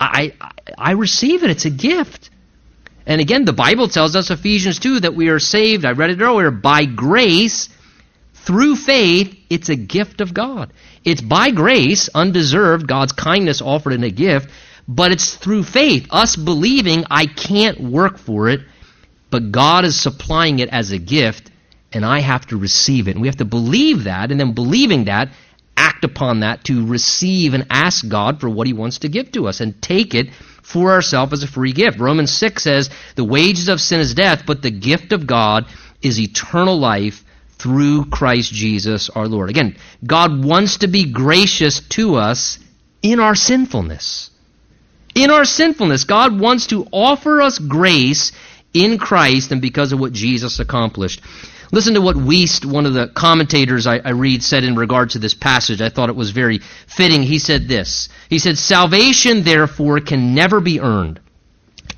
I, 0.00 0.32
I, 0.40 0.50
I 0.78 0.90
receive 0.92 1.44
it. 1.44 1.50
It's 1.50 1.66
a 1.66 1.70
gift. 1.70 2.30
And 3.06 3.20
again, 3.20 3.44
the 3.44 3.52
Bible 3.52 3.88
tells 3.88 4.14
us, 4.14 4.30
Ephesians 4.30 4.78
2, 4.78 5.00
that 5.00 5.14
we 5.14 5.28
are 5.28 5.38
saved, 5.38 5.84
I 5.84 5.92
read 5.92 6.10
it 6.10 6.20
earlier, 6.20 6.50
by 6.50 6.84
grace 6.84 7.68
through 8.34 8.76
faith. 8.76 9.36
It's 9.50 9.68
a 9.68 9.76
gift 9.76 10.20
of 10.20 10.34
God. 10.34 10.72
It's 11.04 11.20
by 11.20 11.50
grace, 11.50 12.08
undeserved, 12.14 12.86
God's 12.86 13.12
kindness 13.12 13.60
offered 13.60 13.92
in 13.92 14.04
a 14.04 14.10
gift, 14.10 14.50
but 14.86 15.12
it's 15.12 15.34
through 15.34 15.64
faith, 15.64 16.06
us 16.10 16.36
believing 16.36 17.04
I 17.10 17.26
can't 17.26 17.80
work 17.80 18.18
for 18.18 18.48
it, 18.48 18.60
but 19.30 19.50
God 19.50 19.84
is 19.84 20.00
supplying 20.00 20.58
it 20.58 20.68
as 20.68 20.92
a 20.92 20.98
gift, 20.98 21.50
and 21.92 22.04
I 22.04 22.20
have 22.20 22.46
to 22.48 22.56
receive 22.56 23.08
it. 23.08 23.12
And 23.12 23.22
we 23.22 23.28
have 23.28 23.38
to 23.38 23.44
believe 23.44 24.04
that, 24.04 24.30
and 24.30 24.38
then 24.38 24.52
believing 24.52 25.04
that, 25.04 25.30
act 25.76 26.04
upon 26.04 26.40
that 26.40 26.64
to 26.64 26.86
receive 26.86 27.54
and 27.54 27.66
ask 27.70 28.08
God 28.08 28.40
for 28.40 28.48
what 28.48 28.66
He 28.66 28.72
wants 28.72 29.00
to 29.00 29.08
give 29.08 29.32
to 29.32 29.48
us 29.48 29.60
and 29.60 29.80
take 29.80 30.14
it 30.14 30.28
for 30.62 30.92
ourselves 30.92 31.32
as 31.32 31.42
a 31.42 31.48
free 31.48 31.72
gift. 31.72 31.98
Romans 31.98 32.32
6 32.32 32.62
says, 32.62 32.90
The 33.16 33.24
wages 33.24 33.68
of 33.68 33.80
sin 33.80 34.00
is 34.00 34.14
death, 34.14 34.44
but 34.46 34.62
the 34.62 34.70
gift 34.70 35.12
of 35.12 35.26
God 35.26 35.66
is 36.00 36.18
eternal 36.18 36.78
life 36.78 37.24
through 37.58 38.06
Christ 38.06 38.52
Jesus 38.52 39.10
our 39.10 39.28
Lord. 39.28 39.50
Again, 39.50 39.76
God 40.04 40.44
wants 40.44 40.78
to 40.78 40.88
be 40.88 41.12
gracious 41.12 41.80
to 41.90 42.16
us 42.16 42.58
in 43.02 43.20
our 43.20 43.34
sinfulness. 43.34 44.30
In 45.14 45.30
our 45.30 45.44
sinfulness, 45.44 46.04
God 46.04 46.40
wants 46.40 46.68
to 46.68 46.86
offer 46.90 47.42
us 47.42 47.58
grace 47.58 48.32
in 48.72 48.98
Christ 48.98 49.52
and 49.52 49.60
because 49.60 49.92
of 49.92 50.00
what 50.00 50.12
Jesus 50.12 50.58
accomplished. 50.58 51.20
Listen 51.72 51.94
to 51.94 52.02
what 52.02 52.16
Wuest, 52.16 52.66
one 52.66 52.84
of 52.84 52.92
the 52.92 53.08
commentators 53.08 53.86
I, 53.86 53.96
I, 53.96 54.10
read, 54.10 54.42
said 54.42 54.62
in 54.62 54.76
regard 54.76 55.10
to 55.10 55.18
this 55.18 55.32
passage. 55.32 55.80
I 55.80 55.88
thought 55.88 56.10
it 56.10 56.16
was 56.16 56.30
very 56.30 56.60
fitting. 56.86 57.22
He 57.22 57.38
said 57.38 57.66
this. 57.66 58.10
He 58.28 58.38
said, 58.38 58.58
Salvation, 58.58 59.42
therefore, 59.42 60.00
can 60.00 60.34
never 60.34 60.60
be 60.60 60.80
earned. 60.80 61.18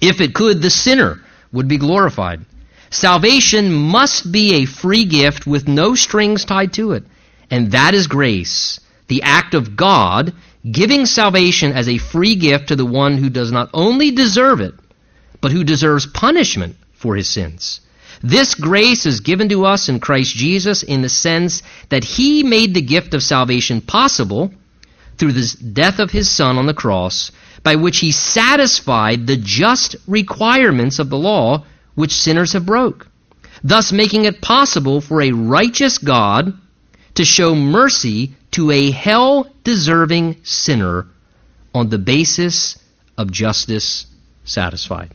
If 0.01 0.21
it 0.21 0.33
could, 0.33 0.63
the 0.63 0.71
sinner 0.71 1.21
would 1.53 1.67
be 1.67 1.79
glorified. 1.79 2.47
Salvation 2.91 3.73
must 3.73 4.31
be 4.31 4.55
a 4.55 4.65
free 4.65 5.07
gift 5.07 5.45
with 5.45 5.67
no 5.67 5.97
strings 5.97 6.45
tied 6.45 6.73
to 6.75 6.93
it. 6.93 7.03
And 7.51 7.73
that 7.73 7.95
is 7.95 8.07
grace, 8.07 8.79
the 9.09 9.23
act 9.23 9.55
of 9.55 9.77
God 9.77 10.35
giving 10.71 11.05
salvation 11.05 11.73
as 11.73 11.89
a 11.89 11.99
free 11.99 12.37
gift 12.37 12.69
to 12.69 12.77
the 12.77 12.87
one 12.87 13.19
who 13.19 13.29
does 13.29 13.51
not 13.51 13.71
only 13.75 14.13
deserve 14.13 14.61
it, 14.61 14.75
but 15.41 15.51
who 15.51 15.65
deserves 15.65 16.07
punishment 16.07 16.77
for 16.93 17.17
his 17.17 17.29
sins. 17.29 17.81
This 18.25 18.55
grace 18.55 19.05
is 19.05 19.21
given 19.21 19.51
to 19.51 19.67
us 19.67 19.91
in 19.91 20.01
Christ 20.01 20.35
Jesus 20.35 20.83
in 20.83 21.03
the 21.03 21.11
sense 21.11 21.63
that 21.91 22.05
He 22.05 22.43
made 22.43 22.73
the 22.73 22.81
gift 22.81 23.13
of 23.13 23.23
salvation 23.23 23.83
possible 23.83 24.51
through 25.19 25.33
the 25.33 25.55
death 25.75 25.99
of 25.99 26.11
His 26.11 26.31
Son 26.31 26.57
on 26.57 26.65
the 26.65 26.73
cross, 26.73 27.31
by 27.63 27.75
which 27.75 27.99
He 27.99 28.13
satisfied 28.13 29.27
the 29.27 29.37
just 29.37 29.97
requirements 30.07 30.99
of 30.99 31.11
the 31.11 31.19
law 31.19 31.67
which 31.97 32.15
sinners 32.15 32.55
have 32.55 32.65
broke, 32.65 33.07
thus 33.63 33.93
making 33.93 34.25
it 34.25 34.41
possible 34.41 35.03
for 35.03 35.21
a 35.21 35.33
righteous 35.33 35.99
God 35.99 36.55
to 37.17 37.27
show 37.27 37.55
mercy 37.55 38.33
to 38.53 38.71
a 38.71 38.91
hell 38.91 39.53
deserving 39.65 40.37
sinner 40.45 41.07
on 41.75 41.91
the 41.91 41.99
basis 41.99 42.79
of 43.19 43.31
justice 43.31 44.07
satisfied 44.45 45.13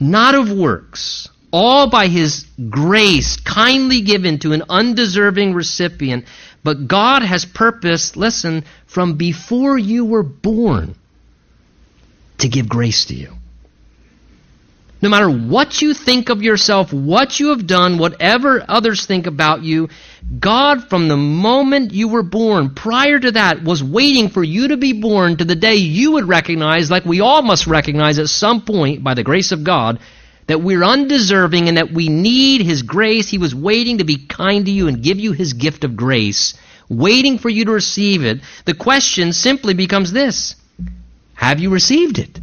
not 0.00 0.34
of 0.34 0.50
works, 0.50 1.28
all 1.52 1.90
by 1.90 2.08
his 2.08 2.46
grace 2.68 3.36
kindly 3.36 4.00
given 4.00 4.38
to 4.40 4.52
an 4.52 4.64
undeserving 4.68 5.54
recipient. 5.54 6.24
But 6.64 6.88
God 6.88 7.22
has 7.22 7.44
purposed, 7.44 8.16
listen, 8.16 8.64
from 8.86 9.16
before 9.16 9.78
you 9.78 10.04
were 10.04 10.22
born 10.22 10.94
to 12.38 12.48
give 12.48 12.68
grace 12.68 13.06
to 13.06 13.14
you. 13.14 13.34
No 15.02 15.08
matter 15.08 15.30
what 15.30 15.80
you 15.80 15.94
think 15.94 16.28
of 16.28 16.42
yourself, 16.42 16.92
what 16.92 17.40
you 17.40 17.50
have 17.50 17.66
done, 17.66 17.96
whatever 17.96 18.62
others 18.68 19.06
think 19.06 19.26
about 19.26 19.62
you, 19.62 19.88
God, 20.38 20.90
from 20.90 21.08
the 21.08 21.16
moment 21.16 21.94
you 21.94 22.08
were 22.08 22.22
born, 22.22 22.74
prior 22.74 23.18
to 23.18 23.32
that, 23.32 23.64
was 23.64 23.82
waiting 23.82 24.28
for 24.28 24.44
you 24.44 24.68
to 24.68 24.76
be 24.76 24.92
born 24.92 25.38
to 25.38 25.44
the 25.46 25.56
day 25.56 25.76
you 25.76 26.12
would 26.12 26.28
recognize, 26.28 26.90
like 26.90 27.06
we 27.06 27.20
all 27.20 27.40
must 27.40 27.66
recognize 27.66 28.18
at 28.18 28.28
some 28.28 28.60
point, 28.60 29.02
by 29.02 29.14
the 29.14 29.22
grace 29.22 29.52
of 29.52 29.64
God, 29.64 30.00
that 30.48 30.60
we're 30.60 30.84
undeserving 30.84 31.68
and 31.68 31.78
that 31.78 31.92
we 31.92 32.08
need 32.08 32.60
His 32.60 32.82
grace. 32.82 33.28
He 33.28 33.38
was 33.38 33.54
waiting 33.54 33.98
to 33.98 34.04
be 34.04 34.26
kind 34.26 34.66
to 34.66 34.70
you 34.70 34.86
and 34.86 35.02
give 35.02 35.18
you 35.18 35.32
His 35.32 35.54
gift 35.54 35.84
of 35.84 35.96
grace, 35.96 36.52
waiting 36.90 37.38
for 37.38 37.48
you 37.48 37.64
to 37.64 37.72
receive 37.72 38.22
it. 38.22 38.40
The 38.66 38.74
question 38.74 39.32
simply 39.32 39.72
becomes 39.72 40.12
this 40.12 40.56
Have 41.36 41.58
you 41.58 41.70
received 41.70 42.18
it? 42.18 42.38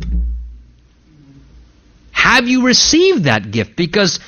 Have 2.18 2.48
you 2.48 2.66
received 2.66 3.26
that 3.26 3.52
gift? 3.52 3.76
Because 3.76 4.20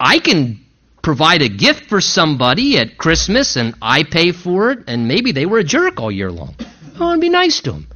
I 0.00 0.20
can 0.20 0.64
provide 1.02 1.42
a 1.42 1.50
gift 1.50 1.84
for 1.84 2.00
somebody 2.00 2.78
at 2.78 2.96
Christmas 2.96 3.56
and 3.56 3.74
I 3.82 4.04
pay 4.04 4.32
for 4.32 4.70
it, 4.70 4.84
and 4.86 5.06
maybe 5.06 5.32
they 5.32 5.44
were 5.44 5.58
a 5.58 5.64
jerk 5.64 6.00
all 6.00 6.10
year 6.10 6.32
long. 6.32 6.56
I 6.94 6.98
want 6.98 7.18
to 7.18 7.20
be 7.20 7.28
nice 7.28 7.60
to 7.60 7.72
them. 7.72 7.88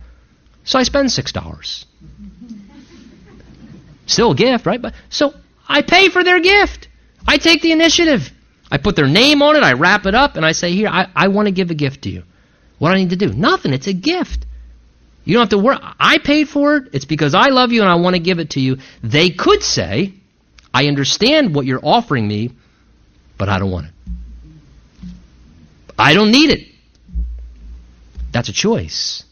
So 0.64 0.78
I 0.78 0.82
spend 0.82 1.09
$6. 1.09 1.84
Still 4.05 4.32
a 4.32 4.34
gift, 4.34 4.66
right? 4.66 4.80
But 4.80 4.93
so 5.09 5.32
I 5.66 5.80
pay 5.80 6.11
for 6.11 6.22
their 6.22 6.41
gift. 6.41 6.88
I 7.26 7.38
take 7.38 7.62
the 7.62 7.72
initiative. 7.72 8.30
I 8.70 8.76
put 8.76 8.95
their 8.95 9.09
name 9.09 9.41
on 9.41 9.57
it, 9.57 9.62
I 9.62 9.72
wrap 9.72 10.05
it 10.05 10.14
up, 10.14 10.36
and 10.36 10.45
I 10.45 10.53
say, 10.53 10.72
Here, 10.72 10.88
I, 10.88 11.09
I 11.16 11.28
want 11.28 11.47
to 11.47 11.53
give 11.53 11.70
a 11.70 11.74
gift 11.74 12.03
to 12.03 12.11
you. 12.11 12.24
What 12.78 12.91
do 12.91 12.97
I 12.97 12.99
need 12.99 13.11
to 13.11 13.16
do? 13.16 13.32
Nothing. 13.32 13.72
It's 13.72 13.86
a 13.86 13.95
gift. 13.95 14.45
You 15.31 15.37
don't 15.37 15.43
have 15.43 15.51
to 15.51 15.59
worry. 15.59 15.78
I 15.81 16.18
paid 16.18 16.49
for 16.49 16.74
it. 16.74 16.89
It's 16.93 17.05
because 17.05 17.37
I 17.37 17.51
love 17.51 17.70
you 17.70 17.83
and 17.83 17.89
I 17.89 17.95
want 17.95 18.16
to 18.16 18.20
give 18.20 18.41
it 18.41 18.51
to 18.51 18.61
you. 18.61 18.78
They 19.05 19.31
could 19.31 19.62
say, 19.62 20.12
I 20.74 20.89
understand 20.89 21.55
what 21.55 21.66
you're 21.66 21.78
offering 21.81 22.26
me, 22.26 22.51
but 23.39 23.49
I 23.49 23.61
don't 23.61 23.70
want 23.70 23.87
it. 23.87 23.93
I 25.97 26.14
don't 26.14 26.33
need 26.33 26.51
it. 26.51 26.66
That's 28.33 28.49
a 28.49 28.53
choice. 28.53 29.22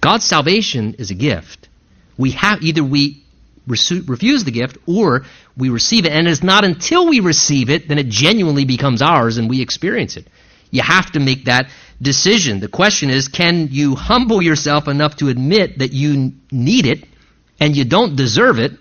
God's 0.00 0.24
salvation 0.24 0.94
is 0.94 1.10
a 1.10 1.14
gift. 1.14 1.68
We 2.16 2.30
have 2.30 2.62
either 2.62 2.82
we 2.82 3.24
refuse 3.66 4.44
the 4.44 4.52
gift 4.52 4.78
or 4.86 5.26
we 5.54 5.68
receive 5.68 6.06
it, 6.06 6.12
and 6.12 6.26
it's 6.26 6.42
not 6.42 6.64
until 6.64 7.06
we 7.10 7.20
receive 7.20 7.68
it 7.68 7.88
then 7.88 7.98
it 7.98 8.08
genuinely 8.08 8.64
becomes 8.64 9.02
ours 9.02 9.36
and 9.36 9.50
we 9.50 9.60
experience 9.60 10.16
it. 10.16 10.26
You 10.70 10.80
have 10.80 11.12
to 11.12 11.20
make 11.20 11.44
that 11.44 11.68
decision. 12.00 12.60
The 12.60 12.68
question 12.68 13.10
is 13.10 13.28
can 13.28 13.68
you 13.70 13.94
humble 13.94 14.42
yourself 14.42 14.88
enough 14.88 15.16
to 15.16 15.28
admit 15.28 15.78
that 15.78 15.92
you 15.92 16.32
need 16.50 16.86
it 16.86 17.04
and 17.60 17.76
you 17.76 17.84
don't 17.84 18.16
deserve 18.16 18.58
it? 18.58 18.72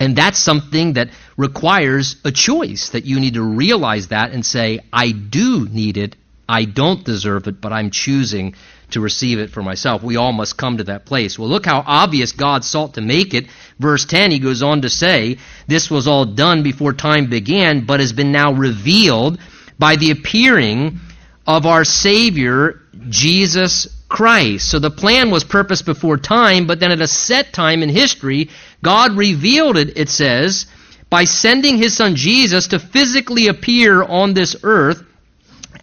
And 0.00 0.16
that's 0.16 0.38
something 0.38 0.94
that 0.94 1.10
requires 1.36 2.16
a 2.24 2.32
choice 2.32 2.90
that 2.90 3.04
you 3.04 3.20
need 3.20 3.34
to 3.34 3.42
realize 3.42 4.08
that 4.08 4.32
and 4.32 4.44
say, 4.44 4.80
I 4.92 5.12
do 5.12 5.68
need 5.68 5.96
it. 5.96 6.16
I 6.48 6.64
don't 6.64 7.04
deserve 7.04 7.46
it, 7.46 7.60
but 7.60 7.72
I'm 7.72 7.90
choosing 7.90 8.54
to 8.90 9.00
receive 9.00 9.38
it 9.38 9.50
for 9.50 9.62
myself. 9.62 10.02
We 10.02 10.16
all 10.16 10.32
must 10.32 10.58
come 10.58 10.76
to 10.76 10.84
that 10.84 11.06
place. 11.06 11.38
Well, 11.38 11.48
look 11.48 11.64
how 11.64 11.82
obvious 11.86 12.32
God 12.32 12.64
sought 12.64 12.94
to 12.94 13.00
make 13.00 13.34
it. 13.34 13.46
Verse 13.78 14.04
10, 14.04 14.30
he 14.30 14.40
goes 14.40 14.62
on 14.62 14.82
to 14.82 14.90
say, 14.90 15.38
This 15.66 15.90
was 15.90 16.06
all 16.06 16.26
done 16.26 16.62
before 16.62 16.92
time 16.92 17.30
began, 17.30 17.86
but 17.86 18.00
has 18.00 18.12
been 18.12 18.32
now 18.32 18.52
revealed 18.52 19.38
by 19.78 19.96
the 19.96 20.10
appearing 20.10 21.00
of 21.46 21.66
our 21.66 21.84
Savior, 21.84 22.80
Jesus 23.08 23.88
Christ. 24.08 24.70
So 24.70 24.78
the 24.78 24.90
plan 24.90 25.30
was 25.30 25.44
purposed 25.44 25.84
before 25.84 26.16
time, 26.16 26.66
but 26.66 26.80
then 26.80 26.92
at 26.92 27.00
a 27.00 27.06
set 27.06 27.52
time 27.52 27.82
in 27.82 27.88
history, 27.88 28.50
God 28.82 29.16
revealed 29.16 29.76
it, 29.76 29.96
it 29.96 30.08
says, 30.08 30.66
by 31.10 31.24
sending 31.24 31.76
his 31.76 31.96
son 31.96 32.16
Jesus 32.16 32.68
to 32.68 32.78
physically 32.78 33.48
appear 33.48 34.02
on 34.02 34.34
this 34.34 34.56
earth 34.62 35.02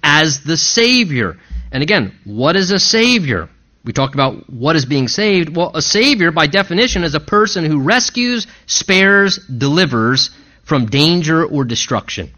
as 0.03 0.41
the 0.41 0.57
Savior. 0.57 1.37
And 1.71 1.83
again, 1.83 2.13
what 2.25 2.55
is 2.55 2.71
a 2.71 2.79
Savior? 2.79 3.49
We 3.83 3.93
talked 3.93 4.13
about 4.13 4.49
what 4.49 4.75
is 4.75 4.85
being 4.85 5.07
saved. 5.07 5.55
Well, 5.55 5.71
a 5.73 5.81
Savior, 5.81 6.31
by 6.31 6.47
definition, 6.47 7.03
is 7.03 7.15
a 7.15 7.19
person 7.19 7.65
who 7.65 7.81
rescues, 7.81 8.45
spares, 8.65 9.37
delivers 9.37 10.29
from 10.63 10.85
danger 10.85 11.43
or 11.45 11.63
destruction. 11.65 12.31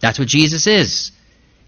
That's 0.00 0.18
what 0.18 0.28
Jesus 0.28 0.66
is. 0.66 1.12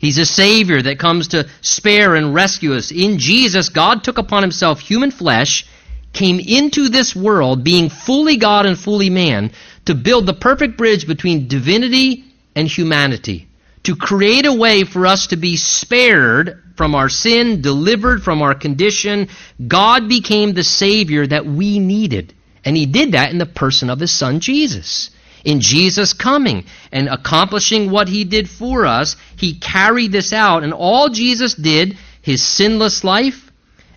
He's 0.02 0.18
a 0.18 0.26
Savior 0.26 0.82
that 0.82 0.98
comes 0.98 1.28
to 1.28 1.48
spare 1.60 2.16
and 2.16 2.34
rescue 2.34 2.74
us. 2.74 2.90
In 2.90 3.18
Jesus, 3.18 3.68
God 3.68 4.02
took 4.02 4.18
upon 4.18 4.42
himself 4.42 4.80
human 4.80 5.12
flesh, 5.12 5.64
came 6.12 6.40
into 6.40 6.88
this 6.88 7.14
world, 7.14 7.62
being 7.62 7.88
fully 7.88 8.36
God 8.36 8.66
and 8.66 8.76
fully 8.76 9.10
man, 9.10 9.52
to 9.84 9.94
build 9.94 10.26
the 10.26 10.34
perfect 10.34 10.76
bridge 10.76 11.06
between 11.06 11.46
divinity 11.46 12.24
and 12.56 12.66
humanity, 12.66 13.46
to 13.84 13.94
create 13.94 14.44
a 14.44 14.52
way 14.52 14.82
for 14.82 15.06
us 15.06 15.28
to 15.28 15.36
be 15.36 15.56
spared 15.56 16.60
from 16.76 16.96
our 16.96 17.08
sin, 17.08 17.62
delivered 17.62 18.24
from 18.24 18.42
our 18.42 18.56
condition. 18.56 19.28
God 19.68 20.08
became 20.08 20.52
the 20.52 20.64
Savior 20.64 21.28
that 21.28 21.46
we 21.46 21.78
needed. 21.78 22.34
And 22.64 22.76
He 22.76 22.86
did 22.86 23.12
that 23.12 23.30
in 23.30 23.38
the 23.38 23.46
person 23.46 23.88
of 23.88 24.00
His 24.00 24.10
Son, 24.10 24.40
Jesus 24.40 25.10
in 25.44 25.60
Jesus 25.60 26.12
coming 26.12 26.64
and 26.90 27.08
accomplishing 27.08 27.90
what 27.90 28.08
he 28.08 28.24
did 28.24 28.48
for 28.48 28.86
us, 28.86 29.16
he 29.36 29.58
carried 29.58 30.12
this 30.12 30.32
out. 30.32 30.62
And 30.62 30.72
all 30.72 31.08
Jesus 31.08 31.54
did, 31.54 31.96
his 32.20 32.42
sinless 32.42 33.04
life, 33.04 33.50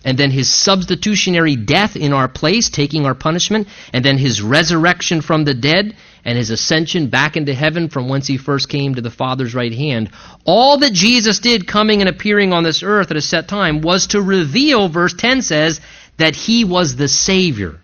and 0.04 0.16
then 0.16 0.30
his 0.30 0.52
substitutionary 0.52 1.56
death 1.56 1.96
in 1.96 2.12
our 2.12 2.28
place, 2.28 2.70
taking 2.70 3.06
our 3.06 3.14
punishment, 3.14 3.66
and 3.92 4.04
then 4.04 4.18
his 4.18 4.40
resurrection 4.40 5.20
from 5.20 5.44
the 5.44 5.54
dead, 5.54 5.96
and 6.24 6.36
his 6.36 6.50
ascension 6.50 7.08
back 7.08 7.36
into 7.36 7.54
heaven 7.54 7.88
from 7.88 8.08
whence 8.08 8.26
he 8.26 8.36
first 8.36 8.68
came 8.68 8.94
to 8.94 9.00
the 9.00 9.10
Father's 9.10 9.54
right 9.54 9.72
hand. 9.72 10.10
All 10.44 10.78
that 10.78 10.92
Jesus 10.92 11.38
did 11.38 11.68
coming 11.68 12.00
and 12.00 12.08
appearing 12.08 12.52
on 12.52 12.64
this 12.64 12.82
earth 12.82 13.10
at 13.10 13.16
a 13.16 13.20
set 13.20 13.48
time 13.48 13.80
was 13.80 14.08
to 14.08 14.20
reveal, 14.20 14.88
verse 14.88 15.14
10 15.14 15.42
says, 15.42 15.80
that 16.18 16.34
he 16.34 16.64
was 16.64 16.96
the 16.96 17.08
Savior. 17.08 17.80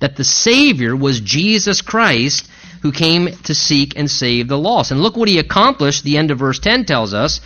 That 0.00 0.16
the 0.16 0.24
Savior 0.24 0.94
was 0.94 1.20
Jesus 1.20 1.80
Christ 1.80 2.48
who 2.82 2.92
came 2.92 3.28
to 3.44 3.54
seek 3.54 3.96
and 3.96 4.10
save 4.10 4.48
the 4.48 4.58
lost. 4.58 4.90
And 4.90 5.00
look 5.00 5.16
what 5.16 5.28
he 5.28 5.38
accomplished, 5.38 6.04
the 6.04 6.18
end 6.18 6.30
of 6.30 6.38
verse 6.38 6.58
10 6.58 6.84
tells 6.84 7.14
us 7.14 7.40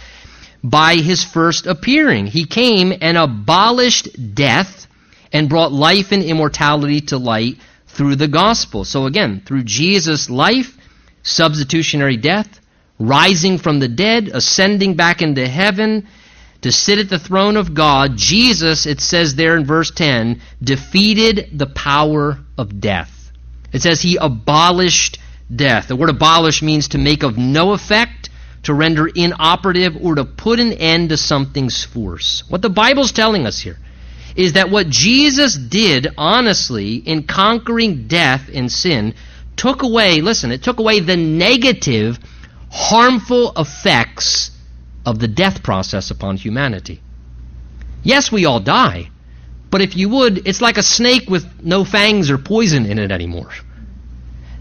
by 0.63 0.97
his 0.97 1.25
first 1.25 1.67
appearing. 1.67 2.27
He 2.27 2.45
came 2.45 2.93
and 3.01 3.17
abolished 3.17 4.35
death 4.35 4.87
and 5.33 5.49
brought 5.49 5.73
life 5.73 6.13
and 6.13 6.23
immortality 6.23 7.01
to 7.03 7.19
light 7.19 7.57
through 7.87 8.17
the 8.17 8.29
gospel. 8.29 8.85
So 8.85 9.07
again, 9.07 9.43
through 9.45 9.65
Jesus' 9.65 10.29
life, 10.29 10.77
substitutionary 11.23 12.17
death, 12.17 12.61
rising 12.99 13.59
from 13.59 13.79
the 13.79 13.89
dead, 13.89 14.29
ascending 14.33 14.95
back 14.95 15.23
into 15.23 15.47
heaven, 15.47 16.07
to 16.63 16.71
sit 16.71 16.99
at 16.99 17.09
the 17.09 17.19
throne 17.19 17.57
of 17.57 17.73
God, 17.73 18.17
Jesus, 18.17 18.87
it 18.87 19.01
says 19.01 19.35
there 19.35 19.57
in 19.57 19.65
verse 19.65 19.91
10, 19.91 20.43
defeated 20.63 21.59
the 21.59 21.67
power 21.67 22.39
of 22.59 22.81
death. 22.81 23.20
It 23.73 23.83
says 23.83 24.03
he 24.03 24.17
abolished 24.17 25.19
death. 25.55 25.89
The 25.89 25.97
word 25.97 26.11
abolish 26.11 26.63
means 26.63 26.89
to 26.89 26.99
make 26.99 27.23
of 27.23 27.39
no 27.39 27.73
effect 27.73 28.31
to 28.65 28.75
render 28.75 29.07
inoperative 29.07 29.97
or 30.01 30.15
to 30.17 30.25
put 30.25 30.61
an 30.61 30.73
end 30.75 31.09
to 31.11 31.17
something's 31.17 31.83
force. 31.83 32.45
What 32.49 32.63
the 32.63 32.69
Bible's 32.69 33.13
telling 33.13 33.47
us 33.47 33.59
here 33.59 33.79
is 34.37 34.53
that 34.53 34.71
what 34.71 34.89
Jesus 34.89 35.57
did 35.57 36.09
honestly 36.17 36.97
in 36.97 37.25
conquering 37.25 38.07
death 38.07 38.51
and 38.53 38.71
sin 38.71 39.15
took 39.57 39.83
away, 39.83 40.21
listen, 40.21 40.53
it 40.53 40.63
took 40.63 40.79
away 40.79 41.01
the 41.01 41.17
negative, 41.17 42.19
harmful 42.71 43.53
effects 43.57 44.51
of 45.05 45.19
the 45.19 45.29
death 45.29 45.63
process 45.63 46.11
upon 46.11 46.37
humanity. 46.37 47.01
Yes, 48.03 48.31
we 48.31 48.45
all 48.45 48.61
die, 48.61 49.11
but 49.71 49.81
if 49.81 49.97
you 49.97 50.09
would, 50.09 50.47
it's 50.47 50.61
like 50.61 50.79
a 50.79 50.83
snake 50.83 51.29
with 51.31 51.47
no 51.63 51.85
fangs 51.85 52.31
or 52.31 52.39
poison 52.39 52.87
in 52.87 52.99
it 52.99 53.13
anymore. 53.13 53.51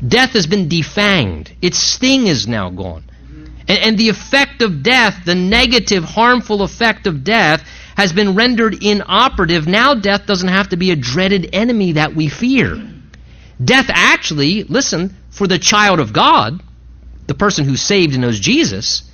Death 0.07 0.31
has 0.31 0.47
been 0.47 0.69
defanged. 0.69 1.51
Its 1.61 1.77
sting 1.77 2.27
is 2.27 2.47
now 2.47 2.69
gone. 2.69 3.03
And, 3.67 3.79
and 3.79 3.97
the 3.97 4.09
effect 4.09 4.61
of 4.61 4.83
death, 4.83 5.25
the 5.25 5.35
negative, 5.35 6.03
harmful 6.03 6.61
effect 6.61 7.07
of 7.07 7.23
death, 7.23 7.67
has 7.97 8.13
been 8.13 8.35
rendered 8.35 8.81
inoperative. 8.81 9.67
Now 9.67 9.93
death 9.93 10.25
doesn't 10.25 10.47
have 10.47 10.69
to 10.69 10.77
be 10.77 10.91
a 10.91 10.95
dreaded 10.95 11.49
enemy 11.53 11.93
that 11.93 12.15
we 12.15 12.29
fear. 12.29 12.77
Death 13.63 13.87
actually, 13.89 14.63
listen, 14.63 15.17
for 15.31 15.47
the 15.47 15.59
child 15.59 15.99
of 15.99 16.13
God, 16.13 16.61
the 17.27 17.33
person 17.33 17.65
who's 17.65 17.81
saved 17.81 18.13
and 18.13 18.21
knows 18.21 18.39
Jesus, 18.39 19.08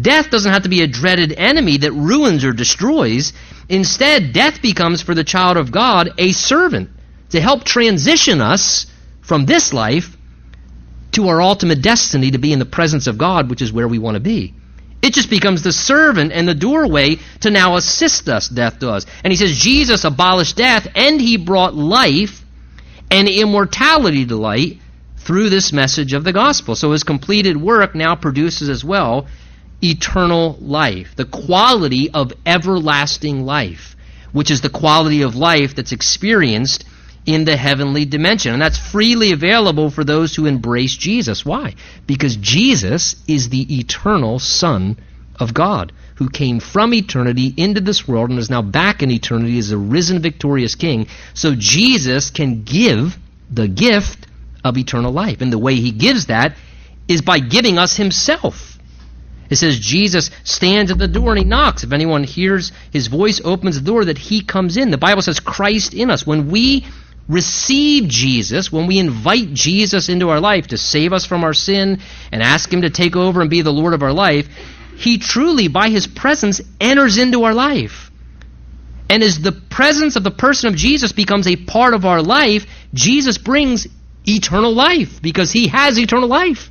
death 0.00 0.30
doesn't 0.30 0.52
have 0.52 0.64
to 0.64 0.68
be 0.68 0.82
a 0.82 0.86
dreaded 0.86 1.32
enemy 1.32 1.78
that 1.78 1.92
ruins 1.92 2.44
or 2.44 2.52
destroys. 2.52 3.32
Instead, 3.68 4.32
death 4.32 4.62
becomes 4.62 5.02
for 5.02 5.14
the 5.14 5.24
child 5.24 5.56
of 5.56 5.72
God 5.72 6.10
a 6.18 6.32
servant 6.32 6.90
to 7.30 7.40
help 7.40 7.64
transition 7.64 8.40
us 8.40 8.86
from 9.22 9.46
this 9.46 9.72
life 9.72 10.16
to 11.12 11.28
our 11.28 11.40
ultimate 11.40 11.82
destiny 11.82 12.30
to 12.30 12.38
be 12.38 12.52
in 12.52 12.58
the 12.58 12.66
presence 12.66 13.06
of 13.06 13.18
God, 13.18 13.50
which 13.50 13.62
is 13.62 13.72
where 13.72 13.88
we 13.88 13.98
want 13.98 14.16
to 14.16 14.20
be. 14.20 14.54
It 15.02 15.14
just 15.14 15.30
becomes 15.30 15.62
the 15.62 15.72
servant 15.72 16.32
and 16.32 16.48
the 16.48 16.54
doorway 16.54 17.16
to 17.40 17.50
now 17.50 17.76
assist 17.76 18.28
us, 18.28 18.48
death 18.48 18.78
does. 18.78 19.06
And 19.22 19.32
he 19.32 19.36
says 19.36 19.56
Jesus 19.56 20.04
abolished 20.04 20.56
death 20.56 20.88
and 20.94 21.20
he 21.20 21.36
brought 21.36 21.74
life 21.74 22.44
and 23.10 23.28
immortality 23.28 24.26
to 24.26 24.36
light 24.36 24.78
through 25.18 25.50
this 25.50 25.72
message 25.72 26.12
of 26.12 26.24
the 26.24 26.32
gospel. 26.32 26.74
So 26.74 26.92
his 26.92 27.04
completed 27.04 27.56
work 27.56 27.94
now 27.94 28.16
produces 28.16 28.68
as 28.68 28.84
well 28.84 29.26
eternal 29.82 30.56
life, 30.60 31.14
the 31.16 31.24
quality 31.24 32.10
of 32.10 32.32
everlasting 32.44 33.44
life, 33.44 33.96
which 34.32 34.50
is 34.50 34.60
the 34.60 34.70
quality 34.70 35.22
of 35.22 35.36
life 35.36 35.74
that's 35.74 35.92
experienced 35.92 36.84
in 37.26 37.44
the 37.44 37.56
heavenly 37.56 38.04
dimension. 38.04 38.52
And 38.52 38.62
that's 38.62 38.78
freely 38.78 39.32
available 39.32 39.90
for 39.90 40.04
those 40.04 40.34
who 40.34 40.46
embrace 40.46 40.96
Jesus. 40.96 41.44
Why? 41.44 41.74
Because 42.06 42.36
Jesus 42.36 43.16
is 43.26 43.48
the 43.48 43.78
eternal 43.78 44.38
Son 44.38 44.96
of 45.38 45.52
God 45.52 45.92
who 46.16 46.30
came 46.30 46.60
from 46.60 46.94
eternity 46.94 47.52
into 47.56 47.80
this 47.80 48.08
world 48.08 48.30
and 48.30 48.38
is 48.38 48.48
now 48.48 48.62
back 48.62 49.02
in 49.02 49.10
eternity 49.10 49.58
as 49.58 49.70
a 49.70 49.76
risen 49.76 50.22
victorious 50.22 50.74
king. 50.74 51.08
So 51.34 51.54
Jesus 51.54 52.30
can 52.30 52.62
give 52.62 53.18
the 53.50 53.68
gift 53.68 54.26
of 54.64 54.78
eternal 54.78 55.12
life. 55.12 55.40
And 55.40 55.52
the 55.52 55.58
way 55.58 55.74
he 55.76 55.92
gives 55.92 56.26
that 56.26 56.56
is 57.06 57.22
by 57.22 57.38
giving 57.38 57.78
us 57.78 57.96
himself. 57.96 58.75
It 59.50 59.56
says 59.56 59.78
Jesus 59.78 60.30
stands 60.44 60.90
at 60.90 60.98
the 60.98 61.08
door 61.08 61.30
and 61.30 61.38
he 61.38 61.44
knocks. 61.44 61.84
If 61.84 61.92
anyone 61.92 62.24
hears 62.24 62.72
his 62.92 63.06
voice, 63.06 63.40
opens 63.44 63.76
the 63.76 63.84
door, 63.84 64.04
that 64.06 64.18
he 64.18 64.42
comes 64.42 64.76
in. 64.76 64.90
The 64.90 64.98
Bible 64.98 65.22
says 65.22 65.40
Christ 65.40 65.94
in 65.94 66.10
us. 66.10 66.26
When 66.26 66.50
we 66.50 66.84
receive 67.28 68.08
Jesus, 68.08 68.70
when 68.70 68.86
we 68.86 68.98
invite 68.98 69.52
Jesus 69.52 70.08
into 70.08 70.30
our 70.30 70.40
life 70.40 70.68
to 70.68 70.78
save 70.78 71.12
us 71.12 71.26
from 71.26 71.44
our 71.44 71.54
sin 71.54 72.00
and 72.30 72.42
ask 72.42 72.72
Him 72.72 72.82
to 72.82 72.90
take 72.90 73.16
over 73.16 73.40
and 73.40 73.50
be 73.50 73.62
the 73.62 73.72
Lord 73.72 73.94
of 73.94 74.02
our 74.02 74.12
life, 74.12 74.48
He 74.96 75.18
truly, 75.18 75.68
by 75.68 75.88
His 75.88 76.06
presence, 76.06 76.60
enters 76.80 77.18
into 77.18 77.44
our 77.44 77.54
life. 77.54 78.10
And 79.08 79.22
as 79.22 79.40
the 79.40 79.52
presence 79.52 80.16
of 80.16 80.24
the 80.24 80.30
person 80.30 80.68
of 80.68 80.76
Jesus 80.76 81.12
becomes 81.12 81.46
a 81.46 81.56
part 81.56 81.94
of 81.94 82.04
our 82.04 82.22
life, 82.22 82.66
Jesus 82.92 83.38
brings 83.38 83.86
eternal 84.24 84.74
life 84.74 85.22
because 85.22 85.52
He 85.52 85.68
has 85.68 85.98
eternal 85.98 86.28
life. 86.28 86.70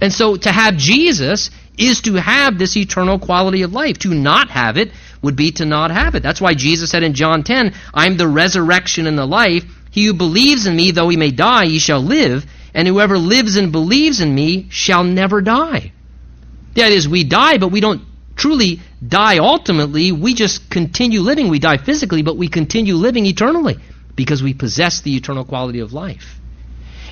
And 0.00 0.12
so 0.12 0.36
to 0.36 0.52
have 0.52 0.76
Jesus 0.76 1.50
is 1.76 2.02
to 2.02 2.14
have 2.14 2.58
this 2.58 2.76
eternal 2.76 3.18
quality 3.18 3.62
of 3.62 3.72
life. 3.72 3.98
To 4.00 4.14
not 4.14 4.50
have 4.50 4.76
it 4.76 4.92
would 5.22 5.36
be 5.36 5.52
to 5.52 5.64
not 5.64 5.90
have 5.90 6.14
it. 6.14 6.22
That's 6.22 6.40
why 6.40 6.54
Jesus 6.54 6.90
said 6.90 7.02
in 7.02 7.14
John 7.14 7.42
10, 7.42 7.74
I'm 7.92 8.16
the 8.16 8.28
resurrection 8.28 9.06
and 9.06 9.18
the 9.18 9.26
life. 9.26 9.64
He 9.90 10.06
who 10.06 10.14
believes 10.14 10.66
in 10.66 10.76
me, 10.76 10.90
though 10.90 11.08
he 11.08 11.16
may 11.16 11.30
die, 11.30 11.66
he 11.66 11.78
shall 11.78 12.00
live. 12.00 12.44
And 12.74 12.86
whoever 12.86 13.16
lives 13.16 13.56
and 13.56 13.72
believes 13.72 14.20
in 14.20 14.34
me 14.34 14.66
shall 14.70 15.04
never 15.04 15.40
die. 15.40 15.92
That 16.74 16.92
is, 16.92 17.08
we 17.08 17.24
die, 17.24 17.58
but 17.58 17.68
we 17.68 17.80
don't 17.80 18.02
truly 18.36 18.80
die 19.06 19.38
ultimately. 19.38 20.12
We 20.12 20.34
just 20.34 20.68
continue 20.70 21.20
living. 21.20 21.48
We 21.48 21.60
die 21.60 21.76
physically, 21.76 22.22
but 22.22 22.36
we 22.36 22.48
continue 22.48 22.96
living 22.96 23.26
eternally 23.26 23.76
because 24.16 24.42
we 24.42 24.54
possess 24.54 25.00
the 25.00 25.16
eternal 25.16 25.44
quality 25.44 25.80
of 25.80 25.92
life. 25.92 26.36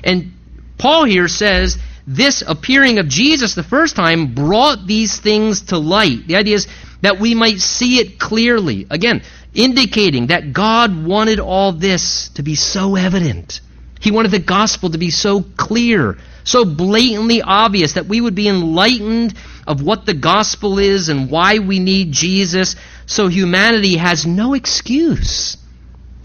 And 0.03 0.33
Paul 0.77 1.05
here 1.05 1.27
says 1.27 1.77
this 2.05 2.43
appearing 2.45 2.99
of 2.99 3.07
Jesus 3.07 3.55
the 3.55 3.63
first 3.63 3.95
time 3.95 4.33
brought 4.33 4.85
these 4.85 5.19
things 5.19 5.61
to 5.63 5.77
light. 5.77 6.27
The 6.27 6.35
idea 6.35 6.55
is 6.55 6.67
that 7.01 7.19
we 7.19 7.35
might 7.35 7.59
see 7.59 7.99
it 7.99 8.19
clearly. 8.19 8.87
Again, 8.89 9.23
indicating 9.53 10.27
that 10.27 10.53
God 10.53 11.05
wanted 11.05 11.39
all 11.39 11.71
this 11.71 12.29
to 12.35 12.43
be 12.43 12.55
so 12.55 12.95
evident. 12.95 13.61
He 13.99 14.11
wanted 14.11 14.31
the 14.31 14.39
gospel 14.39 14.89
to 14.89 14.97
be 14.97 15.11
so 15.11 15.43
clear, 15.55 16.17
so 16.43 16.65
blatantly 16.65 17.41
obvious 17.41 17.93
that 17.93 18.07
we 18.07 18.19
would 18.19 18.35
be 18.35 18.49
enlightened 18.49 19.33
of 19.65 19.81
what 19.81 20.05
the 20.05 20.13
gospel 20.13 20.79
is 20.79 21.07
and 21.07 21.31
why 21.31 21.59
we 21.59 21.79
need 21.79 22.11
Jesus, 22.11 22.75
so 23.05 23.27
humanity 23.27 23.95
has 23.95 24.25
no 24.25 24.53
excuse 24.53 25.55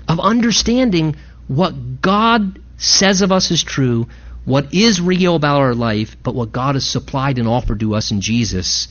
of 0.08 0.18
understanding 0.18 1.14
what 1.46 2.00
God 2.00 2.60
says 2.78 3.22
of 3.22 3.30
us 3.30 3.50
is 3.50 3.62
true, 3.62 4.08
what 4.48 4.72
is 4.72 4.98
real 4.98 5.36
about 5.36 5.58
our 5.58 5.74
life, 5.74 6.16
but 6.22 6.34
what 6.34 6.52
God 6.52 6.74
has 6.74 6.86
supplied 6.86 7.38
and 7.38 7.46
offered 7.46 7.80
to 7.80 7.94
us 7.94 8.10
in 8.10 8.22
Jesus 8.22 8.88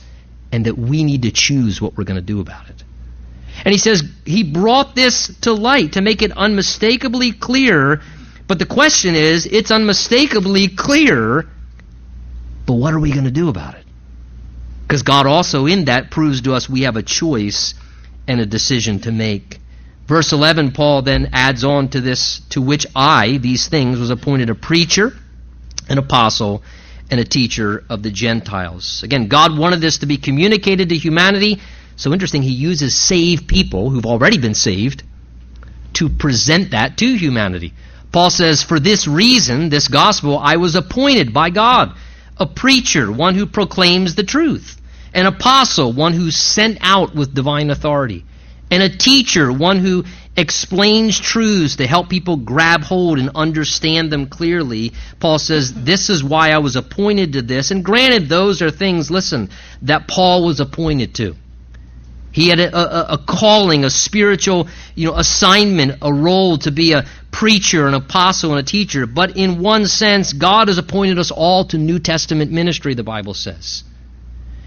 and 0.52 0.66
that 0.66 0.78
we 0.78 1.02
need 1.02 1.22
to 1.22 1.32
choose 1.32 1.82
what 1.82 1.96
we're 1.96 2.04
going 2.04 2.20
to 2.20 2.22
do 2.22 2.40
about 2.40 2.70
it. 2.70 2.84
And 3.64 3.72
he 3.72 3.78
says 3.78 4.04
he 4.24 4.44
brought 4.44 4.94
this 4.94 5.36
to 5.40 5.52
light 5.52 5.94
to 5.94 6.00
make 6.00 6.22
it 6.22 6.30
unmistakably 6.30 7.32
clear. 7.32 8.00
But 8.46 8.60
the 8.60 8.66
question 8.66 9.16
is, 9.16 9.46
it's 9.46 9.72
unmistakably 9.72 10.68
clear, 10.68 11.48
but 12.64 12.74
what 12.74 12.94
are 12.94 13.00
we 13.00 13.10
going 13.10 13.24
to 13.24 13.32
do 13.32 13.48
about 13.48 13.74
it? 13.74 13.84
Because 14.86 15.02
God 15.02 15.26
also 15.26 15.66
in 15.66 15.86
that 15.86 16.12
proves 16.12 16.42
to 16.42 16.54
us 16.54 16.68
we 16.68 16.82
have 16.82 16.94
a 16.94 17.02
choice 17.02 17.74
and 18.28 18.40
a 18.40 18.46
decision 18.46 19.00
to 19.00 19.10
make. 19.10 19.58
Verse 20.06 20.32
11, 20.32 20.70
Paul 20.70 21.02
then 21.02 21.30
adds 21.32 21.64
on 21.64 21.88
to 21.88 22.00
this, 22.00 22.42
to 22.50 22.62
which 22.62 22.86
I, 22.94 23.38
these 23.38 23.66
things, 23.66 23.98
was 23.98 24.10
appointed 24.10 24.50
a 24.50 24.54
preacher, 24.54 25.14
an 25.88 25.98
apostle, 25.98 26.62
and 27.10 27.20
a 27.20 27.24
teacher 27.24 27.84
of 27.88 28.02
the 28.02 28.10
Gentiles. 28.10 29.02
Again, 29.02 29.28
God 29.28 29.56
wanted 29.56 29.80
this 29.80 29.98
to 29.98 30.06
be 30.06 30.18
communicated 30.18 30.90
to 30.90 30.96
humanity. 30.96 31.60
So 31.96 32.12
interesting, 32.12 32.42
he 32.42 32.52
uses 32.52 32.94
saved 32.94 33.48
people 33.48 33.90
who've 33.90 34.06
already 34.06 34.38
been 34.38 34.54
saved 34.54 35.02
to 35.94 36.08
present 36.08 36.72
that 36.72 36.98
to 36.98 37.16
humanity. 37.16 37.72
Paul 38.12 38.30
says, 38.30 38.62
For 38.62 38.78
this 38.78 39.08
reason, 39.08 39.68
this 39.68 39.88
gospel, 39.88 40.38
I 40.38 40.56
was 40.56 40.76
appointed 40.76 41.32
by 41.32 41.50
God, 41.50 41.94
a 42.36 42.46
preacher, 42.46 43.10
one 43.10 43.34
who 43.34 43.46
proclaims 43.46 44.14
the 44.14 44.22
truth, 44.22 44.80
an 45.12 45.26
apostle, 45.26 45.92
one 45.92 46.12
who's 46.12 46.36
sent 46.36 46.78
out 46.80 47.14
with 47.14 47.34
divine 47.34 47.70
authority, 47.70 48.24
and 48.70 48.82
a 48.82 48.96
teacher, 48.96 49.52
one 49.52 49.78
who 49.78 50.04
explains 50.38 51.18
truths 51.18 51.76
to 51.76 51.86
help 51.86 52.08
people 52.08 52.36
grab 52.36 52.82
hold 52.82 53.18
and 53.18 53.30
understand 53.34 54.10
them 54.12 54.26
clearly. 54.26 54.92
Paul 55.18 55.38
says, 55.38 55.72
This 55.74 56.10
is 56.10 56.22
why 56.22 56.50
I 56.50 56.58
was 56.58 56.76
appointed 56.76 57.32
to 57.32 57.42
this. 57.42 57.70
And 57.70 57.84
granted, 57.84 58.28
those 58.28 58.62
are 58.62 58.70
things, 58.70 59.10
listen, 59.10 59.50
that 59.82 60.06
Paul 60.06 60.44
was 60.44 60.60
appointed 60.60 61.14
to. 61.16 61.34
He 62.30 62.48
had 62.48 62.60
a, 62.60 62.76
a, 62.76 63.14
a, 63.14 63.18
calling, 63.18 63.84
a 63.84 63.90
spiritual 63.90 64.68
you 64.94 65.08
know, 65.08 65.16
assignment, 65.16 65.98
a 66.02 66.12
role 66.12 66.58
to 66.58 66.70
be 66.70 66.92
a 66.92 67.04
preacher, 67.32 67.88
an 67.88 67.94
apostle, 67.94 68.52
and 68.52 68.60
a 68.60 68.62
teacher. 68.62 69.06
But 69.06 69.36
in 69.36 69.60
one 69.60 69.86
sense, 69.86 70.32
God 70.32 70.68
has 70.68 70.78
appointed 70.78 71.18
us 71.18 71.32
all 71.32 71.64
to 71.66 71.78
New 71.78 71.98
Testament 71.98 72.52
ministry, 72.52 72.94
the 72.94 73.02
Bible 73.02 73.34
says. 73.34 73.82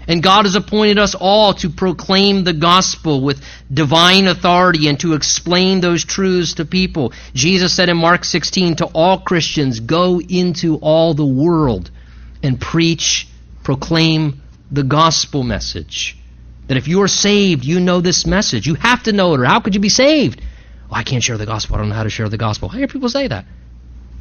And 0.08 0.22
God 0.22 0.44
has 0.44 0.56
appointed 0.56 0.98
us 0.98 1.14
all 1.14 1.54
to 1.54 1.70
proclaim 1.70 2.44
the 2.44 2.52
gospel 2.52 3.20
with 3.20 3.42
divine 3.72 4.26
authority 4.26 4.88
and 4.88 4.98
to 5.00 5.14
explain 5.14 5.80
those 5.80 6.04
truths 6.04 6.54
to 6.54 6.64
people. 6.64 7.12
Jesus 7.34 7.72
said 7.72 7.88
in 7.88 7.96
Mark 7.96 8.24
16 8.24 8.76
to 8.76 8.86
all 8.86 9.18
Christians, 9.20 9.80
Go 9.80 10.20
into 10.20 10.76
all 10.76 11.14
the 11.14 11.26
world 11.26 11.90
and 12.42 12.60
preach, 12.60 13.28
proclaim 13.62 14.42
the 14.70 14.82
gospel 14.82 15.44
message. 15.44 16.16
That 16.66 16.76
if 16.76 16.88
you 16.88 17.02
are 17.02 17.08
saved, 17.08 17.64
you 17.64 17.80
know 17.80 18.00
this 18.00 18.26
message. 18.26 18.66
You 18.66 18.74
have 18.74 19.02
to 19.04 19.12
know 19.12 19.34
it, 19.34 19.40
or 19.40 19.44
how 19.44 19.60
could 19.60 19.74
you 19.74 19.80
be 19.80 19.88
saved? 19.88 20.40
Oh, 20.90 20.94
I 20.94 21.02
can't 21.02 21.22
share 21.22 21.38
the 21.38 21.46
gospel. 21.46 21.76
I 21.76 21.78
don't 21.78 21.90
know 21.90 21.94
how 21.94 22.04
to 22.04 22.10
share 22.10 22.28
the 22.28 22.38
gospel. 22.38 22.70
I 22.72 22.78
hear 22.78 22.88
people 22.88 23.08
say 23.08 23.28
that. 23.28 23.44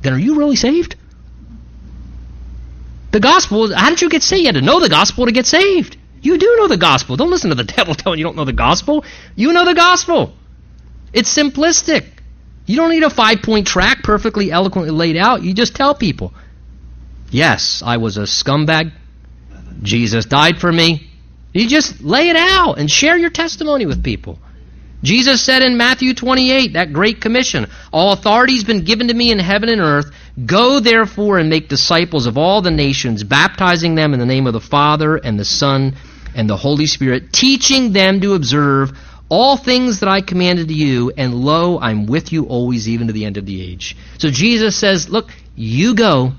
Then 0.01 0.13
are 0.13 0.19
you 0.19 0.37
really 0.37 0.55
saved? 0.55 0.95
The 3.11 3.19
gospel, 3.19 3.73
how 3.73 3.89
did 3.89 4.01
you 4.01 4.09
get 4.09 4.23
saved? 4.23 4.41
You 4.41 4.47
had 4.47 4.55
to 4.55 4.61
know 4.61 4.79
the 4.79 4.89
gospel 4.89 5.25
to 5.25 5.31
get 5.31 5.45
saved. 5.45 5.97
You 6.21 6.37
do 6.37 6.55
know 6.59 6.67
the 6.67 6.77
gospel. 6.77 7.17
Don't 7.17 7.29
listen 7.29 7.49
to 7.49 7.55
the 7.55 7.63
devil 7.75 7.93
telling 7.95 8.19
you 8.19 8.25
don't 8.25 8.35
know 8.35 8.45
the 8.45 8.53
gospel. 8.53 9.03
You 9.35 9.53
know 9.53 9.65
the 9.65 9.73
gospel. 9.73 10.33
It's 11.13 11.35
simplistic. 11.35 12.05
You 12.65 12.77
don't 12.77 12.91
need 12.91 13.03
a 13.03 13.09
five 13.09 13.41
point 13.41 13.67
track 13.67 14.03
perfectly 14.03 14.51
eloquently 14.51 14.91
laid 14.91 15.17
out. 15.17 15.43
You 15.43 15.53
just 15.53 15.75
tell 15.75 15.93
people, 15.95 16.33
yes, 17.29 17.81
I 17.85 17.97
was 17.97 18.17
a 18.17 18.21
scumbag. 18.21 18.93
Jesus 19.81 20.25
died 20.25 20.59
for 20.59 20.71
me. 20.71 21.09
You 21.53 21.67
just 21.67 22.01
lay 22.01 22.29
it 22.29 22.35
out 22.37 22.79
and 22.79 22.89
share 22.89 23.17
your 23.17 23.29
testimony 23.29 23.85
with 23.85 24.03
people. 24.03 24.39
Jesus 25.03 25.43
said 25.43 25.63
in 25.63 25.77
Matthew 25.77 26.13
28, 26.13 26.73
that 26.73 26.93
great 26.93 27.21
commission, 27.21 27.67
All 27.91 28.13
authority 28.13 28.53
has 28.55 28.63
been 28.63 28.83
given 28.83 29.07
to 29.07 29.13
me 29.13 29.31
in 29.31 29.39
heaven 29.39 29.69
and 29.69 29.81
earth. 29.81 30.11
Go 30.45 30.79
therefore 30.79 31.39
and 31.39 31.49
make 31.49 31.69
disciples 31.69 32.27
of 32.27 32.37
all 32.37 32.61
the 32.61 32.71
nations, 32.71 33.23
baptizing 33.23 33.95
them 33.95 34.13
in 34.13 34.19
the 34.19 34.25
name 34.25 34.47
of 34.47 34.53
the 34.53 34.59
Father 34.59 35.15
and 35.17 35.39
the 35.39 35.45
Son 35.45 35.95
and 36.35 36.49
the 36.49 36.57
Holy 36.57 36.85
Spirit, 36.85 37.33
teaching 37.33 37.93
them 37.93 38.21
to 38.21 38.35
observe 38.35 38.91
all 39.27 39.55
things 39.57 40.01
that 40.01 40.09
I 40.09 40.21
commanded 40.21 40.67
to 40.67 40.73
you, 40.73 41.11
and 41.15 41.33
lo, 41.33 41.79
I'm 41.79 42.05
with 42.05 42.33
you 42.33 42.45
always, 42.45 42.89
even 42.89 43.07
to 43.07 43.13
the 43.13 43.25
end 43.25 43.37
of 43.37 43.45
the 43.45 43.61
age. 43.61 43.95
So 44.17 44.29
Jesus 44.29 44.75
says, 44.75 45.09
Look, 45.09 45.31
you 45.55 45.95
go, 45.95 46.33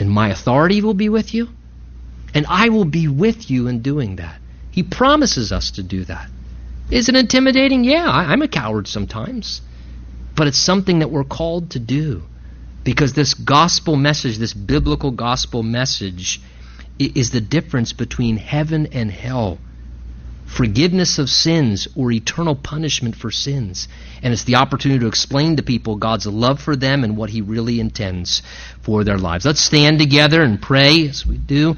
and 0.00 0.10
my 0.10 0.30
authority 0.30 0.80
will 0.80 0.94
be 0.94 1.10
with 1.10 1.34
you, 1.34 1.48
and 2.34 2.46
I 2.48 2.70
will 2.70 2.86
be 2.86 3.06
with 3.06 3.50
you 3.50 3.68
in 3.68 3.82
doing 3.82 4.16
that. 4.16 4.40
He 4.70 4.82
promises 4.82 5.52
us 5.52 5.72
to 5.72 5.82
do 5.82 6.04
that. 6.04 6.28
Is 6.90 7.08
it 7.08 7.16
intimidating? 7.16 7.84
Yeah, 7.84 8.08
I'm 8.08 8.42
a 8.42 8.48
coward 8.48 8.86
sometimes. 8.86 9.60
But 10.36 10.46
it's 10.46 10.58
something 10.58 11.00
that 11.00 11.10
we're 11.10 11.24
called 11.24 11.70
to 11.70 11.78
do. 11.78 12.22
Because 12.84 13.12
this 13.12 13.34
gospel 13.34 13.96
message, 13.96 14.38
this 14.38 14.54
biblical 14.54 15.10
gospel 15.10 15.62
message, 15.62 16.40
is 16.98 17.30
the 17.30 17.40
difference 17.40 17.92
between 17.92 18.36
heaven 18.36 18.88
and 18.92 19.10
hell. 19.10 19.58
Forgiveness 20.46 21.18
of 21.18 21.28
sins 21.28 21.88
or 21.96 22.12
eternal 22.12 22.54
punishment 22.54 23.16
for 23.16 23.32
sins. 23.32 23.88
And 24.22 24.32
it's 24.32 24.44
the 24.44 24.54
opportunity 24.54 25.00
to 25.00 25.08
explain 25.08 25.56
to 25.56 25.64
people 25.64 25.96
God's 25.96 26.26
love 26.28 26.60
for 26.60 26.76
them 26.76 27.02
and 27.02 27.16
what 27.16 27.30
He 27.30 27.40
really 27.40 27.80
intends 27.80 28.42
for 28.82 29.02
their 29.02 29.18
lives. 29.18 29.44
Let's 29.44 29.60
stand 29.60 29.98
together 29.98 30.40
and 30.40 30.62
pray 30.62 31.08
as 31.08 31.26
we 31.26 31.36
do. 31.36 31.74